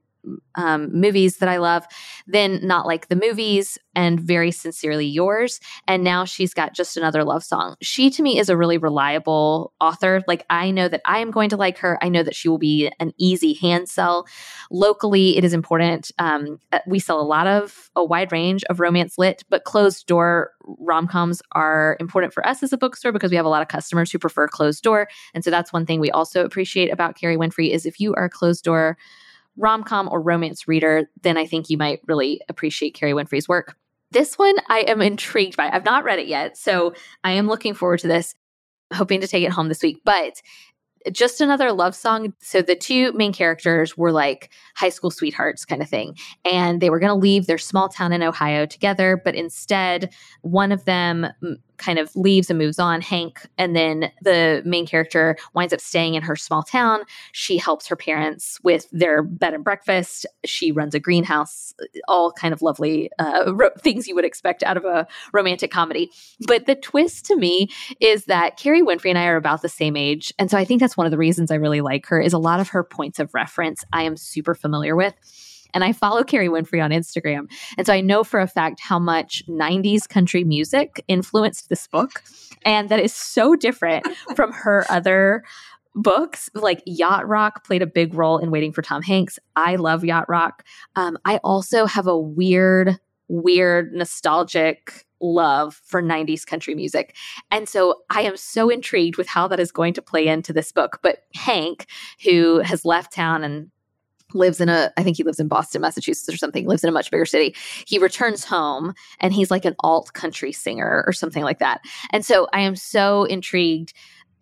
um, 0.55 0.91
movies 0.93 1.39
that 1.39 1.49
I 1.49 1.59
love, 1.59 1.87
then 2.27 2.61
Not 2.63 2.87
Like 2.87 3.09
the 3.09 3.17
Movies 3.17 3.79
and 3.95 4.21
Very 4.21 4.51
Sincerely 4.51 5.07
Yours. 5.07 5.61
And 5.87 6.05
now 6.05 6.25
she's 6.25 6.55
got 6.55 6.75
just 6.75 6.97
another 6.97 7.25
love 7.25 7.45
song. 7.45 7.77
She 7.83 8.11
to 8.11 8.23
me 8.23 8.39
is 8.39 8.49
a 8.49 8.57
really 8.57 8.79
reliable 8.79 9.73
author. 9.81 10.23
Like 10.27 10.45
I 10.51 10.71
know 10.71 10.89
that 10.89 11.03
I 11.05 11.19
am 11.19 11.31
going 11.31 11.49
to 11.51 11.57
like 11.57 11.79
her. 11.79 11.99
I 12.03 12.09
know 12.09 12.23
that 12.23 12.35
she 12.35 12.49
will 12.49 12.59
be 12.59 12.91
an 13.01 13.13
easy 13.19 13.55
hand 13.55 13.89
sell. 13.89 14.27
Locally, 14.71 15.37
it 15.37 15.45
is 15.45 15.53
important. 15.53 16.11
Um, 16.19 16.59
uh, 16.73 16.81
we 16.87 16.99
sell 16.99 17.21
a 17.21 17.23
lot 17.23 17.47
of 17.47 17.91
a 17.97 18.05
wide 18.05 18.33
range 18.33 18.65
of 18.65 18.81
romance 18.81 19.19
lit, 19.19 19.45
but 19.49 19.65
closed 19.65 20.07
door 20.07 20.53
rom 20.67 21.07
coms 21.07 21.41
are 21.53 21.97
important 22.01 22.33
for 22.33 22.47
us 22.47 22.63
as 22.63 22.73
a 22.73 22.79
bookstore 22.79 23.13
because 23.13 23.31
we 23.31 23.37
have 23.37 23.47
a 23.47 23.51
lot 23.51 23.63
of 23.63 23.69
customers 23.69 24.11
who 24.11 24.19
prefer 24.19 24.49
closed 24.49 24.83
door. 24.83 25.09
And 25.35 25.45
so 25.45 25.51
that's 25.51 25.73
one 25.73 25.87
thing 25.87 26.01
we 26.01 26.11
also 26.11 26.45
appreciate 26.45 26.93
about 26.93 27.17
Kerry 27.17 27.37
Winfrey 27.37 27.71
is 27.71 27.87
if 27.87 28.01
you 28.01 28.15
are 28.15 28.25
a 28.25 28.31
closed 28.31 28.65
door 28.65 28.97
rom 29.57 29.83
com 29.85 30.09
or 30.11 30.21
romance 30.21 30.69
reader, 30.69 31.11
then 31.23 31.37
I 31.37 31.47
think 31.47 31.71
you 31.71 31.79
might 31.79 32.01
really 32.07 32.41
appreciate 32.49 32.95
Kerry 32.95 33.13
Winfrey's 33.13 33.49
work. 33.49 33.77
This 34.11 34.37
one 34.39 34.55
I 34.69 34.81
am 34.81 35.03
intrigued 35.03 35.57
by. 35.57 35.71
I've 35.71 35.85
not 35.85 36.05
read 36.05 36.19
it 36.19 36.29
yet, 36.29 36.57
so 36.57 36.95
I 37.25 37.33
am 37.33 37.47
looking 37.47 37.75
forward 37.75 38.01
to 38.01 38.09
this, 38.09 38.35
hoping 38.93 39.21
to 39.21 39.29
take 39.29 39.45
it 39.45 39.51
home 39.51 39.69
this 39.69 39.83
week. 39.83 40.01
But 40.05 40.41
just 41.13 41.41
another 41.41 41.73
love 41.73 41.95
song. 41.95 42.33
So 42.41 42.63
the 42.63 42.75
two 42.75 43.13
main 43.13 43.33
characters 43.33 43.97
were 43.97 44.13
like 44.13 44.51
high 44.75 44.89
school 44.89 45.11
sweethearts 45.11 45.65
kind 45.65 45.83
of 45.83 45.89
thing. 45.89 46.17
And 46.51 46.81
they 46.81 46.91
were 46.91 46.99
going 46.99 47.11
to 47.11 47.15
leave 47.15 47.47
their 47.47 47.59
small 47.59 47.89
town 47.89 48.13
in 48.13 48.23
Ohio 48.23 48.67
together. 48.67 49.21
But 49.23 49.35
instead, 49.35 50.13
one 50.43 50.73
of 50.73 50.85
them 50.85 51.29
kind 51.79 51.99
of 51.99 52.15
leaves 52.17 52.51
and 52.51 52.59
moves 52.59 52.79
on, 52.79 53.01
Hank. 53.01 53.47
And 53.59 53.75
then 53.75 54.11
the 54.23 54.63
main 54.65 54.87
character 54.87 55.37
winds 55.55 55.73
up 55.73 55.81
staying 55.81 56.15
in 56.15 56.23
her 56.23 56.37
small 56.37 56.63
town. 56.63 57.01
She 57.33 57.59
helps 57.59 57.87
her 57.89 57.97
parents 57.97 58.59
with 58.63 58.89
their 58.93 59.23
bed 59.23 59.55
and 59.55 59.65
breakfast. 59.65 60.27
She 60.45 60.73
runs 60.73 60.95
a 60.95 61.01
greenhouse, 61.01 61.75
all 62.09 62.33
kind 62.33 62.53
of 62.53 62.63
lovely 62.63 63.11
uh, 63.19 63.55
ro- 63.55 63.71
things 63.79 64.07
you 64.09 64.15
would 64.15 64.25
expect 64.25 64.63
out 64.63 64.77
of 64.77 64.85
a 64.85 65.07
romantic 65.33 65.71
comedy. 65.71 66.11
But 66.47 66.67
the 66.67 66.75
twist 66.75 67.27
to 67.27 67.37
me 67.37 67.69
is 68.01 68.25
that 68.27 68.57
Kerry 68.57 68.83
Winfrey 68.83 69.11
and 69.11 69.19
I 69.19 69.27
are 69.27 69.37
about 69.37 69.63
the 69.63 69.69
same 69.69 69.97
age. 69.97 70.33
And 70.39 70.51
so 70.51 70.59
I 70.59 70.65
think 70.65 70.81
that's 70.81 70.97
one 70.97 71.07
of 71.07 71.11
the 71.11 71.19
reasons 71.19 71.51
I 71.51 71.57
really 71.57 71.81
like 71.81 72.07
her 72.07 72.21
is 72.21 72.33
a 72.33 72.39
lot 72.39 72.61
of 72.61 72.69
her 72.71 72.85
points 72.85 73.19
of 73.19 73.35
reference 73.35 73.85
I 73.93 74.03
am 74.03 74.17
super 74.17 74.55
familiar 74.55 74.97
with. 74.97 75.15
And 75.75 75.85
I 75.85 75.93
follow 75.93 76.25
Kerry 76.25 76.49
Winfrey 76.49 76.83
on 76.83 76.91
Instagram. 76.91 77.51
And 77.77 77.87
so 77.87 77.93
I 77.93 78.01
know 78.01 78.25
for 78.25 78.41
a 78.41 78.47
fact 78.47 78.81
how 78.81 78.99
much 78.99 79.43
90s 79.49 80.09
country 80.09 80.45
music 80.45 81.05
influenced 81.09 81.69
this 81.69 81.87
book. 81.87 82.23
And 82.65 82.89
that 82.89 83.01
is 83.01 83.15
so 83.15 83.57
different 83.57 84.07
from 84.35 84.53
her 84.53 84.85
other 84.89 85.45
books 85.97 86.51
like 86.55 86.83
yacht 86.85 87.27
rock 87.27 87.65
played 87.65 87.81
a 87.81 87.87
big 87.87 88.13
role 88.13 88.37
in 88.37 88.51
waiting 88.51 88.71
for 88.71 88.83
tom 88.83 89.01
hanks 89.01 89.39
i 89.57 89.77
love 89.77 90.05
yacht 90.05 90.29
rock 90.29 90.63
um, 90.95 91.17
i 91.25 91.39
also 91.39 91.87
have 91.87 92.07
a 92.07 92.19
weird 92.19 93.01
weird 93.29 93.95
nostalgic 93.95 95.07
love 95.23 95.81
for 95.87 96.03
90s 96.03 96.45
country 96.47 96.75
music 96.75 97.17
and 97.51 97.67
so 97.67 98.03
i 98.11 98.21
am 98.21 98.37
so 98.37 98.69
intrigued 98.69 99.17
with 99.17 99.27
how 99.27 99.49
that 99.49 99.59
is 99.59 99.73
going 99.73 99.95
to 99.95 100.03
play 100.03 100.29
into 100.29 100.53
this 100.53 100.71
book 100.71 100.99
but 101.03 101.21
hank 101.35 101.87
who 102.23 102.59
has 102.59 102.85
left 102.85 103.11
town 103.11 103.43
and 103.43 103.71
lives 104.37 104.61
in 104.61 104.69
a 104.69 104.93
I 104.97 105.03
think 105.03 105.17
he 105.17 105.25
lives 105.25 105.41
in 105.41 105.49
Boston, 105.49 105.81
Massachusetts 105.81 106.33
or 106.33 106.37
something, 106.37 106.67
lives 106.67 106.85
in 106.85 106.89
a 106.89 106.93
much 106.93 107.11
bigger 107.11 107.27
city. 107.27 107.55
He 107.87 107.99
returns 107.99 108.45
home 108.45 108.95
and 109.21 109.33
he's 109.33 109.51
like 109.51 109.65
an 109.65 109.75
alt 109.81 110.13
country 110.13 110.53
singer 110.53 111.05
or 111.07 111.13
something 111.13 111.43
like 111.43 111.59
that. 111.59 111.81
And 112.11 112.25
so 112.25 112.49
I 112.53 112.61
am 112.61 112.77
so 112.77 113.25
intrigued 113.25 113.93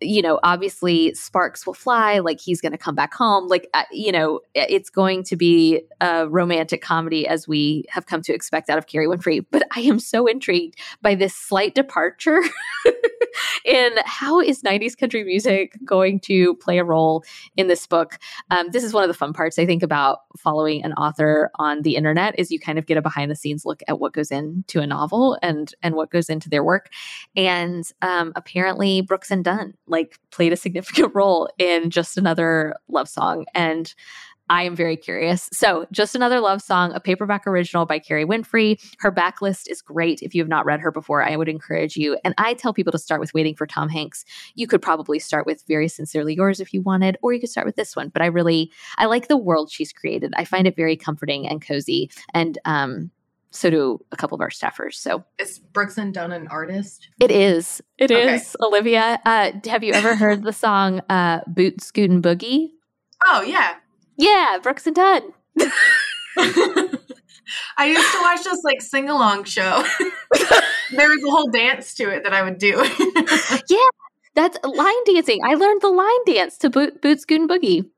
you 0.01 0.21
know, 0.21 0.39
obviously 0.43 1.13
sparks 1.13 1.65
will 1.65 1.73
fly, 1.73 2.19
like 2.19 2.39
he's 2.39 2.59
going 2.59 2.71
to 2.73 2.77
come 2.77 2.95
back 2.95 3.13
home. 3.13 3.47
Like, 3.47 3.69
uh, 3.73 3.83
you 3.91 4.11
know, 4.11 4.41
it's 4.53 4.89
going 4.89 5.23
to 5.23 5.35
be 5.35 5.83
a 6.01 6.27
romantic 6.27 6.81
comedy 6.81 7.27
as 7.27 7.47
we 7.47 7.85
have 7.89 8.05
come 8.05 8.21
to 8.23 8.33
expect 8.33 8.69
out 8.69 8.77
of 8.77 8.87
Kerry 8.87 9.07
Winfrey. 9.07 9.45
But 9.51 9.63
I 9.75 9.81
am 9.81 9.99
so 9.99 10.27
intrigued 10.27 10.79
by 11.01 11.15
this 11.15 11.33
slight 11.33 11.75
departure 11.75 12.41
in 13.65 13.91
how 14.05 14.39
is 14.39 14.61
90s 14.61 14.97
country 14.97 15.23
music 15.23 15.77
going 15.83 16.19
to 16.21 16.55
play 16.55 16.77
a 16.77 16.83
role 16.83 17.23
in 17.57 17.67
this 17.67 17.87
book. 17.87 18.17
Um, 18.51 18.69
this 18.71 18.83
is 18.83 18.93
one 18.93 19.03
of 19.03 19.07
the 19.07 19.13
fun 19.13 19.33
parts 19.33 19.59
I 19.59 19.65
think 19.65 19.83
about 19.83 20.19
following 20.37 20.83
an 20.83 20.93
author 20.93 21.51
on 21.55 21.81
the 21.81 21.95
internet 21.95 22.37
is 22.37 22.51
you 22.51 22.59
kind 22.59 22.77
of 22.77 22.85
get 22.85 22.97
a 22.97 23.01
behind 23.01 23.31
the 23.31 23.35
scenes 23.35 23.65
look 23.65 23.81
at 23.87 23.99
what 23.99 24.13
goes 24.13 24.31
into 24.31 24.81
a 24.81 24.87
novel 24.87 25.37
and 25.41 25.73
and 25.81 25.95
what 25.95 26.11
goes 26.11 26.29
into 26.29 26.49
their 26.49 26.63
work. 26.63 26.89
And 27.35 27.89
um, 28.01 28.33
apparently 28.35 29.01
Brooks 29.01 29.31
and 29.31 29.43
Dunn 29.43 29.73
like 29.87 30.19
played 30.31 30.53
a 30.53 30.57
significant 30.57 31.11
role 31.15 31.49
in 31.57 31.89
just 31.89 32.17
another 32.17 32.75
love 32.87 33.09
song 33.09 33.45
and 33.53 33.93
I 34.49 34.63
am 34.63 34.75
very 34.75 34.95
curious. 34.95 35.49
So, 35.53 35.87
just 35.91 36.15
another 36.15 36.39
love 36.39 36.61
song, 36.61 36.93
a 36.93 36.99
paperback 36.99 37.47
original 37.47 37.85
by 37.85 37.99
Kerry 37.99 38.25
Winfrey. 38.25 38.79
Her 38.99 39.11
backlist 39.11 39.69
is 39.69 39.81
great. 39.81 40.21
If 40.21 40.35
you 40.35 40.41
have 40.41 40.49
not 40.49 40.65
read 40.65 40.79
her 40.81 40.91
before, 40.91 41.23
I 41.23 41.35
would 41.35 41.49
encourage 41.49 41.97
you. 41.97 42.17
And 42.23 42.33
I 42.37 42.53
tell 42.53 42.73
people 42.73 42.91
to 42.91 42.99
start 42.99 43.19
with 43.19 43.33
Waiting 43.33 43.55
for 43.55 43.65
Tom 43.65 43.89
Hanks. 43.89 44.23
You 44.53 44.67
could 44.67 44.81
probably 44.81 45.19
start 45.19 45.45
with 45.45 45.63
Very 45.67 45.87
Sincerely 45.87 46.35
Yours 46.35 46.59
if 46.59 46.73
you 46.73 46.81
wanted, 46.81 47.17
or 47.21 47.33
you 47.33 47.39
could 47.39 47.49
start 47.49 47.65
with 47.65 47.75
this 47.75 47.95
one. 47.95 48.09
But 48.09 48.21
I 48.21 48.27
really, 48.27 48.71
I 48.97 49.05
like 49.05 49.27
the 49.27 49.37
world 49.37 49.71
she's 49.71 49.91
created. 49.91 50.33
I 50.37 50.45
find 50.45 50.67
it 50.67 50.75
very 50.75 50.95
comforting 50.95 51.47
and 51.47 51.61
cozy. 51.61 52.11
And 52.33 52.57
um, 52.65 53.11
so 53.55 53.69
do 53.69 53.99
a 54.11 54.17
couple 54.17 54.35
of 54.35 54.41
our 54.41 54.49
staffers. 54.49 54.95
So 54.95 55.23
is 55.39 55.59
Brooks 55.59 55.97
and 55.97 56.13
Dunn 56.13 56.31
an 56.31 56.47
artist? 56.49 57.07
It 57.19 57.31
is. 57.31 57.81
It 57.97 58.11
okay. 58.11 58.35
is. 58.35 58.55
Olivia, 58.61 59.19
uh, 59.25 59.51
have 59.65 59.83
you 59.83 59.93
ever 59.93 60.15
heard 60.15 60.43
the 60.43 60.53
song 60.53 61.01
uh, 61.09 61.39
"Boot 61.47 61.81
Scootin' 61.81 62.21
Boogie"? 62.21 62.69
Oh 63.27 63.41
yeah, 63.41 63.75
yeah, 64.17 64.57
Brooks 64.61 64.87
and 64.87 64.95
Dunn. 64.95 65.33
I 67.77 67.85
used 67.87 68.11
to 68.11 68.19
watch 68.21 68.43
this 68.43 68.63
like 68.63 68.81
sing 68.81 69.09
along 69.09 69.43
show. 69.45 69.83
there 70.91 71.09
was 71.09 71.23
a 71.23 71.29
whole 71.29 71.49
dance 71.49 71.93
to 71.95 72.09
it 72.09 72.23
that 72.23 72.33
I 72.33 72.41
would 72.41 72.57
do. 72.57 72.83
yeah, 73.69 73.89
that's 74.33 74.57
line 74.63 75.03
dancing. 75.05 75.41
I 75.43 75.55
learned 75.55 75.81
the 75.81 75.89
line 75.89 76.25
dance 76.25 76.57
to 76.59 76.69
Boot 76.69 77.01
Boot 77.01 77.21
Scoot 77.21 77.49
Boogie. 77.49 77.89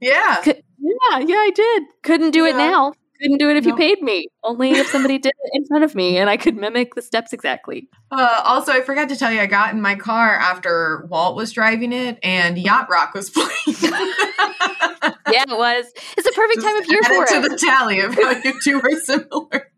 Yeah. 0.00 0.42
yeah, 0.46 1.18
yeah, 1.18 1.36
I 1.36 1.50
did. 1.54 1.82
Couldn't 2.02 2.32
do 2.32 2.44
yeah. 2.44 2.50
it 2.50 2.56
now. 2.56 2.92
Couldn't 3.24 3.38
do 3.38 3.48
it 3.48 3.56
if 3.56 3.64
you 3.64 3.74
paid 3.74 4.02
me. 4.02 4.28
Only 4.42 4.72
if 4.72 4.86
somebody 4.88 5.16
did 5.16 5.32
it 5.44 5.50
in 5.54 5.64
front 5.64 5.82
of 5.82 5.94
me 5.94 6.18
and 6.18 6.28
I 6.28 6.36
could 6.36 6.56
mimic 6.56 6.94
the 6.94 7.00
steps 7.00 7.32
exactly. 7.32 7.88
Uh, 8.10 8.42
also, 8.44 8.70
I 8.70 8.82
forgot 8.82 9.08
to 9.08 9.16
tell 9.16 9.32
you, 9.32 9.40
I 9.40 9.46
got 9.46 9.72
in 9.72 9.80
my 9.80 9.94
car 9.94 10.34
after 10.34 11.06
Walt 11.08 11.34
was 11.34 11.50
driving 11.50 11.94
it 11.94 12.18
and 12.22 12.58
Yacht 12.58 12.90
Rock 12.90 13.14
was 13.14 13.30
playing. 13.34 13.48
yeah, 13.56 15.44
it 15.48 15.56
was. 15.56 15.86
It's 16.18 16.28
a 16.28 16.32
perfect 16.32 16.56
Just 16.60 16.66
time 16.66 16.76
of 16.76 16.86
year 16.86 17.02
for 17.02 17.24
it. 17.24 17.28
To 17.28 17.48
the 17.48 17.56
tally 17.56 18.00
of 18.00 18.14
how 18.14 18.32
you 18.44 18.60
two 18.60 18.82
are 18.82 19.00
similar. 19.00 19.70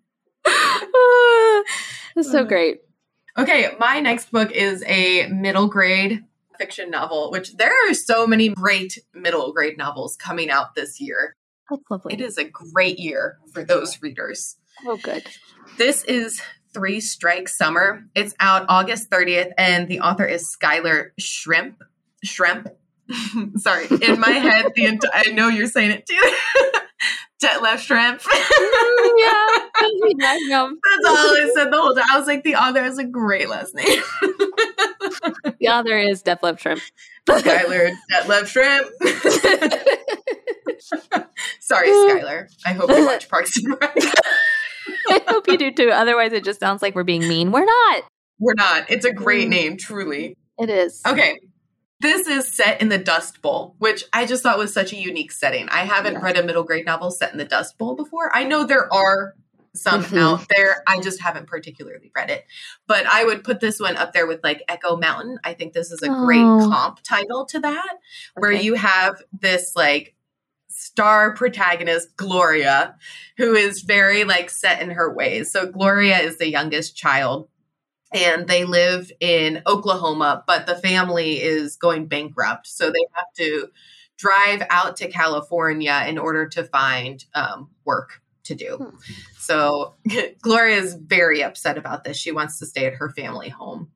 it's 2.16 2.32
so 2.32 2.44
great. 2.44 2.80
Okay, 3.38 3.68
my 3.78 4.00
next 4.00 4.32
book 4.32 4.50
is 4.50 4.82
a 4.88 5.28
middle 5.28 5.68
grade 5.68 6.24
fiction 6.58 6.90
novel, 6.90 7.30
which 7.30 7.56
there 7.58 7.72
are 7.88 7.94
so 7.94 8.26
many 8.26 8.48
great 8.48 8.98
middle 9.14 9.52
grade 9.52 9.78
novels 9.78 10.16
coming 10.16 10.50
out 10.50 10.74
this 10.74 11.00
year. 11.00 11.36
That's 11.70 11.82
lovely. 11.90 12.14
It 12.14 12.20
is 12.20 12.38
a 12.38 12.44
great 12.44 12.98
year 12.98 13.38
for 13.52 13.64
those 13.64 14.00
readers. 14.02 14.56
Oh, 14.86 14.96
good. 14.96 15.24
This 15.78 16.04
is 16.04 16.40
Three 16.72 17.00
Strike 17.00 17.48
Summer. 17.48 18.04
It's 18.14 18.34
out 18.40 18.66
August 18.68 19.10
30th, 19.10 19.52
and 19.58 19.88
the 19.88 20.00
author 20.00 20.24
is 20.26 20.54
Skyler 20.54 21.08
Schrempp. 21.20 21.76
Shrimp. 22.24 22.68
Sorry, 23.56 23.86
in 24.02 24.20
my 24.20 24.30
head, 24.30 24.66
the 24.74 24.86
ent- 24.86 25.04
I 25.12 25.30
know 25.30 25.48
you're 25.48 25.66
saying 25.68 25.90
it 25.92 26.06
too. 26.06 26.14
Detlef 27.42 27.76
Schrempf. 27.86 28.26
yeah, 29.18 29.46
that's 30.82 31.06
all 31.06 31.16
I 31.16 31.50
said 31.54 31.70
the 31.70 31.76
whole 31.80 31.94
time. 31.94 32.04
I 32.10 32.18
was 32.18 32.26
like, 32.26 32.42
the 32.44 32.54
author 32.56 32.82
has 32.82 32.98
a 32.98 33.04
great 33.04 33.48
last 33.50 33.74
name. 33.74 33.86
the 35.60 35.68
author 35.68 35.96
is 35.98 36.22
Detlef 36.22 36.58
Schrempf. 36.58 36.90
Skylar 37.28 37.92
Detlef 38.10 38.46
Schrempf. 38.48 38.88
Sorry, 41.60 41.88
Skylar. 41.88 42.48
I 42.64 42.72
hope 42.72 42.90
you 42.90 43.04
watch 43.04 43.28
Parks 43.28 43.56
and 43.56 43.68
Rec. 43.80 43.96
I 45.08 45.22
hope 45.28 45.48
you 45.48 45.58
do 45.58 45.72
too. 45.72 45.90
Otherwise, 45.90 46.32
it 46.32 46.44
just 46.44 46.60
sounds 46.60 46.82
like 46.82 46.94
we're 46.94 47.04
being 47.04 47.26
mean. 47.26 47.52
We're 47.52 47.64
not. 47.64 48.02
We're 48.38 48.54
not. 48.54 48.90
It's 48.90 49.04
a 49.04 49.12
great 49.12 49.46
mm. 49.46 49.50
name, 49.50 49.76
truly. 49.76 50.36
It 50.58 50.70
is. 50.70 51.02
Okay. 51.06 51.40
This 52.00 52.26
is 52.26 52.52
set 52.52 52.82
in 52.82 52.90
the 52.90 52.98
Dust 52.98 53.40
Bowl, 53.40 53.74
which 53.78 54.04
I 54.12 54.26
just 54.26 54.42
thought 54.42 54.58
was 54.58 54.72
such 54.72 54.92
a 54.92 54.96
unique 54.96 55.32
setting. 55.32 55.68
I 55.70 55.84
haven't 55.84 56.14
yeah. 56.14 56.20
read 56.22 56.36
a 56.36 56.42
middle 56.42 56.62
grade 56.62 56.84
novel 56.84 57.10
set 57.10 57.32
in 57.32 57.38
the 57.38 57.44
Dust 57.44 57.78
Bowl 57.78 57.94
before. 57.94 58.30
I 58.34 58.44
know 58.44 58.64
there 58.64 58.92
are 58.92 59.34
some 59.76 60.02
mm-hmm. 60.02 60.18
out 60.18 60.46
there. 60.48 60.82
I 60.86 61.00
just 61.00 61.20
haven't 61.20 61.46
particularly 61.46 62.10
read 62.14 62.30
it. 62.30 62.44
But 62.86 63.06
I 63.06 63.24
would 63.24 63.44
put 63.44 63.60
this 63.60 63.78
one 63.78 63.96
up 63.96 64.12
there 64.12 64.26
with 64.26 64.42
like 64.42 64.62
Echo 64.68 64.96
Mountain. 64.96 65.38
I 65.44 65.54
think 65.54 65.72
this 65.72 65.90
is 65.90 66.02
a 66.02 66.10
oh. 66.10 66.24
great 66.24 66.40
comp 66.40 67.00
title 67.02 67.46
to 67.46 67.60
that, 67.60 67.88
okay. 67.88 68.00
where 68.34 68.52
you 68.52 68.74
have 68.74 69.22
this 69.32 69.72
like 69.76 70.14
star 70.86 71.34
protagonist 71.34 72.16
Gloria, 72.16 72.96
who 73.36 73.54
is 73.54 73.82
very 73.82 74.24
like 74.24 74.50
set 74.50 74.80
in 74.80 74.90
her 74.90 75.12
ways. 75.12 75.52
So 75.52 75.70
Gloria 75.70 76.18
is 76.18 76.38
the 76.38 76.48
youngest 76.48 76.96
child 76.96 77.48
and 78.12 78.46
they 78.46 78.64
live 78.64 79.10
in 79.20 79.62
Oklahoma, 79.66 80.44
but 80.46 80.66
the 80.66 80.76
family 80.76 81.42
is 81.42 81.76
going 81.76 82.06
bankrupt. 82.06 82.66
So 82.66 82.90
they 82.90 83.04
have 83.12 83.32
to 83.36 83.68
drive 84.16 84.62
out 84.70 84.96
to 84.96 85.08
California 85.08 86.04
in 86.06 86.18
order 86.18 86.48
to 86.48 86.64
find 86.64 87.24
um, 87.34 87.70
work 87.84 88.22
to 88.44 88.54
do. 88.54 88.76
Hmm. 88.76 88.96
So 89.38 89.94
Gloria 90.40 90.76
is 90.76 90.94
very 90.94 91.42
upset 91.42 91.76
about 91.76 92.04
this. 92.04 92.16
She 92.16 92.32
wants 92.32 92.58
to 92.60 92.66
stay 92.66 92.86
at 92.86 92.94
her 92.94 93.10
family 93.10 93.48
home. 93.48 93.90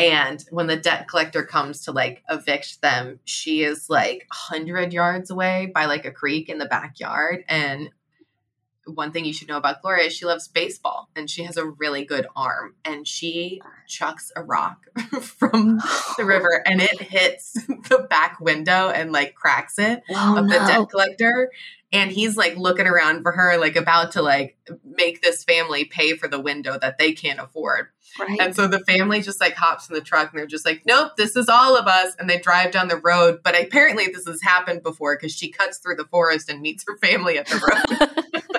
And 0.00 0.42
when 0.50 0.66
the 0.66 0.76
debt 0.76 1.08
collector 1.08 1.44
comes 1.44 1.82
to 1.82 1.92
like 1.92 2.22
evict 2.30 2.80
them, 2.80 3.20
she 3.24 3.62
is 3.62 3.90
like 3.90 4.26
100 4.30 4.94
yards 4.94 5.30
away 5.30 5.70
by 5.74 5.84
like 5.84 6.06
a 6.06 6.10
creek 6.10 6.48
in 6.48 6.56
the 6.56 6.64
backyard. 6.64 7.44
And 7.48 7.90
one 8.94 9.12
thing 9.12 9.24
you 9.24 9.32
should 9.32 9.48
know 9.48 9.56
about 9.56 9.82
Gloria 9.82 10.06
is 10.06 10.12
she 10.12 10.24
loves 10.24 10.48
baseball 10.48 11.08
and 11.14 11.28
she 11.28 11.44
has 11.44 11.56
a 11.56 11.64
really 11.64 12.04
good 12.04 12.26
arm. 12.36 12.74
And 12.84 13.06
she 13.06 13.60
chucks 13.86 14.32
a 14.36 14.42
rock 14.42 14.86
from 15.20 15.78
the 15.78 16.14
oh. 16.20 16.24
river 16.24 16.62
and 16.66 16.80
it 16.80 17.00
hits 17.00 17.52
the 17.88 18.06
back 18.08 18.40
window 18.40 18.88
and 18.90 19.12
like 19.12 19.34
cracks 19.34 19.78
it 19.78 20.02
oh, 20.10 20.38
of 20.38 20.48
the 20.48 20.54
debt 20.54 20.88
collector 20.88 21.50
and 21.92 22.12
he's 22.12 22.36
like 22.36 22.56
looking 22.56 22.86
around 22.86 23.22
for 23.22 23.32
her 23.32 23.58
like 23.58 23.76
about 23.76 24.12
to 24.12 24.22
like 24.22 24.56
make 24.84 25.22
this 25.22 25.44
family 25.44 25.84
pay 25.84 26.14
for 26.14 26.28
the 26.28 26.40
window 26.40 26.78
that 26.78 26.98
they 26.98 27.12
can't 27.12 27.40
afford 27.40 27.88
right. 28.18 28.38
and 28.40 28.54
so 28.54 28.66
the 28.66 28.80
family 28.80 29.20
just 29.20 29.40
like 29.40 29.54
hops 29.54 29.88
in 29.88 29.94
the 29.94 30.00
truck 30.00 30.30
and 30.30 30.38
they're 30.38 30.46
just 30.46 30.66
like 30.66 30.82
nope 30.86 31.12
this 31.16 31.36
is 31.36 31.48
all 31.48 31.76
of 31.76 31.86
us 31.86 32.14
and 32.18 32.28
they 32.28 32.38
drive 32.38 32.70
down 32.70 32.88
the 32.88 32.96
road 32.96 33.40
but 33.42 33.60
apparently 33.60 34.06
this 34.06 34.26
has 34.26 34.42
happened 34.42 34.82
before 34.82 35.16
because 35.16 35.34
she 35.34 35.50
cuts 35.50 35.78
through 35.78 35.96
the 35.96 36.06
forest 36.06 36.48
and 36.48 36.60
meets 36.60 36.84
her 36.86 36.96
family 36.98 37.38
at 37.38 37.46
the 37.46 37.56
road 37.56 38.42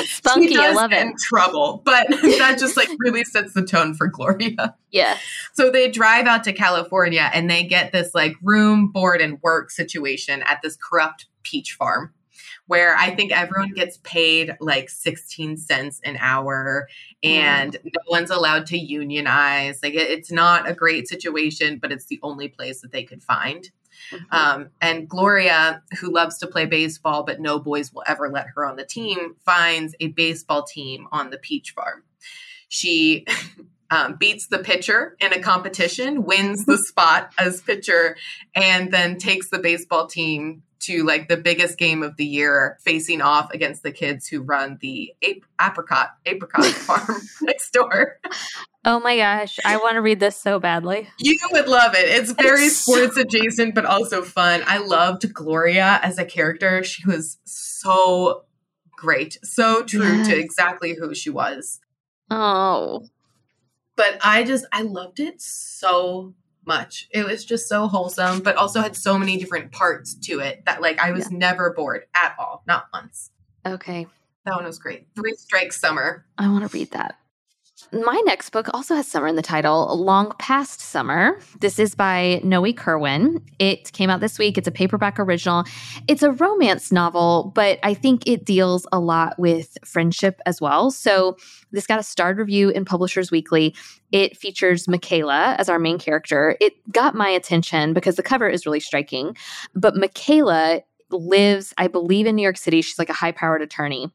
Spunky, 0.04 0.56
I 0.56 0.72
love 0.72 0.92
it. 0.92 1.14
trouble, 1.28 1.82
but 1.84 2.06
that 2.10 2.56
just 2.58 2.76
like 2.76 2.88
really 2.98 3.24
sets 3.24 3.52
the 3.52 3.64
tone 3.64 3.94
for 3.94 4.06
Gloria. 4.06 4.76
Yeah. 4.90 5.18
So 5.54 5.70
they 5.70 5.90
drive 5.90 6.26
out 6.26 6.44
to 6.44 6.52
California 6.52 7.30
and 7.32 7.50
they 7.50 7.64
get 7.64 7.92
this 7.92 8.14
like 8.14 8.34
room, 8.42 8.90
board, 8.90 9.20
and 9.20 9.40
work 9.42 9.70
situation 9.70 10.42
at 10.42 10.60
this 10.62 10.76
corrupt 10.76 11.26
peach 11.42 11.72
farm 11.72 12.12
where 12.66 12.96
I 12.96 13.14
think 13.14 13.32
everyone 13.32 13.72
gets 13.72 13.98
paid 13.98 14.56
like 14.60 14.88
16 14.88 15.58
cents 15.58 16.00
an 16.04 16.16
hour 16.18 16.88
and 17.22 17.74
mm. 17.74 17.84
no 17.84 18.00
one's 18.08 18.30
allowed 18.30 18.66
to 18.66 18.78
unionize. 18.78 19.80
Like 19.82 19.94
it, 19.94 20.10
it's 20.10 20.32
not 20.32 20.68
a 20.68 20.74
great 20.74 21.08
situation, 21.08 21.78
but 21.78 21.92
it's 21.92 22.06
the 22.06 22.20
only 22.22 22.48
place 22.48 22.80
that 22.80 22.92
they 22.92 23.04
could 23.04 23.22
find. 23.22 23.70
Mm-hmm. 24.10 24.34
Um, 24.34 24.70
and 24.80 25.08
Gloria, 25.08 25.82
who 26.00 26.12
loves 26.12 26.38
to 26.38 26.46
play 26.46 26.66
baseball, 26.66 27.22
but 27.22 27.40
no 27.40 27.58
boys 27.58 27.92
will 27.92 28.04
ever 28.06 28.28
let 28.28 28.46
her 28.54 28.64
on 28.64 28.76
the 28.76 28.84
team, 28.84 29.36
finds 29.44 29.94
a 30.00 30.08
baseball 30.08 30.62
team 30.62 31.06
on 31.12 31.30
the 31.30 31.38
peach 31.38 31.72
farm. 31.72 32.02
She 32.68 33.26
um, 33.90 34.16
beats 34.16 34.48
the 34.48 34.58
pitcher 34.58 35.16
in 35.20 35.32
a 35.32 35.40
competition, 35.40 36.24
wins 36.24 36.64
the 36.64 36.78
spot 36.86 37.32
as 37.38 37.60
pitcher, 37.60 38.16
and 38.54 38.92
then 38.92 39.18
takes 39.18 39.50
the 39.50 39.58
baseball 39.58 40.06
team 40.06 40.62
to 40.80 41.02
like 41.04 41.28
the 41.28 41.36
biggest 41.36 41.78
game 41.78 42.02
of 42.02 42.16
the 42.16 42.26
year 42.26 42.76
facing 42.82 43.22
off 43.22 43.50
against 43.52 43.82
the 43.82 43.92
kids 43.92 44.28
who 44.28 44.42
run 44.42 44.76
the 44.82 45.14
ap- 45.22 45.70
apricot 45.70 46.10
apricot 46.26 46.64
farm 46.66 47.22
next 47.40 47.72
door. 47.72 48.18
Oh 48.86 49.00
my 49.00 49.16
gosh, 49.16 49.58
I 49.64 49.78
want 49.78 49.94
to 49.94 50.02
read 50.02 50.20
this 50.20 50.36
so 50.36 50.60
badly. 50.60 51.08
You 51.18 51.38
would 51.52 51.68
love 51.68 51.94
it. 51.94 52.06
It's 52.06 52.32
very 52.32 52.64
it's 52.64 52.76
sports 52.76 53.14
so- 53.14 53.22
adjacent 53.22 53.74
but 53.74 53.86
also 53.86 54.22
fun. 54.22 54.62
I 54.66 54.78
loved 54.78 55.32
Gloria 55.32 56.00
as 56.02 56.18
a 56.18 56.24
character. 56.24 56.84
She 56.84 57.06
was 57.06 57.38
so 57.44 58.44
great, 58.90 59.38
so 59.42 59.84
true 59.84 60.16
yes. 60.16 60.28
to 60.28 60.38
exactly 60.38 60.96
who 60.98 61.14
she 61.14 61.30
was. 61.30 61.80
Oh. 62.30 63.06
But 63.96 64.18
I 64.22 64.44
just 64.44 64.66
I 64.72 64.82
loved 64.82 65.20
it 65.20 65.40
so 65.40 66.34
much. 66.66 67.08
It 67.10 67.24
was 67.26 67.44
just 67.44 67.68
so 67.68 67.86
wholesome, 67.86 68.40
but 68.40 68.56
also 68.56 68.80
had 68.80 68.96
so 68.96 69.18
many 69.18 69.36
different 69.36 69.72
parts 69.72 70.14
to 70.26 70.40
it 70.40 70.64
that 70.66 70.82
like 70.82 70.98
I 70.98 71.12
was 71.12 71.30
yeah. 71.30 71.38
never 71.38 71.72
bored 71.72 72.04
at 72.14 72.34
all, 72.38 72.62
not 72.66 72.86
once. 72.92 73.30
Okay. 73.64 74.06
That 74.44 74.56
one 74.56 74.64
was 74.64 74.78
great. 74.78 75.06
Three 75.14 75.34
Strikes 75.34 75.80
Summer. 75.80 76.26
I 76.36 76.48
want 76.48 76.68
to 76.70 76.76
read 76.76 76.90
that. 76.90 77.16
My 77.92 78.20
next 78.24 78.50
book 78.50 78.68
also 78.74 78.94
has 78.94 79.06
summer 79.06 79.28
in 79.28 79.36
the 79.36 79.42
title, 79.42 79.96
Long 79.96 80.32
Past 80.38 80.80
Summer. 80.80 81.38
This 81.60 81.78
is 81.78 81.94
by 81.94 82.40
Noué 82.44 82.76
Kirwan. 82.76 83.40
It 83.58 83.92
came 83.92 84.10
out 84.10 84.20
this 84.20 84.38
week. 84.38 84.58
It's 84.58 84.66
a 84.66 84.72
paperback 84.72 85.20
original. 85.20 85.64
It's 86.08 86.22
a 86.22 86.32
romance 86.32 86.90
novel, 86.90 87.52
but 87.54 87.78
I 87.82 87.94
think 87.94 88.26
it 88.26 88.44
deals 88.44 88.86
a 88.90 88.98
lot 88.98 89.38
with 89.38 89.76
friendship 89.84 90.40
as 90.46 90.60
well. 90.60 90.90
So 90.90 91.36
this 91.72 91.86
got 91.86 92.00
a 92.00 92.02
starred 92.02 92.38
review 92.38 92.70
in 92.70 92.84
Publishers 92.84 93.30
Weekly. 93.30 93.74
It 94.12 94.36
features 94.36 94.88
Michaela 94.88 95.56
as 95.58 95.68
our 95.68 95.78
main 95.78 95.98
character. 95.98 96.56
It 96.60 96.74
got 96.90 97.14
my 97.14 97.28
attention 97.28 97.92
because 97.92 98.16
the 98.16 98.22
cover 98.22 98.48
is 98.48 98.66
really 98.66 98.80
striking. 98.80 99.36
But 99.74 99.96
Michaela 99.96 100.82
lives, 101.10 101.74
I 101.78 101.88
believe, 101.88 102.26
in 102.26 102.34
New 102.34 102.42
York 102.42 102.56
City. 102.56 102.82
She's 102.82 102.98
like 102.98 103.10
a 103.10 103.14
high 103.14 103.32
powered 103.32 103.62
attorney 103.62 104.10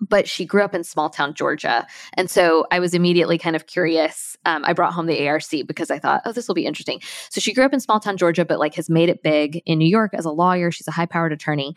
but 0.00 0.28
she 0.28 0.44
grew 0.44 0.62
up 0.62 0.74
in 0.74 0.84
small 0.84 1.10
town 1.10 1.34
Georgia. 1.34 1.86
And 2.14 2.30
so 2.30 2.66
I 2.70 2.80
was 2.80 2.94
immediately 2.94 3.38
kind 3.38 3.56
of 3.56 3.66
curious. 3.66 4.36
Um, 4.44 4.64
I 4.64 4.72
brought 4.72 4.92
home 4.92 5.06
the 5.06 5.28
ARC 5.28 5.42
because 5.66 5.90
I 5.90 5.98
thought, 5.98 6.22
oh, 6.24 6.32
this 6.32 6.48
will 6.48 6.54
be 6.54 6.66
interesting. 6.66 7.00
So 7.30 7.40
she 7.40 7.52
grew 7.52 7.64
up 7.64 7.72
in 7.72 7.80
small 7.80 8.00
town 8.00 8.16
Georgia, 8.16 8.44
but 8.44 8.58
like 8.58 8.74
has 8.74 8.90
made 8.90 9.08
it 9.08 9.22
big 9.22 9.62
in 9.66 9.78
New 9.78 9.88
York 9.88 10.12
as 10.14 10.24
a 10.24 10.30
lawyer. 10.30 10.70
She's 10.70 10.88
a 10.88 10.92
high 10.92 11.06
powered 11.06 11.32
attorney. 11.32 11.74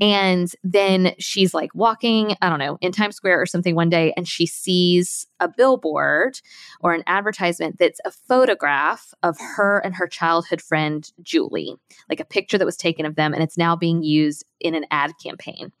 And 0.00 0.50
then 0.62 1.12
she's 1.18 1.54
like 1.54 1.74
walking, 1.74 2.36
I 2.42 2.48
don't 2.48 2.58
know, 2.58 2.78
in 2.80 2.92
Times 2.92 3.16
Square 3.16 3.40
or 3.40 3.46
something 3.46 3.74
one 3.74 3.88
day, 3.88 4.12
and 4.16 4.28
she 4.28 4.46
sees 4.46 5.26
a 5.40 5.48
billboard 5.48 6.40
or 6.80 6.92
an 6.92 7.02
advertisement 7.06 7.76
that's 7.78 8.00
a 8.04 8.10
photograph 8.10 9.12
of 9.22 9.36
her 9.56 9.78
and 9.78 9.94
her 9.94 10.06
childhood 10.06 10.60
friend, 10.60 11.10
Julie, 11.22 11.76
like 12.08 12.20
a 12.20 12.24
picture 12.24 12.58
that 12.58 12.64
was 12.64 12.76
taken 12.76 13.06
of 13.06 13.16
them. 13.16 13.32
And 13.32 13.42
it's 13.42 13.58
now 13.58 13.76
being 13.76 14.02
used 14.02 14.44
in 14.60 14.74
an 14.74 14.84
ad 14.90 15.12
campaign. 15.22 15.72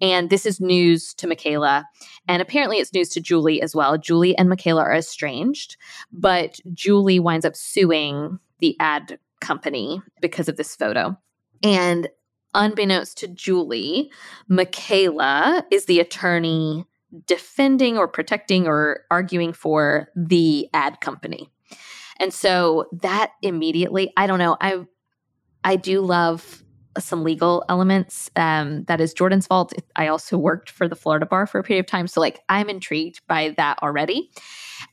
And 0.00 0.30
this 0.30 0.46
is 0.46 0.60
news 0.60 1.14
to 1.14 1.26
Michaela. 1.26 1.84
And 2.28 2.40
apparently 2.40 2.78
it's 2.78 2.92
news 2.92 3.08
to 3.10 3.20
Julie 3.20 3.60
as 3.60 3.74
well. 3.74 3.98
Julie 3.98 4.36
and 4.36 4.48
Michaela 4.48 4.82
are 4.82 4.94
estranged, 4.94 5.76
but 6.12 6.60
Julie 6.72 7.20
winds 7.20 7.44
up 7.44 7.56
suing 7.56 8.38
the 8.60 8.76
ad 8.80 9.18
company 9.40 10.02
because 10.20 10.48
of 10.48 10.56
this 10.56 10.74
photo. 10.74 11.16
And 11.62 12.08
unbeknownst 12.54 13.18
to 13.18 13.28
Julie, 13.28 14.10
Michaela 14.48 15.64
is 15.70 15.86
the 15.86 16.00
attorney 16.00 16.84
defending 17.26 17.98
or 17.98 18.08
protecting 18.08 18.66
or 18.66 19.04
arguing 19.10 19.52
for 19.52 20.08
the 20.14 20.68
ad 20.74 21.00
company. 21.00 21.50
And 22.20 22.32
so 22.34 22.86
that 23.00 23.32
immediately, 23.42 24.12
I 24.16 24.26
don't 24.26 24.38
know, 24.38 24.56
I 24.60 24.84
I 25.64 25.76
do 25.76 26.00
love 26.00 26.62
some 26.98 27.22
legal 27.22 27.64
elements. 27.68 28.30
Um, 28.36 28.84
that 28.84 29.00
is 29.00 29.12
Jordan's 29.12 29.46
fault. 29.46 29.72
I 29.96 30.08
also 30.08 30.36
worked 30.36 30.70
for 30.70 30.88
the 30.88 30.96
Florida 30.96 31.26
bar 31.26 31.46
for 31.46 31.58
a 31.58 31.62
period 31.62 31.84
of 31.84 31.90
time. 31.90 32.06
So, 32.06 32.20
like, 32.20 32.40
I'm 32.48 32.68
intrigued 32.68 33.20
by 33.26 33.54
that 33.56 33.78
already. 33.82 34.30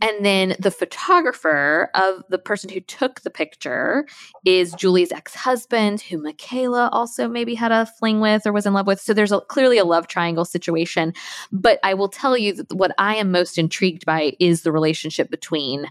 And 0.02 0.26
then 0.26 0.56
the 0.60 0.72
photographer 0.72 1.90
of 1.94 2.24
the 2.30 2.38
person 2.38 2.70
who 2.70 2.80
took 2.80 3.22
the 3.22 3.30
picture 3.30 4.06
is 4.46 4.74
Julie's 4.74 5.12
ex 5.12 5.34
husband, 5.36 6.02
who 6.02 6.18
Michaela 6.18 6.90
also 6.92 7.28
maybe 7.28 7.56
had 7.56 7.72
a 7.72 7.86
fling 7.86 8.20
with 8.20 8.46
or 8.46 8.52
was 8.52 8.66
in 8.66 8.74
love 8.74 8.88
with. 8.88 9.00
So 9.00 9.14
there's 9.14 9.32
a, 9.32 9.42
clearly 9.42 9.78
a 9.78 9.86
love 9.86 10.08
triangle 10.08 10.46
situation. 10.46 11.14
But 11.52 11.80
I 11.84 11.94
will 11.94 12.10
tell 12.10 12.38
you 12.38 12.54
that 12.54 12.74
what 12.74 12.94
I 12.98 13.16
am 13.16 13.32
most 13.32 13.58
intrigued 13.58 14.06
by 14.06 14.34
is 14.40 14.62
the 14.62 14.72
relationship 14.72 15.30
between 15.30 15.88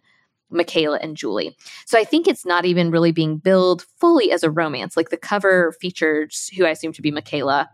Michaela 0.50 0.98
and 1.02 1.16
Julie. 1.16 1.56
So 1.86 1.98
I 1.98 2.04
think 2.04 2.28
it's 2.28 2.46
not 2.46 2.64
even 2.64 2.90
really 2.90 3.12
being 3.12 3.38
billed 3.38 3.82
fully 3.98 4.30
as 4.30 4.42
a 4.42 4.50
romance. 4.50 4.96
Like 4.96 5.10
the 5.10 5.16
cover 5.16 5.72
features 5.80 6.50
who 6.56 6.64
I 6.64 6.70
assume 6.70 6.92
to 6.92 7.02
be 7.02 7.10
Michaela 7.10 7.68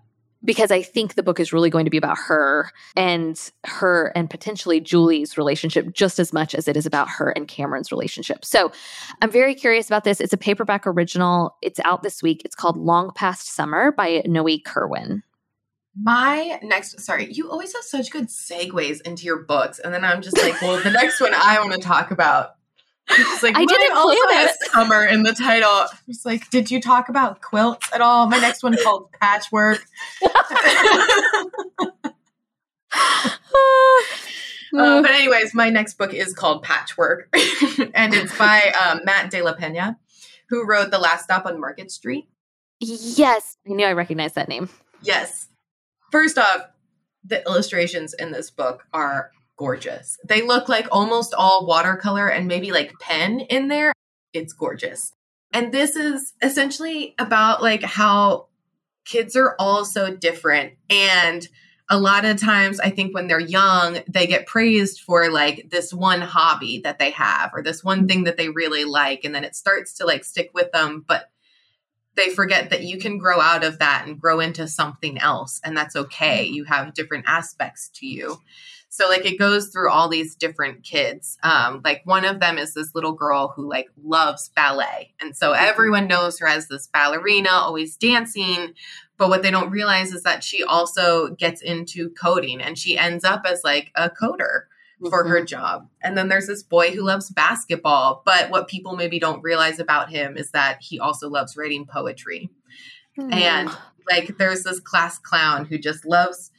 because 0.45 0.71
I 0.71 0.83
think 0.83 1.15
the 1.15 1.23
book 1.23 1.39
is 1.41 1.53
really 1.53 1.71
going 1.71 1.85
to 1.85 1.91
be 1.91 1.99
about 1.99 2.19
her 2.19 2.71
and 2.97 3.39
her 3.65 4.13
and 4.15 4.31
potentially 4.31 4.81
Julie's 4.81 5.37
relationship 5.37 5.93
just 5.93 6.19
as 6.19 6.33
much 6.33 6.55
as 6.55 6.67
it 6.69 6.77
is 6.77 6.87
about 6.87 7.09
her 7.09 7.31
and 7.31 7.47
Cameron's 7.47 7.93
relationship. 7.93 8.45
So 8.45 8.73
I'm 9.21 9.31
very 9.31 9.55
curious 9.55 9.87
about 9.87 10.05
this. 10.05 10.21
It's 10.21 10.33
a 10.33 10.39
paperback 10.39 10.87
original. 10.87 11.57
It's 11.63 11.81
out 11.85 12.03
this 12.03 12.23
week. 12.23 12.43
It's 12.45 12.55
called 12.55 12.77
Long 12.77 13.11
Past 13.15 13.55
Summer 13.55 13.93
by 13.93 14.23
Noué 14.27 14.63
Kirwan. 14.65 15.23
My 16.01 16.59
next, 16.63 17.01
sorry, 17.01 17.31
you 17.31 17.51
always 17.51 17.75
have 17.75 17.83
such 17.83 18.11
good 18.11 18.29
segues 18.29 19.01
into 19.03 19.25
your 19.25 19.43
books. 19.43 19.81
And 19.81 19.93
then 19.93 20.05
I'm 20.05 20.23
just 20.23 20.39
like, 20.39 20.61
well, 20.63 20.81
the 20.83 20.91
next 20.91 21.21
one 21.21 21.35
I 21.35 21.59
want 21.61 21.73
to 21.73 21.81
talk 21.81 22.11
about 22.11 22.51
it's 23.11 23.43
like, 23.43 23.57
I 23.57 23.65
didn't 23.65 23.97
also 23.97 24.29
has 24.29 24.57
summer 24.73 25.05
in 25.05 25.23
the 25.23 25.33
title. 25.33 25.87
It's 26.09 26.25
like, 26.25 26.51
did 26.51 26.71
you 26.71 26.81
talk 26.81 27.09
about 27.09 27.41
quilts 27.41 27.89
at 27.93 28.01
all? 28.01 28.29
My 28.29 28.39
next 28.39 28.63
one 28.63 28.77
called 28.83 29.11
patchwork. 29.13 29.85
Uh, 34.73 35.03
but 35.03 35.11
anyways, 35.11 35.55
my 35.55 35.69
next 35.69 35.99
book 35.99 36.15
is 36.15 36.33
called 36.33 36.63
Patchwork, 36.63 37.29
and 37.95 38.15
it's 38.15 38.37
by 38.39 38.73
um, 38.81 39.01
Matt 39.05 39.31
De 39.31 39.43
La 39.43 39.53
Pena, 39.53 39.99
who 40.49 40.65
wrote 40.65 40.91
The 40.91 40.99
Last 40.99 41.25
Stop 41.25 41.47
on 41.47 41.61
Market 41.61 41.91
Street. 41.91 42.29
Yes, 42.79 43.57
I 43.69 43.73
knew 43.73 43.85
I 43.85 43.93
recognized 43.93 44.37
that 44.37 44.49
name. 44.49 44.69
Yes. 45.03 45.49
First 46.13 46.39
off, 46.39 46.63
the 47.25 47.45
illustrations 47.47 48.15
in 48.15 48.33
this 48.33 48.51
book 48.51 48.85
are 48.93 49.31
gorgeous. 49.61 50.17
They 50.25 50.41
look 50.41 50.71
like 50.71 50.89
almost 50.91 51.35
all 51.35 51.67
watercolor 51.67 52.27
and 52.27 52.49
maybe 52.49 52.73
like 52.73 52.95
pen 52.99 53.41
in 53.41 53.69
there. 53.69 53.93
It's 54.33 54.55
gorgeous. 54.55 55.13
And 55.53 55.71
this 55.71 55.97
is 55.97 56.33
essentially 56.41 57.15
about 57.19 57.61
like 57.61 57.83
how 57.83 58.47
kids 59.05 59.37
are 59.37 59.55
all 59.59 59.85
so 59.85 60.17
different 60.17 60.73
and 60.89 61.47
a 61.91 61.99
lot 61.99 62.25
of 62.25 62.41
times 62.41 62.81
I 62.81 62.89
think 62.91 63.13
when 63.13 63.27
they're 63.27 63.41
young, 63.41 63.99
they 64.09 64.29
get 64.29 64.47
praised 64.47 65.01
for 65.01 65.29
like 65.29 65.69
this 65.71 65.93
one 65.93 66.21
hobby 66.21 66.81
that 66.85 67.01
they 67.01 67.11
have 67.11 67.51
or 67.53 67.63
this 67.63 67.83
one 67.83 68.07
thing 68.07 68.25
that 68.25 68.37
they 68.37 68.49
really 68.49 68.85
like. 68.85 69.25
And 69.25 69.35
then 69.35 69.43
it 69.43 69.57
starts 69.57 69.95
to 69.95 70.07
like 70.07 70.25
stick 70.25 70.53
with 70.55 70.71
them. 70.71 71.05
But 71.07 71.29
they 72.15 72.31
forget 72.31 72.71
that 72.71 72.85
you 72.85 72.99
can 72.99 73.19
grow 73.19 73.41
out 73.41 73.65
of 73.65 73.81
that 73.81 74.05
and 74.07 74.21
grow 74.21 74.39
into 74.39 74.69
something 74.69 75.19
else. 75.19 75.61
And 75.65 75.77
that's 75.77 75.97
okay. 75.97 76.45
Mm-hmm. 76.45 76.55
You 76.55 76.65
have 76.67 76.95
different 76.95 77.25
aspects 77.27 77.91
to 77.95 78.07
you. 78.07 78.39
So 78.93 79.09
like 79.09 79.25
it 79.25 79.39
goes 79.39 79.69
through 79.69 79.89
all 79.91 80.09
these 80.09 80.35
different 80.35 80.83
kids. 80.83 81.39
Um, 81.45 81.81
like 81.85 82.03
one 82.05 82.25
of 82.25 82.41
them 82.41 82.59
is 82.59 82.75
this 82.75 82.93
little 82.93 83.13
girl 83.13 83.53
who 83.55 83.69
like 83.69 83.89
loves 84.03 84.51
ballet. 84.55 85.15
And 85.21 85.37
so 85.37 85.53
mm-hmm. 85.53 85.65
everyone 85.65 86.09
knows 86.09 86.41
her 86.41 86.49
as 86.49 86.67
this 86.67 86.89
ballerina, 86.89 87.51
always 87.51 87.97
dancing. 87.97 88.75
But 89.17 89.29
what 89.29 89.43
they 89.45 89.51
don't 89.53 89.71
realize 89.71 90.13
is 90.13 90.25
that 90.25 90.43
she 90.43 90.65
also 90.65 91.29
gets 91.37 91.63
into 91.63 92.11
coding 92.11 92.61
and 92.61 92.77
she 92.77 92.99
ends 92.99 93.25
up 93.25 93.43
as 93.47 93.63
like 93.63 93.93
a 93.95 94.11
coder 94.11 94.63
for 95.09 95.23
her 95.23 95.37
mm-hmm. 95.37 95.47
job. 95.47 95.89
And 96.03 96.19
then 96.19 96.29
there's 96.29 96.49
this 96.49 96.65
boy 96.65 96.91
who 96.91 97.03
loves 97.03 97.31
basketball, 97.31 98.23
but 98.27 98.51
what 98.51 98.67
people 98.67 98.97
maybe 98.97 99.21
don't 99.21 99.43
realize 99.43 99.79
about 99.79 100.11
him 100.11 100.37
is 100.37 100.51
that 100.51 100.79
he 100.83 100.99
also 100.99 101.29
loves 101.31 101.57
writing 101.57 101.87
poetry. 101.87 102.51
Mm. 103.17 103.33
And 103.33 103.71
like 104.11 104.37
there's 104.37 104.65
this 104.65 104.81
class 104.81 105.19
clown 105.19 105.65
who 105.65 105.79
just 105.79 106.05
loves 106.05 106.50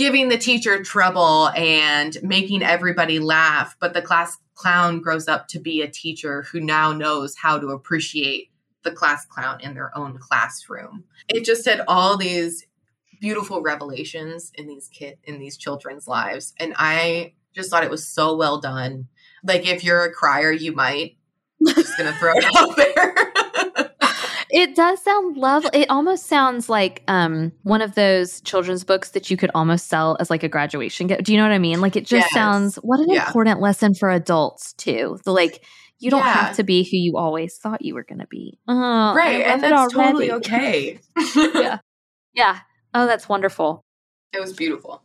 giving 0.00 0.30
the 0.30 0.38
teacher 0.38 0.82
trouble 0.82 1.50
and 1.50 2.16
making 2.22 2.62
everybody 2.62 3.18
laugh. 3.18 3.76
But 3.78 3.92
the 3.92 4.00
class 4.00 4.38
clown 4.54 5.02
grows 5.02 5.28
up 5.28 5.46
to 5.48 5.60
be 5.60 5.82
a 5.82 5.90
teacher 5.90 6.40
who 6.50 6.58
now 6.58 6.94
knows 6.94 7.36
how 7.36 7.58
to 7.58 7.66
appreciate 7.68 8.50
the 8.82 8.92
class 8.92 9.26
clown 9.26 9.60
in 9.60 9.74
their 9.74 9.94
own 9.94 10.16
classroom. 10.16 11.04
It 11.28 11.44
just 11.44 11.66
had 11.66 11.82
all 11.86 12.16
these 12.16 12.66
beautiful 13.20 13.60
revelations 13.60 14.50
in 14.54 14.68
these 14.68 14.88
kid 14.88 15.18
in 15.24 15.38
these 15.38 15.58
children's 15.58 16.08
lives 16.08 16.54
and 16.58 16.72
I 16.78 17.34
just 17.54 17.68
thought 17.68 17.84
it 17.84 17.90
was 17.90 18.08
so 18.08 18.34
well 18.34 18.58
done. 18.58 19.06
Like 19.44 19.66
if 19.66 19.84
you're 19.84 20.04
a 20.04 20.10
crier, 20.10 20.50
you 20.50 20.72
might 20.72 21.18
I'm 21.60 21.74
just 21.74 21.98
gonna 21.98 22.14
throw 22.14 22.32
it 22.36 22.44
out 22.56 22.74
there. 22.74 23.09
It 24.52 24.74
does 24.74 25.02
sound 25.02 25.36
lovely. 25.36 25.70
It 25.72 25.90
almost 25.90 26.26
sounds 26.26 26.68
like 26.68 27.02
um, 27.08 27.52
one 27.62 27.82
of 27.82 27.94
those 27.94 28.40
children's 28.42 28.84
books 28.84 29.10
that 29.10 29.30
you 29.30 29.36
could 29.36 29.50
almost 29.54 29.88
sell 29.88 30.16
as 30.20 30.30
like 30.30 30.42
a 30.42 30.48
graduation 30.48 31.06
gift. 31.06 31.24
Do 31.24 31.32
you 31.32 31.38
know 31.38 31.44
what 31.44 31.52
I 31.52 31.58
mean? 31.58 31.80
Like 31.80 31.96
it 31.96 32.06
just 32.06 32.26
yes. 32.26 32.32
sounds 32.32 32.76
what 32.76 33.00
an 33.00 33.10
yeah. 33.10 33.26
important 33.26 33.60
lesson 33.60 33.94
for 33.94 34.10
adults 34.10 34.72
too. 34.74 35.18
The 35.24 35.32
like 35.32 35.64
you 35.98 36.10
don't 36.10 36.24
yeah. 36.24 36.32
have 36.32 36.56
to 36.56 36.64
be 36.64 36.82
who 36.82 36.96
you 36.96 37.16
always 37.16 37.56
thought 37.58 37.84
you 37.84 37.94
were 37.94 38.04
going 38.04 38.20
to 38.20 38.26
be. 38.26 38.58
Oh, 38.66 39.14
right, 39.14 39.44
and 39.44 39.62
that's 39.62 39.92
totally 39.92 40.32
okay. 40.32 40.98
yeah, 41.36 41.78
yeah. 42.34 42.58
Oh, 42.94 43.06
that's 43.06 43.28
wonderful. 43.28 43.84
It 44.32 44.40
was 44.40 44.52
beautiful. 44.52 45.02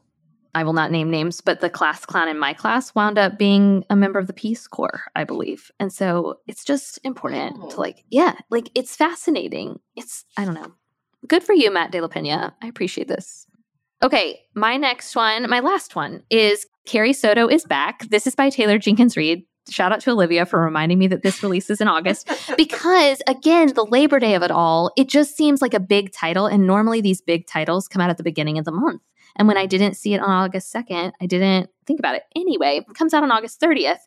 I 0.55 0.63
will 0.63 0.73
not 0.73 0.89
name 0.89 1.11
names, 1.11 1.41
but 1.41 1.59
the 1.59 1.69
class 1.69 2.05
clown 2.05 2.29
in 2.29 2.39
my 2.39 2.53
class 2.53 2.95
wound 2.95 3.17
up 3.17 3.37
being 3.37 3.83
a 3.89 3.95
member 3.95 4.19
of 4.19 4.27
the 4.27 4.33
Peace 4.33 4.67
Corps, 4.67 5.03
I 5.13 5.25
believe. 5.25 5.69
And 5.81 5.91
so 5.91 6.39
it's 6.47 6.63
just 6.63 6.97
important 7.03 7.57
oh. 7.61 7.69
to 7.71 7.79
like, 7.79 8.05
yeah, 8.09 8.35
like 8.49 8.71
it's 8.73 8.95
fascinating. 8.95 9.81
It's, 9.97 10.23
I 10.37 10.45
don't 10.45 10.53
know. 10.53 10.71
Good 11.27 11.43
for 11.43 11.51
you, 11.51 11.71
Matt 11.71 11.91
De 11.91 11.99
La 11.99 12.07
Pena. 12.07 12.55
I 12.61 12.67
appreciate 12.67 13.09
this. 13.09 13.47
Okay, 14.01 14.39
my 14.53 14.77
next 14.77 15.13
one, 15.13 15.49
my 15.49 15.59
last 15.59 15.93
one 15.93 16.23
is 16.29 16.65
Carrie 16.85 17.13
Soto 17.13 17.49
is 17.49 17.65
back. 17.65 18.07
This 18.09 18.25
is 18.25 18.35
by 18.35 18.49
Taylor 18.49 18.77
Jenkins 18.77 19.17
Reid. 19.17 19.43
Shout 19.69 19.91
out 19.91 19.99
to 20.01 20.11
Olivia 20.11 20.45
for 20.45 20.61
reminding 20.61 20.99
me 20.99 21.07
that 21.07 21.23
this 21.23 21.43
releases 21.43 21.81
in 21.81 21.89
August 21.89 22.29
because, 22.57 23.21
again, 23.27 23.73
the 23.73 23.85
Labor 23.85 24.19
Day 24.19 24.35
of 24.35 24.43
it 24.43 24.51
all, 24.51 24.91
it 24.95 25.09
just 25.09 25.35
seems 25.35 25.61
like 25.61 25.73
a 25.73 25.79
big 25.81 26.13
title. 26.13 26.45
And 26.45 26.65
normally 26.65 27.01
these 27.01 27.19
big 27.19 27.45
titles 27.45 27.89
come 27.89 28.01
out 28.01 28.09
at 28.09 28.17
the 28.17 28.23
beginning 28.23 28.57
of 28.57 28.63
the 28.63 28.71
month. 28.71 29.01
And 29.35 29.47
when 29.47 29.57
I 29.57 29.65
didn't 29.65 29.95
see 29.95 30.13
it 30.13 30.21
on 30.21 30.29
August 30.29 30.73
2nd, 30.73 31.11
I 31.21 31.25
didn't 31.25 31.69
think 31.85 31.99
about 31.99 32.15
it. 32.15 32.23
Anyway, 32.35 32.77
it 32.87 32.95
comes 32.95 33.13
out 33.13 33.23
on 33.23 33.31
August 33.31 33.59
30th. 33.61 33.99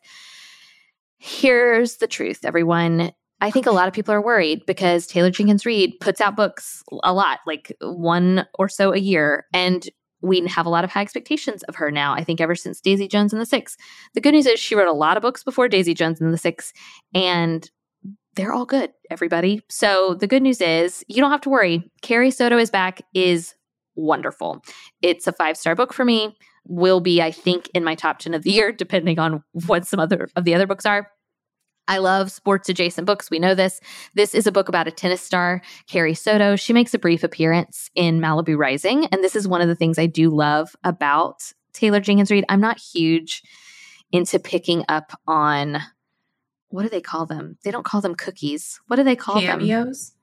Here's 1.17 1.97
the 1.97 2.07
truth, 2.07 2.39
everyone. 2.43 3.11
I 3.41 3.51
think 3.51 3.65
a 3.65 3.71
lot 3.71 3.87
of 3.87 3.93
people 3.93 4.13
are 4.13 4.21
worried 4.21 4.65
because 4.65 5.07
Taylor 5.07 5.31
Jenkins 5.31 5.65
Reid 5.65 5.93
puts 6.01 6.19
out 6.19 6.35
books 6.35 6.83
a 7.03 7.13
lot, 7.13 7.39
like 7.47 7.75
one 7.81 8.45
or 8.57 8.67
so 8.67 8.93
a 8.93 8.97
year. 8.97 9.45
And 9.53 9.87
we 10.21 10.45
have 10.47 10.65
a 10.65 10.69
lot 10.69 10.83
of 10.83 10.91
high 10.91 11.01
expectations 11.01 11.63
of 11.63 11.75
her 11.75 11.91
now. 11.91 12.13
I 12.13 12.23
think 12.23 12.41
ever 12.41 12.55
since 12.55 12.81
Daisy 12.81 13.07
Jones 13.07 13.31
and 13.31 13.41
the 13.41 13.45
Six. 13.45 13.77
The 14.13 14.21
good 14.21 14.33
news 14.33 14.45
is 14.45 14.59
she 14.59 14.75
wrote 14.75 14.87
a 14.87 14.93
lot 14.93 15.15
of 15.17 15.21
books 15.21 15.43
before 15.43 15.69
Daisy 15.69 15.93
Jones 15.93 16.19
and 16.19 16.33
the 16.33 16.37
Six, 16.37 16.73
and 17.13 17.69
they're 18.35 18.53
all 18.53 18.65
good, 18.65 18.91
everybody. 19.09 19.61
So 19.69 20.15
the 20.15 20.27
good 20.27 20.43
news 20.43 20.61
is 20.61 21.03
you 21.07 21.17
don't 21.17 21.31
have 21.31 21.41
to 21.41 21.49
worry. 21.49 21.89
Carrie 22.01 22.31
Soto 22.31 22.57
is 22.57 22.69
back 22.69 23.01
is 23.13 23.53
wonderful. 23.99 24.63
It's 25.01 25.27
a 25.27 25.31
five 25.31 25.57
star 25.57 25.75
book 25.75 25.93
for 25.93 26.05
me. 26.05 26.35
Will 26.65 26.99
be, 26.99 27.21
I 27.21 27.31
think, 27.31 27.69
in 27.73 27.83
my 27.83 27.95
top 27.95 28.19
10 28.19 28.33
of 28.33 28.43
the 28.43 28.51
year, 28.51 28.71
depending 28.77 29.19
on 29.19 29.43
what 29.67 29.85
some 29.85 29.99
other 29.99 30.29
of 30.35 30.45
the 30.45 30.55
other 30.55 30.67
books 30.67 30.85
are. 30.85 31.11
I 31.87 31.97
love 31.97 32.31
sports 32.31 32.69
adjacent 32.69 33.07
books. 33.07 33.31
We 33.31 33.39
know 33.39 33.55
this. 33.55 33.81
This 34.13 34.35
is 34.35 34.45
a 34.45 34.51
book 34.51 34.69
about 34.69 34.87
a 34.87 34.91
tennis 34.91 35.23
star, 35.23 35.63
Carrie 35.87 36.13
Soto. 36.13 36.55
She 36.55 36.71
makes 36.71 36.93
a 36.93 36.99
brief 36.99 37.23
appearance 37.23 37.89
in 37.95 38.19
Malibu 38.19 38.55
Rising. 38.55 39.05
And 39.05 39.23
this 39.23 39.35
is 39.35 39.47
one 39.47 39.61
of 39.61 39.67
the 39.67 39.75
things 39.75 39.97
I 39.97 40.05
do 40.05 40.29
love 40.29 40.75
about 40.83 41.51
Taylor 41.73 41.99
Jenkins 41.99 42.29
Reid. 42.29 42.45
I'm 42.47 42.61
not 42.61 42.79
huge 42.79 43.41
into 44.11 44.37
picking 44.37 44.85
up 44.87 45.19
on 45.27 45.79
what 46.69 46.83
do 46.83 46.89
they 46.89 47.01
call 47.01 47.25
them? 47.25 47.57
They 47.63 47.71
don't 47.71 47.85
call 47.85 48.01
them 48.01 48.13
cookies. 48.13 48.79
What 48.85 48.97
do 48.97 49.03
they 49.03 49.15
call 49.15 49.35
them? 49.41 49.59
Cameos? 49.59 50.13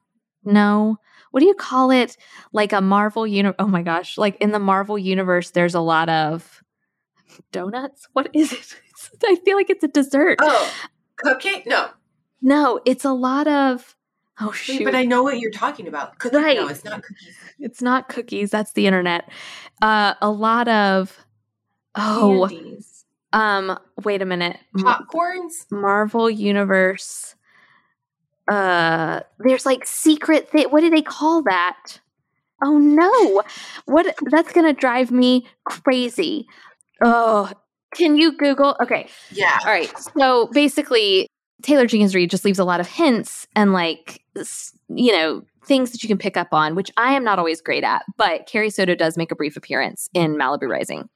No. 0.44 0.98
What 1.30 1.40
do 1.40 1.46
you 1.46 1.54
call 1.54 1.90
it? 1.90 2.16
Like 2.52 2.72
a 2.72 2.80
Marvel 2.80 3.26
universe. 3.26 3.56
Oh 3.58 3.66
my 3.66 3.82
gosh. 3.82 4.16
Like 4.18 4.36
in 4.36 4.52
the 4.52 4.58
Marvel 4.58 4.98
universe, 4.98 5.50
there's 5.50 5.74
a 5.74 5.80
lot 5.80 6.08
of 6.08 6.62
donuts. 7.52 8.06
What 8.12 8.30
is 8.32 8.52
it? 8.52 8.76
I 9.24 9.36
feel 9.36 9.56
like 9.56 9.70
it's 9.70 9.84
a 9.84 9.88
dessert. 9.88 10.38
Oh, 10.40 10.72
Cupcake? 11.24 11.66
No. 11.66 11.88
No, 12.42 12.80
it's 12.84 13.04
a 13.04 13.12
lot 13.12 13.46
of 13.46 13.96
oh 14.40 14.52
shoot. 14.52 14.80
Wait, 14.80 14.84
but 14.84 14.94
I 14.94 15.04
know 15.04 15.22
what 15.22 15.38
you're 15.38 15.50
talking 15.50 15.88
about. 15.88 16.18
Cookie? 16.18 16.36
Right. 16.36 16.56
No, 16.56 16.68
it's 16.68 16.84
not 16.84 17.02
cookies. 17.02 17.36
It's 17.58 17.82
not 17.82 18.08
cookies. 18.08 18.50
That's 18.50 18.72
the 18.72 18.86
internet. 18.86 19.30
Uh, 19.80 20.14
a 20.20 20.30
lot 20.30 20.68
of 20.68 21.26
oh, 21.94 22.46
Candies. 22.50 23.04
um. 23.32 23.78
Wait 24.04 24.22
a 24.22 24.26
minute. 24.26 24.58
Popcorns? 24.76 25.70
Marvel 25.70 26.28
Universe. 26.28 27.35
Uh, 28.48 29.20
there's 29.40 29.66
like 29.66 29.86
secret 29.86 30.48
thing. 30.50 30.66
What 30.70 30.80
do 30.80 30.90
they 30.90 31.02
call 31.02 31.42
that? 31.44 31.98
Oh 32.64 32.78
no! 32.78 33.42
What? 33.86 34.14
That's 34.30 34.52
gonna 34.52 34.72
drive 34.72 35.10
me 35.10 35.46
crazy. 35.64 36.46
Oh, 37.02 37.50
can 37.94 38.16
you 38.16 38.36
Google? 38.36 38.76
Okay, 38.80 39.08
Yeah. 39.30 39.58
all 39.64 39.70
right. 39.70 39.92
So 40.18 40.46
basically, 40.52 41.28
Taylor 41.62 41.86
Jenkins 41.86 42.14
Reid 42.14 42.30
just 42.30 42.44
leaves 42.44 42.58
a 42.58 42.64
lot 42.64 42.80
of 42.80 42.86
hints 42.88 43.46
and 43.54 43.72
like 43.72 44.22
you 44.88 45.12
know 45.12 45.42
things 45.66 45.90
that 45.90 46.02
you 46.02 46.08
can 46.08 46.16
pick 46.18 46.36
up 46.36 46.48
on, 46.52 46.74
which 46.76 46.90
I 46.96 47.12
am 47.14 47.24
not 47.24 47.38
always 47.38 47.60
great 47.60 47.82
at. 47.84 48.04
But 48.16 48.46
Carrie 48.46 48.70
Soto 48.70 48.94
does 48.94 49.16
make 49.16 49.32
a 49.32 49.36
brief 49.36 49.56
appearance 49.56 50.08
in 50.14 50.36
Malibu 50.36 50.68
Rising. 50.68 51.08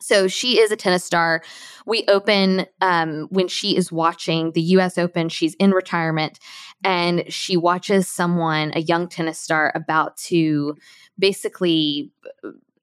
So 0.00 0.28
she 0.28 0.58
is 0.58 0.70
a 0.70 0.76
tennis 0.76 1.04
star. 1.04 1.42
We 1.86 2.04
open 2.08 2.66
um, 2.80 3.26
when 3.30 3.48
she 3.48 3.76
is 3.76 3.92
watching 3.92 4.52
the 4.52 4.62
U.S. 4.62 4.98
Open. 4.98 5.28
She's 5.28 5.54
in 5.54 5.72
retirement, 5.72 6.38
and 6.84 7.24
she 7.32 7.56
watches 7.56 8.08
someone, 8.08 8.72
a 8.74 8.80
young 8.80 9.08
tennis 9.08 9.38
star, 9.38 9.72
about 9.74 10.16
to 10.18 10.76
basically 11.18 12.12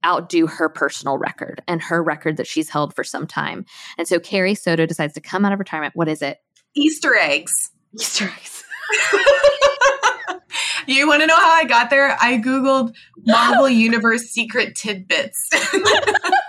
outdo 0.05 0.47
her 0.47 0.70
personal 0.70 1.18
record 1.18 1.61
and 1.68 1.82
her 1.82 2.01
record 2.01 2.38
that 2.38 2.47
she's 2.47 2.70
held 2.70 2.95
for 2.95 3.03
some 3.03 3.28
time. 3.28 3.65
And 3.97 4.07
so 4.07 4.20
Carrie 4.20 4.55
Soto 4.55 4.86
decides 4.86 5.13
to 5.15 5.22
come 5.22 5.43
out 5.43 5.53
of 5.53 5.59
retirement. 5.59 5.95
What 5.95 6.07
is 6.07 6.22
it? 6.22 6.38
Easter 6.76 7.15
eggs. 7.15 7.72
Easter 7.99 8.26
eggs. 8.26 8.63
you 10.88 11.07
want 11.07 11.22
to 11.22 11.28
know 11.28 11.36
how 11.36 11.51
I 11.51 11.65
got 11.65 11.89
there? 11.89 12.18
I 12.22 12.38
Googled 12.38 12.93
Marvel 13.26 13.70
Universe 13.70 14.24
secret 14.24 14.76
tidbits. 14.76 15.49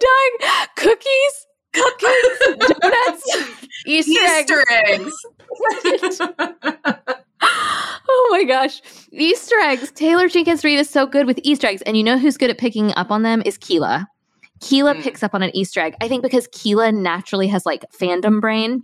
Dying. 0.00 0.66
Cookies, 0.76 1.46
cupcakes, 1.72 2.58
donuts, 2.80 3.36
Easter, 3.86 4.10
Easter 4.20 4.64
eggs. 4.70 5.12
eggs. 5.86 6.20
oh 7.42 8.28
my 8.30 8.44
gosh. 8.44 8.80
Easter 9.12 9.58
eggs. 9.60 9.90
Taylor 9.92 10.28
Jenkins 10.28 10.64
Reid 10.64 10.78
is 10.78 10.88
so 10.90 11.06
good 11.06 11.26
with 11.26 11.38
Easter 11.42 11.66
eggs. 11.66 11.82
And 11.82 11.96
you 11.96 12.02
know 12.04 12.18
who's 12.18 12.36
good 12.36 12.50
at 12.50 12.58
picking 12.58 12.92
up 12.96 13.10
on 13.10 13.22
them 13.22 13.42
is 13.44 13.58
Keela. 13.58 14.08
Keela 14.60 14.94
Mm. 14.94 15.02
picks 15.02 15.22
up 15.22 15.34
on 15.34 15.42
an 15.42 15.54
Easter 15.54 15.80
egg. 15.80 15.94
I 16.00 16.08
think 16.08 16.22
because 16.22 16.48
Keela 16.52 16.92
naturally 16.92 17.48
has 17.48 17.66
like 17.66 17.84
fandom 17.92 18.40
brain 18.40 18.82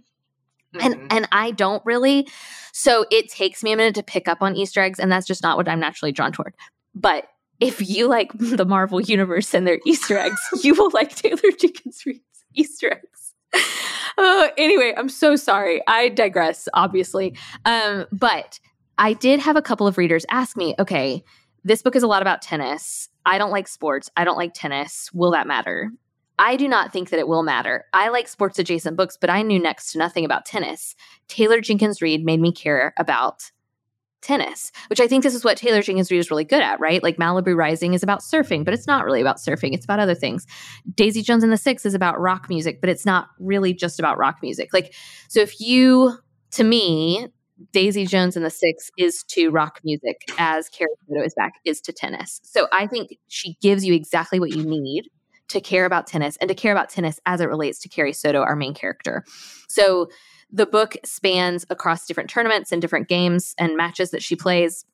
and 0.80 0.94
Mhm. 0.94 1.06
and 1.10 1.28
I 1.32 1.52
don't 1.52 1.82
really. 1.86 2.28
So 2.72 3.06
it 3.10 3.28
takes 3.30 3.62
me 3.62 3.72
a 3.72 3.76
minute 3.76 3.94
to 3.96 4.02
pick 4.02 4.28
up 4.28 4.38
on 4.42 4.56
Easter 4.56 4.80
eggs, 4.80 4.98
and 5.00 5.10
that's 5.10 5.26
just 5.26 5.42
not 5.42 5.56
what 5.56 5.68
I'm 5.68 5.80
naturally 5.80 6.12
drawn 6.12 6.32
toward. 6.32 6.54
But 6.94 7.26
if 7.60 7.86
you 7.88 8.08
like 8.08 8.32
the 8.34 8.64
Marvel 8.64 9.00
universe 9.00 9.54
and 9.54 9.66
their 9.66 9.78
Easter 9.86 10.18
eggs, 10.18 10.40
you 10.64 10.74
will 10.74 10.90
like 10.90 11.14
Taylor 11.14 11.50
Jenkins 11.58 12.04
Reid's 12.04 12.44
Easter 12.54 12.92
eggs. 12.92 13.34
Uh, 14.18 14.48
anyway, 14.58 14.92
I'm 14.96 15.08
so 15.08 15.36
sorry. 15.36 15.82
I 15.86 16.08
digress, 16.08 16.68
obviously. 16.74 17.36
Um, 17.64 18.06
but 18.12 18.60
I 18.98 19.12
did 19.12 19.40
have 19.40 19.56
a 19.56 19.62
couple 19.62 19.86
of 19.86 19.98
readers 19.98 20.26
ask 20.30 20.56
me, 20.56 20.74
okay, 20.78 21.24
this 21.64 21.82
book 21.82 21.96
is 21.96 22.02
a 22.02 22.06
lot 22.06 22.22
about 22.22 22.42
tennis. 22.42 23.08
I 23.24 23.38
don't 23.38 23.50
like 23.50 23.68
sports. 23.68 24.10
I 24.16 24.24
don't 24.24 24.36
like 24.36 24.52
tennis. 24.54 25.10
Will 25.12 25.30
that 25.32 25.46
matter? 25.46 25.90
I 26.38 26.56
do 26.56 26.68
not 26.68 26.92
think 26.92 27.10
that 27.10 27.20
it 27.20 27.28
will 27.28 27.42
matter. 27.42 27.84
I 27.92 28.08
like 28.08 28.26
sports 28.26 28.58
adjacent 28.58 28.96
books, 28.96 29.18
but 29.20 29.28
I 29.28 29.42
knew 29.42 29.58
next 29.58 29.92
to 29.92 29.98
nothing 29.98 30.24
about 30.24 30.46
tennis. 30.46 30.96
Taylor 31.28 31.60
Jenkins 31.60 32.00
Reid 32.00 32.24
made 32.24 32.40
me 32.40 32.50
care 32.50 32.94
about 32.96 33.50
tennis, 34.22 34.72
which 34.88 35.00
I 35.00 35.06
think 35.06 35.22
this 35.22 35.34
is 35.34 35.44
what 35.44 35.56
Taylor 35.56 35.82
Jenkins 35.82 36.10
Reid 36.10 36.20
is 36.20 36.30
really 36.30 36.44
good 36.44 36.62
at, 36.62 36.78
right? 36.80 37.02
Like 37.02 37.16
Malibu 37.16 37.56
Rising 37.56 37.94
is 37.94 38.02
about 38.02 38.20
surfing, 38.20 38.64
but 38.64 38.74
it's 38.74 38.86
not 38.86 39.04
really 39.04 39.20
about 39.20 39.36
surfing. 39.36 39.72
It's 39.72 39.84
about 39.84 40.00
other 40.00 40.14
things. 40.14 40.46
Daisy 40.94 41.22
Jones 41.22 41.42
and 41.42 41.52
the 41.52 41.56
Six 41.56 41.86
is 41.86 41.94
about 41.94 42.20
rock 42.20 42.48
music, 42.48 42.80
but 42.80 42.90
it's 42.90 43.06
not 43.06 43.28
really 43.38 43.72
just 43.72 43.98
about 43.98 44.18
rock 44.18 44.38
music. 44.42 44.70
Like, 44.72 44.94
so 45.28 45.40
if 45.40 45.60
you, 45.60 46.18
to 46.52 46.64
me, 46.64 47.28
Daisy 47.72 48.06
Jones 48.06 48.36
and 48.36 48.44
the 48.44 48.50
Six 48.50 48.90
is 48.96 49.22
to 49.24 49.50
rock 49.50 49.80
music 49.84 50.22
as 50.38 50.68
Carrie 50.68 50.90
Soto 51.08 51.22
is 51.22 51.34
back 51.34 51.54
is 51.64 51.80
to 51.82 51.92
tennis. 51.92 52.40
So 52.42 52.68
I 52.72 52.86
think 52.86 53.16
she 53.28 53.56
gives 53.60 53.84
you 53.84 53.94
exactly 53.94 54.40
what 54.40 54.50
you 54.50 54.64
need 54.64 55.08
to 55.48 55.60
care 55.60 55.84
about 55.84 56.06
tennis 56.06 56.36
and 56.36 56.48
to 56.48 56.54
care 56.54 56.72
about 56.72 56.88
tennis 56.88 57.20
as 57.26 57.40
it 57.40 57.46
relates 57.46 57.80
to 57.80 57.88
Carrie 57.88 58.12
Soto, 58.12 58.42
our 58.42 58.56
main 58.56 58.72
character. 58.72 59.24
So 59.68 60.08
the 60.52 60.66
book 60.66 60.96
spans 61.04 61.64
across 61.70 62.06
different 62.06 62.30
tournaments 62.30 62.72
and 62.72 62.82
different 62.82 63.08
games 63.08 63.54
and 63.58 63.76
matches 63.76 64.10
that 64.10 64.22
she 64.22 64.36
plays. 64.36 64.84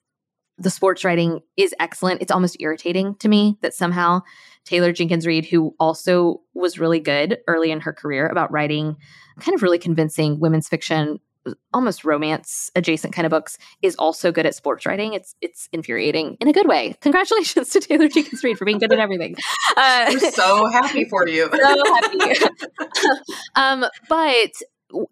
The 0.59 0.71
sports 0.71 1.05
writing 1.05 1.41
is 1.57 1.75
excellent. 1.79 2.23
It's 2.23 2.33
almost 2.33 2.57
irritating 2.61 3.15
to 3.17 3.29
me 3.29 3.59
that 3.61 3.75
somehow 3.75 4.23
Taylor 4.65 4.93
Jenkins 4.93 5.27
Reid, 5.27 5.47
who 5.47 5.75
also 5.79 6.41
was 6.55 6.79
really 6.79 7.01
good 7.01 7.39
early 7.47 7.71
in 7.71 7.81
her 7.81 7.93
career 7.93 8.27
about 8.27 8.51
writing 8.51 8.97
kind 9.39 9.55
of 9.55 9.63
really 9.63 9.79
convincing 9.79 10.41
women's 10.41 10.69
fiction, 10.69 11.21
almost 11.73 12.05
romance 12.05 12.71
adjacent 12.75 13.13
kind 13.13 13.27
of 13.27 13.31
books, 13.31 13.59
is 13.83 13.95
also 13.97 14.33
good 14.33 14.47
at 14.47 14.55
sports 14.55 14.87
writing. 14.87 15.13
It's 15.13 15.35
it's 15.41 15.69
infuriating 15.73 16.37
in 16.41 16.49
a 16.49 16.53
good 16.53 16.67
way. 16.67 16.97
Congratulations 17.01 17.71
to 17.71 17.81
Taylor 17.81 18.09
Jenkins 18.09 18.43
Reid 18.43 18.59
for 18.59 18.65
being 18.65 18.79
good 18.79 18.93
at 18.93 18.99
everything. 18.99 19.37
Uh, 19.77 20.07
We're 20.11 20.31
so 20.33 20.67
happy 20.69 21.05
for 21.05 21.29
you. 21.29 21.49
so 21.53 21.95
happy. 21.95 22.47
um, 23.55 23.85
but 24.09 24.53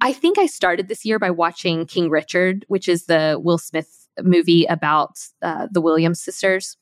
I 0.00 0.12
think 0.12 0.38
I 0.38 0.46
started 0.46 0.88
this 0.88 1.04
year 1.04 1.18
by 1.18 1.30
watching 1.30 1.86
King 1.86 2.10
Richard, 2.10 2.64
which 2.68 2.88
is 2.88 3.06
the 3.06 3.38
Will 3.42 3.58
Smith 3.58 4.08
movie 4.22 4.64
about 4.66 5.18
uh, 5.42 5.66
the 5.70 5.80
Williams 5.80 6.20
sisters. 6.20 6.76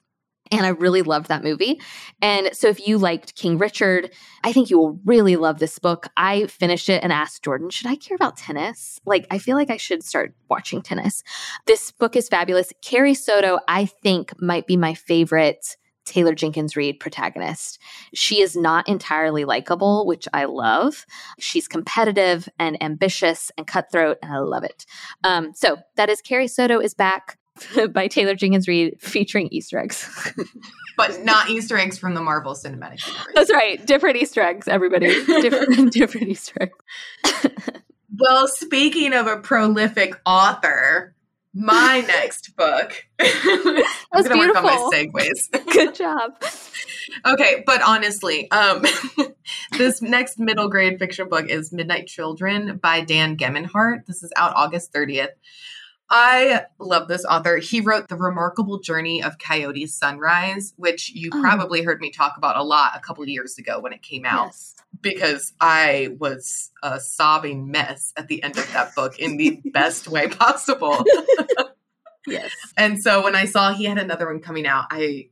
And 0.50 0.66
I 0.66 0.70
really 0.70 1.00
loved 1.00 1.28
that 1.28 1.42
movie. 1.42 1.80
And 2.20 2.54
so, 2.54 2.68
if 2.68 2.86
you 2.86 2.98
liked 2.98 3.36
King 3.36 3.56
Richard, 3.56 4.10
I 4.44 4.52
think 4.52 4.68
you 4.68 4.76
will 4.76 5.00
really 5.06 5.36
love 5.36 5.58
this 5.58 5.78
book. 5.78 6.08
I 6.16 6.46
finished 6.46 6.90
it 6.90 7.02
and 7.02 7.10
asked 7.10 7.42
Jordan, 7.42 7.70
should 7.70 7.86
I 7.86 7.96
care 7.96 8.16
about 8.16 8.36
tennis? 8.36 9.00
Like, 9.06 9.26
I 9.30 9.38
feel 9.38 9.56
like 9.56 9.70
I 9.70 9.78
should 9.78 10.02
start 10.02 10.34
watching 10.50 10.82
tennis. 10.82 11.22
This 11.66 11.90
book 11.90 12.16
is 12.16 12.28
fabulous. 12.28 12.70
Carrie 12.82 13.14
Soto, 13.14 13.60
I 13.66 13.86
think, 13.86 14.34
might 14.42 14.66
be 14.66 14.76
my 14.76 14.92
favorite 14.92 15.76
Taylor 16.04 16.34
Jenkins 16.34 16.76
Reid 16.76 17.00
protagonist. 17.00 17.78
She 18.14 18.40
is 18.40 18.56
not 18.56 18.88
entirely 18.88 19.44
likable, 19.44 20.06
which 20.06 20.26
I 20.32 20.44
love. 20.44 21.06
She's 21.38 21.68
competitive 21.68 22.48
and 22.58 22.82
ambitious 22.82 23.50
and 23.56 23.66
cutthroat, 23.66 24.18
and 24.22 24.32
I 24.32 24.38
love 24.38 24.64
it. 24.64 24.86
Um, 25.24 25.52
so 25.54 25.78
that 25.96 26.08
is 26.08 26.20
Carrie 26.20 26.48
Soto 26.48 26.80
is 26.80 26.94
back 26.94 27.38
by 27.90 28.08
Taylor 28.08 28.34
Jenkins 28.34 28.68
Reid 28.68 29.00
featuring 29.00 29.48
Easter 29.50 29.78
eggs. 29.78 30.32
but 30.96 31.22
not 31.24 31.50
Easter 31.50 31.76
eggs 31.76 31.98
from 31.98 32.14
the 32.14 32.22
Marvel 32.22 32.54
Cinematic 32.54 33.06
Universe. 33.06 33.32
That's 33.34 33.52
right. 33.52 33.84
Different 33.84 34.16
Easter 34.16 34.42
eggs, 34.42 34.68
everybody. 34.68 35.06
Different, 35.26 35.92
different 35.92 36.28
Easter 36.28 36.54
eggs. 36.60 37.70
Well, 38.18 38.46
speaking 38.46 39.14
of 39.14 39.26
a 39.26 39.38
prolific 39.38 40.14
author, 40.26 41.14
my 41.54 42.02
next 42.06 42.56
book. 42.56 42.92
I'm 43.20 43.82
gonna 44.22 44.38
work 44.38 44.56
on 44.56 44.62
my 44.64 44.90
beautiful. 44.90 44.90
segues. 44.92 45.66
Good 45.72 45.94
job. 45.94 46.32
okay, 47.26 47.62
but 47.66 47.82
honestly, 47.82 48.50
um, 48.50 48.84
this 49.76 50.00
next 50.02 50.38
middle 50.38 50.68
grade 50.68 50.98
fiction 50.98 51.28
book 51.28 51.48
is 51.48 51.72
Midnight 51.72 52.06
Children 52.06 52.78
by 52.82 53.00
Dan 53.02 53.36
Gemeinhart. 53.36 54.06
This 54.06 54.22
is 54.22 54.32
out 54.36 54.52
August 54.56 54.92
30th. 54.92 55.28
I 56.14 56.64
love 56.78 57.08
this 57.08 57.24
author. 57.24 57.56
He 57.56 57.80
wrote 57.80 58.08
The 58.08 58.16
Remarkable 58.16 58.80
Journey 58.80 59.22
of 59.22 59.38
Coyote 59.38 59.86
Sunrise, 59.86 60.74
which 60.76 61.10
you 61.14 61.30
Oh. 61.32 61.40
probably 61.40 61.82
heard 61.82 62.00
me 62.00 62.10
talk 62.10 62.34
about 62.36 62.56
a 62.58 62.62
lot 62.62 62.92
a 62.94 63.00
couple 63.00 63.26
years 63.26 63.56
ago 63.56 63.80
when 63.80 63.94
it 63.94 64.02
came 64.02 64.26
out 64.26 64.46
Yes. 64.48 64.74
Because 65.00 65.52
I 65.60 66.16
was 66.18 66.70
a 66.82 67.00
sobbing 67.00 67.70
mess 67.70 68.12
at 68.16 68.28
the 68.28 68.42
end 68.42 68.58
of 68.58 68.72
that 68.72 68.94
book 68.94 69.18
in 69.18 69.36
the 69.36 69.60
best 69.72 70.08
way 70.08 70.28
possible. 70.28 71.04
Yes. 72.26 72.52
And 72.76 73.02
so 73.02 73.24
when 73.24 73.34
I 73.34 73.46
saw 73.46 73.72
he 73.72 73.84
had 73.84 73.98
another 73.98 74.26
one 74.26 74.40
coming 74.40 74.66
out, 74.66 74.86
I 74.90 75.28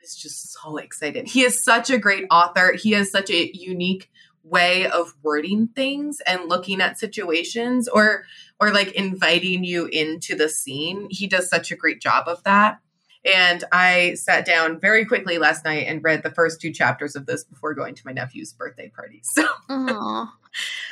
was 0.00 0.14
just 0.14 0.52
so 0.52 0.76
excited. 0.78 1.28
He 1.28 1.42
is 1.42 1.62
such 1.62 1.90
a 1.90 1.98
great 1.98 2.24
author. 2.30 2.74
He 2.74 2.92
has 2.92 3.10
such 3.10 3.30
a 3.30 3.50
unique 3.56 4.10
way 4.42 4.86
of 4.88 5.14
wording 5.22 5.68
things 5.68 6.20
and 6.26 6.48
looking 6.48 6.80
at 6.80 6.98
situations 6.98 7.86
or 7.86 8.24
or 8.60 8.72
like 8.72 8.92
inviting 8.92 9.64
you 9.64 9.86
into 9.86 10.34
the 10.34 10.48
scene. 10.48 11.06
He 11.10 11.26
does 11.26 11.48
such 11.48 11.70
a 11.70 11.76
great 11.76 12.00
job 12.00 12.28
of 12.28 12.42
that. 12.44 12.80
And 13.24 13.62
I 13.70 14.14
sat 14.14 14.44
down 14.44 14.80
very 14.80 15.04
quickly 15.04 15.38
last 15.38 15.64
night 15.64 15.86
and 15.86 16.02
read 16.02 16.22
the 16.24 16.30
first 16.30 16.60
two 16.60 16.72
chapters 16.72 17.14
of 17.14 17.26
this 17.26 17.44
before 17.44 17.72
going 17.74 17.94
to 17.94 18.02
my 18.04 18.12
nephew's 18.12 18.52
birthday 18.52 18.88
party. 18.88 19.22
So 19.34 19.46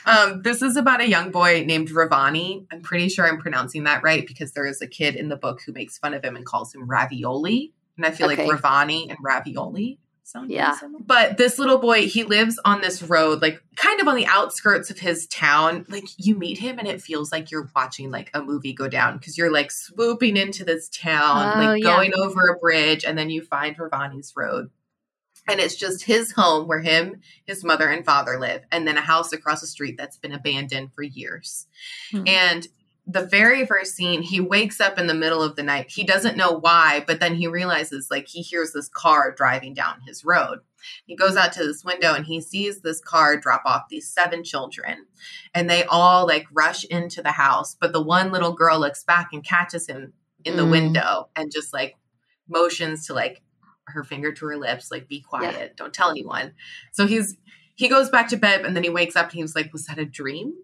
um, 0.06 0.42
this 0.42 0.62
is 0.62 0.76
about 0.76 1.00
a 1.00 1.08
young 1.08 1.30
boy 1.30 1.64
named 1.66 1.88
Ravani. 1.90 2.66
I'm 2.72 2.80
pretty 2.82 3.08
sure 3.08 3.26
I'm 3.26 3.38
pronouncing 3.38 3.84
that 3.84 4.02
right 4.02 4.26
because 4.26 4.52
there 4.52 4.66
is 4.66 4.80
a 4.80 4.86
kid 4.86 5.14
in 5.16 5.28
the 5.28 5.36
book 5.36 5.60
who 5.64 5.72
makes 5.72 5.98
fun 5.98 6.14
of 6.14 6.24
him 6.24 6.36
and 6.36 6.46
calls 6.46 6.74
him 6.74 6.86
Ravioli. 6.86 7.72
And 7.96 8.06
I 8.06 8.10
feel 8.10 8.30
Okay. 8.30 8.48
like 8.48 8.60
Ravani 8.62 9.08
and 9.10 9.18
Ravioli 9.22 9.98
sound 10.30 10.50
Yeah. 10.50 10.76
similar. 10.76 11.02
But 11.04 11.36
this 11.36 11.58
little 11.58 11.78
boy, 11.78 12.06
he 12.06 12.24
lives 12.24 12.58
on 12.64 12.80
this 12.80 13.02
road, 13.02 13.42
like 13.42 13.62
kind 13.76 14.00
of 14.00 14.08
on 14.08 14.16
the 14.16 14.26
outskirts 14.26 14.90
of 14.90 14.98
his 14.98 15.26
town. 15.26 15.84
Like 15.88 16.04
you 16.16 16.36
meet 16.36 16.58
him 16.58 16.78
and 16.78 16.86
it 16.88 17.02
feels 17.02 17.32
like 17.32 17.50
you're 17.50 17.68
watching 17.74 18.10
like 18.10 18.30
a 18.34 18.42
movie 18.42 18.72
go 18.72 18.88
down 18.88 19.18
because 19.18 19.36
you're 19.36 19.52
like 19.52 19.70
swooping 19.70 20.36
into 20.36 20.64
this 20.64 20.88
town, 20.88 21.56
Oh, 21.56 21.60
like 21.72 21.82
yeah. 21.82 21.96
going 21.96 22.12
over 22.14 22.48
a 22.48 22.58
bridge, 22.58 23.04
and 23.04 23.16
then 23.18 23.30
you 23.30 23.42
find 23.42 23.76
Ravani's 23.78 24.32
road. 24.36 24.70
And 25.48 25.58
it's 25.58 25.74
just 25.74 26.04
his 26.04 26.32
home 26.32 26.68
where 26.68 26.80
him, 26.80 27.22
his 27.46 27.64
mother, 27.64 27.88
and 27.88 28.04
father 28.04 28.38
live, 28.38 28.62
and 28.70 28.86
then 28.86 28.96
a 28.98 29.00
house 29.00 29.32
across 29.32 29.62
the 29.62 29.66
street 29.66 29.96
that's 29.96 30.16
been 30.18 30.32
abandoned 30.32 30.92
for 30.92 31.02
years. 31.02 31.66
Hmm. 32.12 32.24
And 32.26 32.68
the 33.06 33.26
very 33.26 33.66
first 33.66 33.94
scene, 33.96 34.22
he 34.22 34.40
wakes 34.40 34.80
up 34.80 34.98
in 34.98 35.06
the 35.06 35.14
middle 35.14 35.42
of 35.42 35.56
the 35.56 35.62
night. 35.62 35.90
He 35.90 36.04
doesn't 36.04 36.36
know 36.36 36.52
why, 36.52 37.02
but 37.06 37.18
then 37.18 37.34
he 37.34 37.46
realizes 37.46 38.08
like 38.10 38.28
he 38.28 38.40
hears 38.42 38.72
this 38.72 38.88
car 38.88 39.32
driving 39.36 39.74
down 39.74 40.00
his 40.06 40.24
road. 40.24 40.60
He 41.06 41.16
goes 41.16 41.36
out 41.36 41.52
to 41.54 41.64
this 41.64 41.84
window 41.84 42.14
and 42.14 42.24
he 42.26 42.40
sees 42.40 42.80
this 42.80 43.00
car 43.00 43.36
drop 43.36 43.62
off 43.66 43.88
these 43.90 44.08
seven 44.08 44.44
children. 44.44 45.06
And 45.54 45.68
they 45.68 45.84
all 45.84 46.26
like 46.26 46.46
rush 46.52 46.84
into 46.84 47.22
the 47.22 47.32
house, 47.32 47.76
but 47.80 47.92
the 47.92 48.02
one 48.02 48.30
little 48.32 48.52
girl 48.52 48.78
looks 48.78 49.02
back 49.04 49.28
and 49.32 49.44
catches 49.44 49.86
him 49.86 50.12
in 50.44 50.56
the 50.56 50.62
Mm. 50.64 50.70
window 50.70 51.28
and 51.36 51.50
just 51.52 51.72
like 51.72 51.96
motions 52.48 53.06
to 53.06 53.14
like 53.14 53.42
her 53.88 54.04
finger 54.04 54.32
to 54.32 54.46
her 54.46 54.56
lips, 54.56 54.90
like 54.90 55.08
be 55.08 55.20
quiet, 55.20 55.76
don't 55.76 55.92
tell 55.92 56.10
anyone. 56.10 56.52
So 56.92 57.06
he's 57.06 57.36
he 57.74 57.88
goes 57.88 58.08
back 58.10 58.28
to 58.28 58.36
bed 58.36 58.64
and 58.64 58.76
then 58.76 58.84
he 58.84 58.90
wakes 58.90 59.16
up 59.16 59.30
and 59.30 59.40
he's 59.40 59.56
like, 59.56 59.72
Was 59.72 59.86
that 59.86 59.98
a 59.98 60.04
dream? 60.04 60.54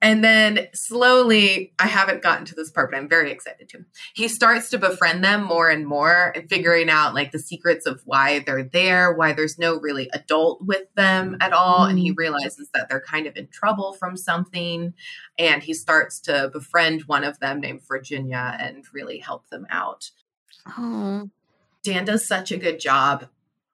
And 0.00 0.22
then 0.22 0.68
slowly, 0.74 1.72
I 1.78 1.88
haven't 1.88 2.22
gotten 2.22 2.44
to 2.46 2.54
this 2.54 2.70
part, 2.70 2.92
but 2.92 2.96
I'm 2.96 3.08
very 3.08 3.32
excited 3.32 3.68
to. 3.70 3.84
He 4.14 4.28
starts 4.28 4.70
to 4.70 4.78
befriend 4.78 5.24
them 5.24 5.42
more 5.42 5.68
and 5.68 5.84
more 5.86 6.32
and 6.36 6.48
figuring 6.48 6.88
out 6.88 7.14
like 7.14 7.32
the 7.32 7.40
secrets 7.40 7.84
of 7.84 8.02
why 8.04 8.38
they're 8.38 8.62
there, 8.62 9.12
why 9.12 9.32
there's 9.32 9.58
no 9.58 9.80
really 9.80 10.08
adult 10.12 10.62
with 10.62 10.92
them 10.94 11.36
at 11.40 11.52
all. 11.52 11.84
And 11.84 11.98
he 11.98 12.10
mm-hmm. 12.10 12.18
realizes 12.18 12.70
that 12.74 12.88
they're 12.88 13.00
kind 13.00 13.26
of 13.26 13.36
in 13.36 13.48
trouble 13.48 13.92
from 13.92 14.16
something. 14.16 14.94
And 15.36 15.64
he 15.64 15.74
starts 15.74 16.20
to 16.20 16.48
befriend 16.52 17.02
one 17.02 17.24
of 17.24 17.40
them 17.40 17.60
named 17.60 17.82
Virginia 17.86 18.56
and 18.60 18.84
really 18.92 19.18
help 19.18 19.50
them 19.50 19.66
out. 19.68 20.10
Oh. 20.78 21.28
Dan 21.82 22.04
does 22.04 22.24
such 22.24 22.52
a 22.52 22.56
good 22.56 22.78
job 22.78 23.26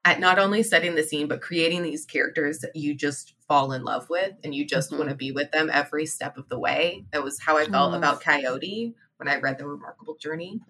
at 0.07 0.21
not 0.21 0.39
only 0.39 0.63
setting 0.63 0.95
the 0.95 1.03
scene, 1.03 1.29
but 1.29 1.43
creating 1.43 1.83
these 1.83 2.05
characters 2.07 2.61
that 2.61 2.77
you 2.77 2.95
just 2.95 3.34
fall 3.49 3.73
in 3.73 3.85
love 3.85 4.09
with 4.09 4.33
and 4.43 4.55
you 4.55 4.65
just 4.67 4.91
Mhm. 4.91 4.99
want 4.99 5.11
to 5.11 5.17
be 5.17 5.33
with 5.33 5.51
them 5.53 5.71
every 5.73 6.07
step 6.07 6.37
of 6.39 6.49
the 6.49 6.59
way. 6.59 7.05
That 7.13 7.23
was 7.23 7.41
how 7.41 7.57
I 7.57 7.67
felt 7.67 7.93
Mm. 7.93 7.99
about 7.99 8.21
Coyote 8.23 8.95
when 9.19 9.29
I 9.29 9.39
read 9.39 9.59
The 9.59 9.67
Remarkable 9.67 10.17
Journey. 10.17 10.61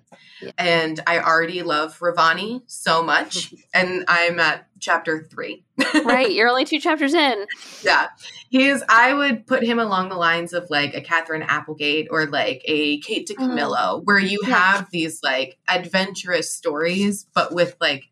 Yeah. 0.42 0.50
And 0.58 1.00
I 1.06 1.18
already 1.20 1.62
love 1.62 1.98
Ravani 2.00 2.62
so 2.66 3.02
much. 3.02 3.54
and 3.74 4.04
I'm 4.08 4.38
at 4.40 4.66
chapter 4.80 5.22
three. 5.22 5.64
right. 6.04 6.30
You're 6.30 6.48
only 6.48 6.64
two 6.64 6.78
chapters 6.86 7.14
in. 7.14 7.46
Yeah. 7.82 8.08
He's, 8.50 8.82
I 8.88 9.14
would 9.14 9.46
put 9.46 9.62
him 9.62 9.78
along 9.78 10.08
the 10.10 10.16
lines 10.16 10.52
of 10.52 10.68
like 10.68 10.94
a 10.94 11.00
Katherine 11.00 11.42
Applegate 11.42 12.08
or 12.10 12.26
like 12.26 12.60
a 12.66 12.98
Kate 13.00 13.26
DiCamillo, 13.28 14.02
where 14.04 14.18
you 14.18 14.40
Yeah. 14.46 14.56
have 14.56 14.90
these 14.90 15.22
like 15.22 15.58
adventurous 15.68 16.52
stories, 16.54 17.26
but 17.34 17.52
with 17.54 17.76
like 17.80 18.04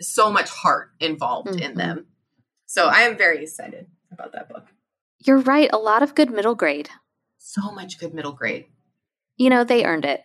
so 0.00 0.30
much 0.32 0.48
heart 0.48 0.92
involved 1.00 1.60
in 1.60 1.72
Mhm. 1.72 1.76
them. 1.76 2.06
So 2.70 2.86
I 2.86 3.00
am 3.00 3.16
very 3.16 3.42
excited 3.42 3.88
about 4.12 4.30
that 4.30 4.48
book. 4.48 4.62
You're 5.18 5.40
right. 5.40 5.68
A 5.72 5.76
lot 5.76 6.04
of 6.04 6.14
good 6.14 6.30
middle 6.30 6.54
grade. 6.54 6.88
So 7.36 7.72
much 7.72 7.98
good 7.98 8.14
middle 8.14 8.30
grade. 8.30 8.66
You 9.36 9.50
know, 9.50 9.64
they 9.64 9.84
earned 9.84 10.04
it. 10.04 10.22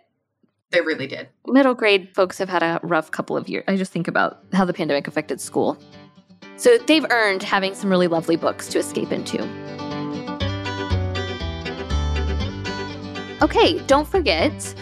They 0.70 0.82
really 0.82 1.08
did. 1.08 1.30
Middle 1.48 1.74
grade 1.74 2.14
folks 2.14 2.38
have 2.38 2.48
had 2.48 2.62
a 2.62 2.80
rough 2.84 3.10
couple 3.10 3.36
of 3.36 3.50
years. 3.50 3.64
I 3.68 3.78
just 3.78 3.92
think 3.92 4.08
about 4.08 4.44
how 4.54 4.64
the 4.64 4.74
pandemic 4.74 5.08
affected 5.08 5.42
school. 5.42 5.76
So 6.58 6.78
they've 6.78 7.06
earned 7.10 7.42
having 7.42 7.74
some 7.74 7.90
really 7.90 8.08
lovely 8.08 8.36
books 8.36 8.68
to 8.68 8.78
escape 8.78 9.12
into. 9.12 9.42
Okay, 13.42 13.80
don't 13.88 14.08
forget, 14.08 14.76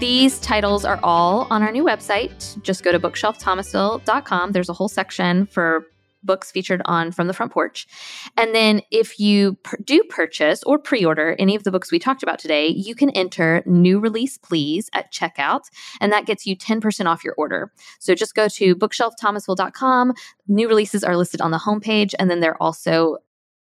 these 0.00 0.40
titles 0.40 0.84
are 0.84 0.98
all 1.04 1.46
on 1.50 1.62
our 1.62 1.70
new 1.70 1.84
website. 1.84 2.60
Just 2.62 2.82
go 2.82 2.90
to 2.90 2.98
bookshelfthomasville.com. 2.98 4.50
There's 4.50 4.68
a 4.68 4.72
whole 4.72 4.88
section 4.88 5.46
for 5.46 5.86
books 6.28 6.52
featured 6.52 6.82
on 6.84 7.10
From 7.10 7.26
the 7.26 7.32
Front 7.32 7.50
Porch. 7.50 7.88
And 8.36 8.54
then 8.54 8.82
if 8.92 9.18
you 9.18 9.58
do 9.84 10.04
purchase 10.04 10.62
or 10.62 10.78
pre 10.78 11.04
order 11.04 11.34
any 11.40 11.56
of 11.56 11.64
the 11.64 11.72
books 11.72 11.90
we 11.90 11.98
talked 11.98 12.22
about 12.22 12.38
today, 12.38 12.68
you 12.68 12.94
can 12.94 13.10
enter 13.10 13.64
new 13.66 13.98
release 13.98 14.38
please 14.38 14.88
at 14.92 15.12
checkout, 15.12 15.62
and 16.00 16.12
that 16.12 16.26
gets 16.26 16.46
you 16.46 16.56
10% 16.56 17.06
off 17.06 17.24
your 17.24 17.34
order. 17.34 17.72
So 17.98 18.14
just 18.14 18.36
go 18.36 18.46
to 18.48 18.76
bookshelfthomasville.com. 18.76 20.12
New 20.46 20.68
releases 20.68 21.02
are 21.02 21.16
listed 21.16 21.40
on 21.40 21.50
the 21.50 21.58
homepage, 21.58 22.14
and 22.18 22.30
then 22.30 22.38
they're 22.38 22.62
also 22.62 23.16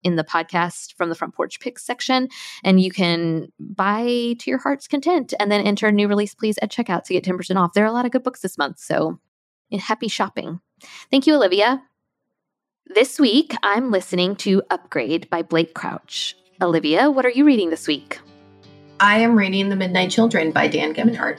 in 0.02 0.16
the 0.16 0.24
podcast 0.24 0.94
from 0.96 1.08
the 1.08 1.14
front 1.14 1.34
porch 1.34 1.60
picks 1.60 1.84
section 1.84 2.28
and 2.64 2.80
you 2.80 2.90
can 2.90 3.48
buy 3.58 4.34
to 4.38 4.50
your 4.50 4.58
heart's 4.58 4.88
content 4.88 5.34
and 5.38 5.50
then 5.52 5.60
enter 5.60 5.92
new 5.92 6.08
release 6.08 6.34
please 6.34 6.58
at 6.62 6.70
checkout 6.70 7.04
to 7.04 7.12
get 7.12 7.24
10% 7.24 7.56
off 7.56 7.74
there 7.74 7.84
are 7.84 7.88
a 7.88 7.92
lot 7.92 8.06
of 8.06 8.10
good 8.10 8.22
books 8.22 8.40
this 8.40 8.58
month 8.58 8.78
so 8.78 9.18
happy 9.78 10.08
shopping 10.08 10.60
thank 11.10 11.26
you 11.26 11.34
olivia 11.34 11.82
this 12.94 13.20
week 13.20 13.54
i'm 13.62 13.90
listening 13.90 14.34
to 14.34 14.62
upgrade 14.70 15.28
by 15.30 15.42
blake 15.42 15.74
crouch 15.74 16.36
olivia 16.60 17.10
what 17.10 17.24
are 17.24 17.30
you 17.30 17.44
reading 17.44 17.70
this 17.70 17.86
week 17.86 18.20
I 19.02 19.18
am 19.20 19.34
reading 19.34 19.70
The 19.70 19.76
Midnight 19.76 20.10
Children 20.10 20.52
by 20.52 20.68
Dan 20.68 20.92
Gemeinhart. 20.92 21.38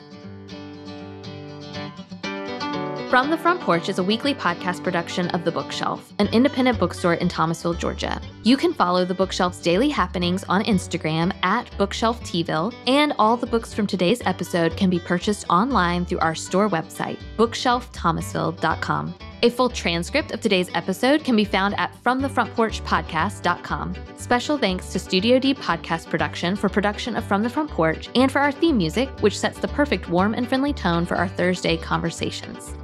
From 3.11 3.29
the 3.29 3.37
Front 3.37 3.61
Porch 3.61 3.87
is 3.87 3.99
a 3.99 4.03
weekly 4.03 4.33
podcast 4.33 4.83
production 4.83 5.27
of 5.27 5.45
The 5.45 5.51
Bookshelf, 5.51 6.11
an 6.17 6.27
independent 6.29 6.79
bookstore 6.79 7.13
in 7.13 7.27
Thomasville, 7.27 7.75
Georgia. 7.75 8.19
You 8.41 8.57
can 8.57 8.73
follow 8.73 9.05
The 9.05 9.13
Bookshelf's 9.13 9.61
daily 9.61 9.89
happenings 9.89 10.43
on 10.49 10.63
Instagram 10.63 11.35
at 11.43 11.69
BookshelfTville, 11.77 12.73
and 12.87 13.13
all 13.19 13.37
the 13.37 13.45
books 13.45 13.75
from 13.75 13.85
today's 13.85 14.23
episode 14.25 14.75
can 14.75 14.89
be 14.89 14.97
purchased 14.97 15.45
online 15.47 16.05
through 16.07 16.19
our 16.19 16.33
store 16.33 16.67
website, 16.67 17.19
bookshelfthomasville.com. 17.37 19.13
A 19.43 19.49
full 19.49 19.69
transcript 19.69 20.31
of 20.33 20.39
today's 20.39 20.69
episode 20.75 21.23
can 21.23 21.35
be 21.35 21.45
found 21.45 21.73
at 21.79 21.91
FromTheFrontPorchPodcast.com. 22.03 23.95
Special 24.17 24.55
thanks 24.59 24.91
to 24.91 24.99
Studio 24.99 25.39
D 25.39 25.55
Podcast 25.55 26.11
Production 26.11 26.55
for 26.55 26.69
production 26.69 27.15
of 27.15 27.23
From 27.23 27.41
the 27.41 27.49
Front 27.49 27.71
Porch 27.71 28.09
and 28.13 28.31
for 28.31 28.37
our 28.39 28.51
theme 28.51 28.77
music, 28.77 29.09
which 29.21 29.39
sets 29.39 29.57
the 29.57 29.67
perfect 29.69 30.09
warm 30.09 30.35
and 30.35 30.47
friendly 30.47 30.73
tone 30.73 31.07
for 31.07 31.15
our 31.17 31.27
Thursday 31.27 31.75
conversations. 31.75 32.75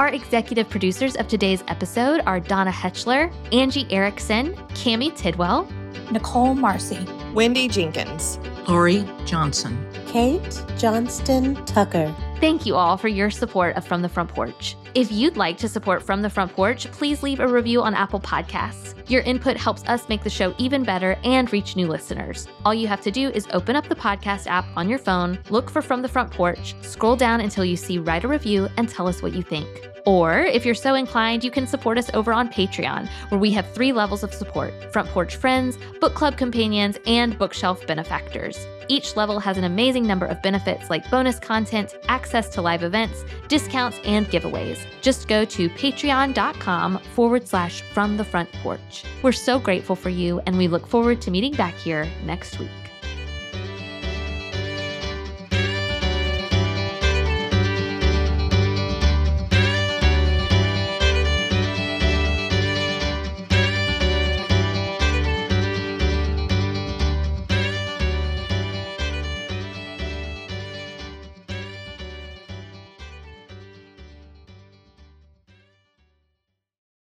Our 0.00 0.08
executive 0.08 0.68
producers 0.68 1.14
of 1.14 1.28
today's 1.28 1.62
episode 1.68 2.22
are 2.26 2.40
Donna 2.40 2.72
Hetchler, 2.72 3.32
Angie 3.54 3.86
Erickson, 3.90 4.54
Cami 4.70 5.16
Tidwell, 5.16 5.68
Nicole 6.10 6.54
Marcy, 6.54 7.06
Wendy 7.34 7.68
Jenkins. 7.68 8.40
Lori 8.68 9.06
Johnson. 9.26 9.78
Kate 10.08 10.62
Johnston 10.76 11.54
Tucker. 11.66 12.12
Thank 12.44 12.66
you 12.66 12.74
all 12.74 12.98
for 12.98 13.08
your 13.08 13.30
support 13.30 13.74
of 13.74 13.86
From 13.86 14.02
the 14.02 14.08
Front 14.10 14.28
Porch. 14.28 14.76
If 14.94 15.10
you'd 15.10 15.38
like 15.38 15.56
to 15.56 15.66
support 15.66 16.02
From 16.02 16.20
the 16.20 16.28
Front 16.28 16.52
Porch, 16.52 16.84
please 16.92 17.22
leave 17.22 17.40
a 17.40 17.48
review 17.48 17.80
on 17.80 17.94
Apple 17.94 18.20
Podcasts. 18.20 18.92
Your 19.08 19.22
input 19.22 19.56
helps 19.56 19.82
us 19.84 20.06
make 20.10 20.22
the 20.22 20.28
show 20.28 20.54
even 20.58 20.82
better 20.82 21.16
and 21.24 21.50
reach 21.54 21.74
new 21.74 21.86
listeners. 21.86 22.46
All 22.66 22.74
you 22.74 22.86
have 22.86 23.00
to 23.00 23.10
do 23.10 23.30
is 23.30 23.48
open 23.54 23.76
up 23.76 23.88
the 23.88 23.94
podcast 23.94 24.46
app 24.46 24.66
on 24.76 24.90
your 24.90 24.98
phone, 24.98 25.38
look 25.48 25.70
for 25.70 25.80
From 25.80 26.02
the 26.02 26.08
Front 26.08 26.32
Porch, 26.32 26.74
scroll 26.82 27.16
down 27.16 27.40
until 27.40 27.64
you 27.64 27.78
see 27.78 27.96
Write 27.96 28.24
a 28.24 28.28
Review, 28.28 28.68
and 28.76 28.90
tell 28.90 29.08
us 29.08 29.22
what 29.22 29.32
you 29.32 29.42
think. 29.42 29.66
Or, 30.04 30.40
if 30.40 30.66
you're 30.66 30.74
so 30.74 30.96
inclined, 30.96 31.44
you 31.44 31.50
can 31.50 31.66
support 31.66 31.96
us 31.96 32.10
over 32.12 32.30
on 32.30 32.50
Patreon, 32.50 33.08
where 33.30 33.40
we 33.40 33.52
have 33.52 33.72
three 33.72 33.92
levels 33.94 34.22
of 34.22 34.34
support 34.34 34.92
Front 34.92 35.08
Porch 35.08 35.36
Friends, 35.36 35.78
Book 35.98 36.14
Club 36.14 36.36
Companions, 36.36 36.98
and 37.06 37.38
Bookshelf 37.38 37.86
Benefactors. 37.86 38.66
Each 38.88 39.16
level 39.16 39.40
has 39.40 39.58
an 39.58 39.64
amazing 39.64 40.06
number 40.06 40.26
of 40.26 40.42
benefits 40.42 40.90
like 40.90 41.10
bonus 41.10 41.38
content, 41.38 41.94
access 42.08 42.48
to 42.50 42.62
live 42.62 42.82
events, 42.82 43.24
discounts, 43.48 44.00
and 44.04 44.26
giveaways. 44.26 44.78
Just 45.00 45.28
go 45.28 45.44
to 45.44 45.68
patreon.com 45.70 46.98
forward 47.14 47.48
slash 47.48 47.82
from 47.82 48.16
the 48.16 48.24
front 48.24 48.52
porch. 48.54 49.04
We're 49.22 49.32
so 49.32 49.58
grateful 49.58 49.96
for 49.96 50.10
you, 50.10 50.40
and 50.46 50.58
we 50.58 50.68
look 50.68 50.86
forward 50.86 51.20
to 51.22 51.30
meeting 51.30 51.54
back 51.54 51.74
here 51.74 52.08
next 52.24 52.58
week. 52.58 52.83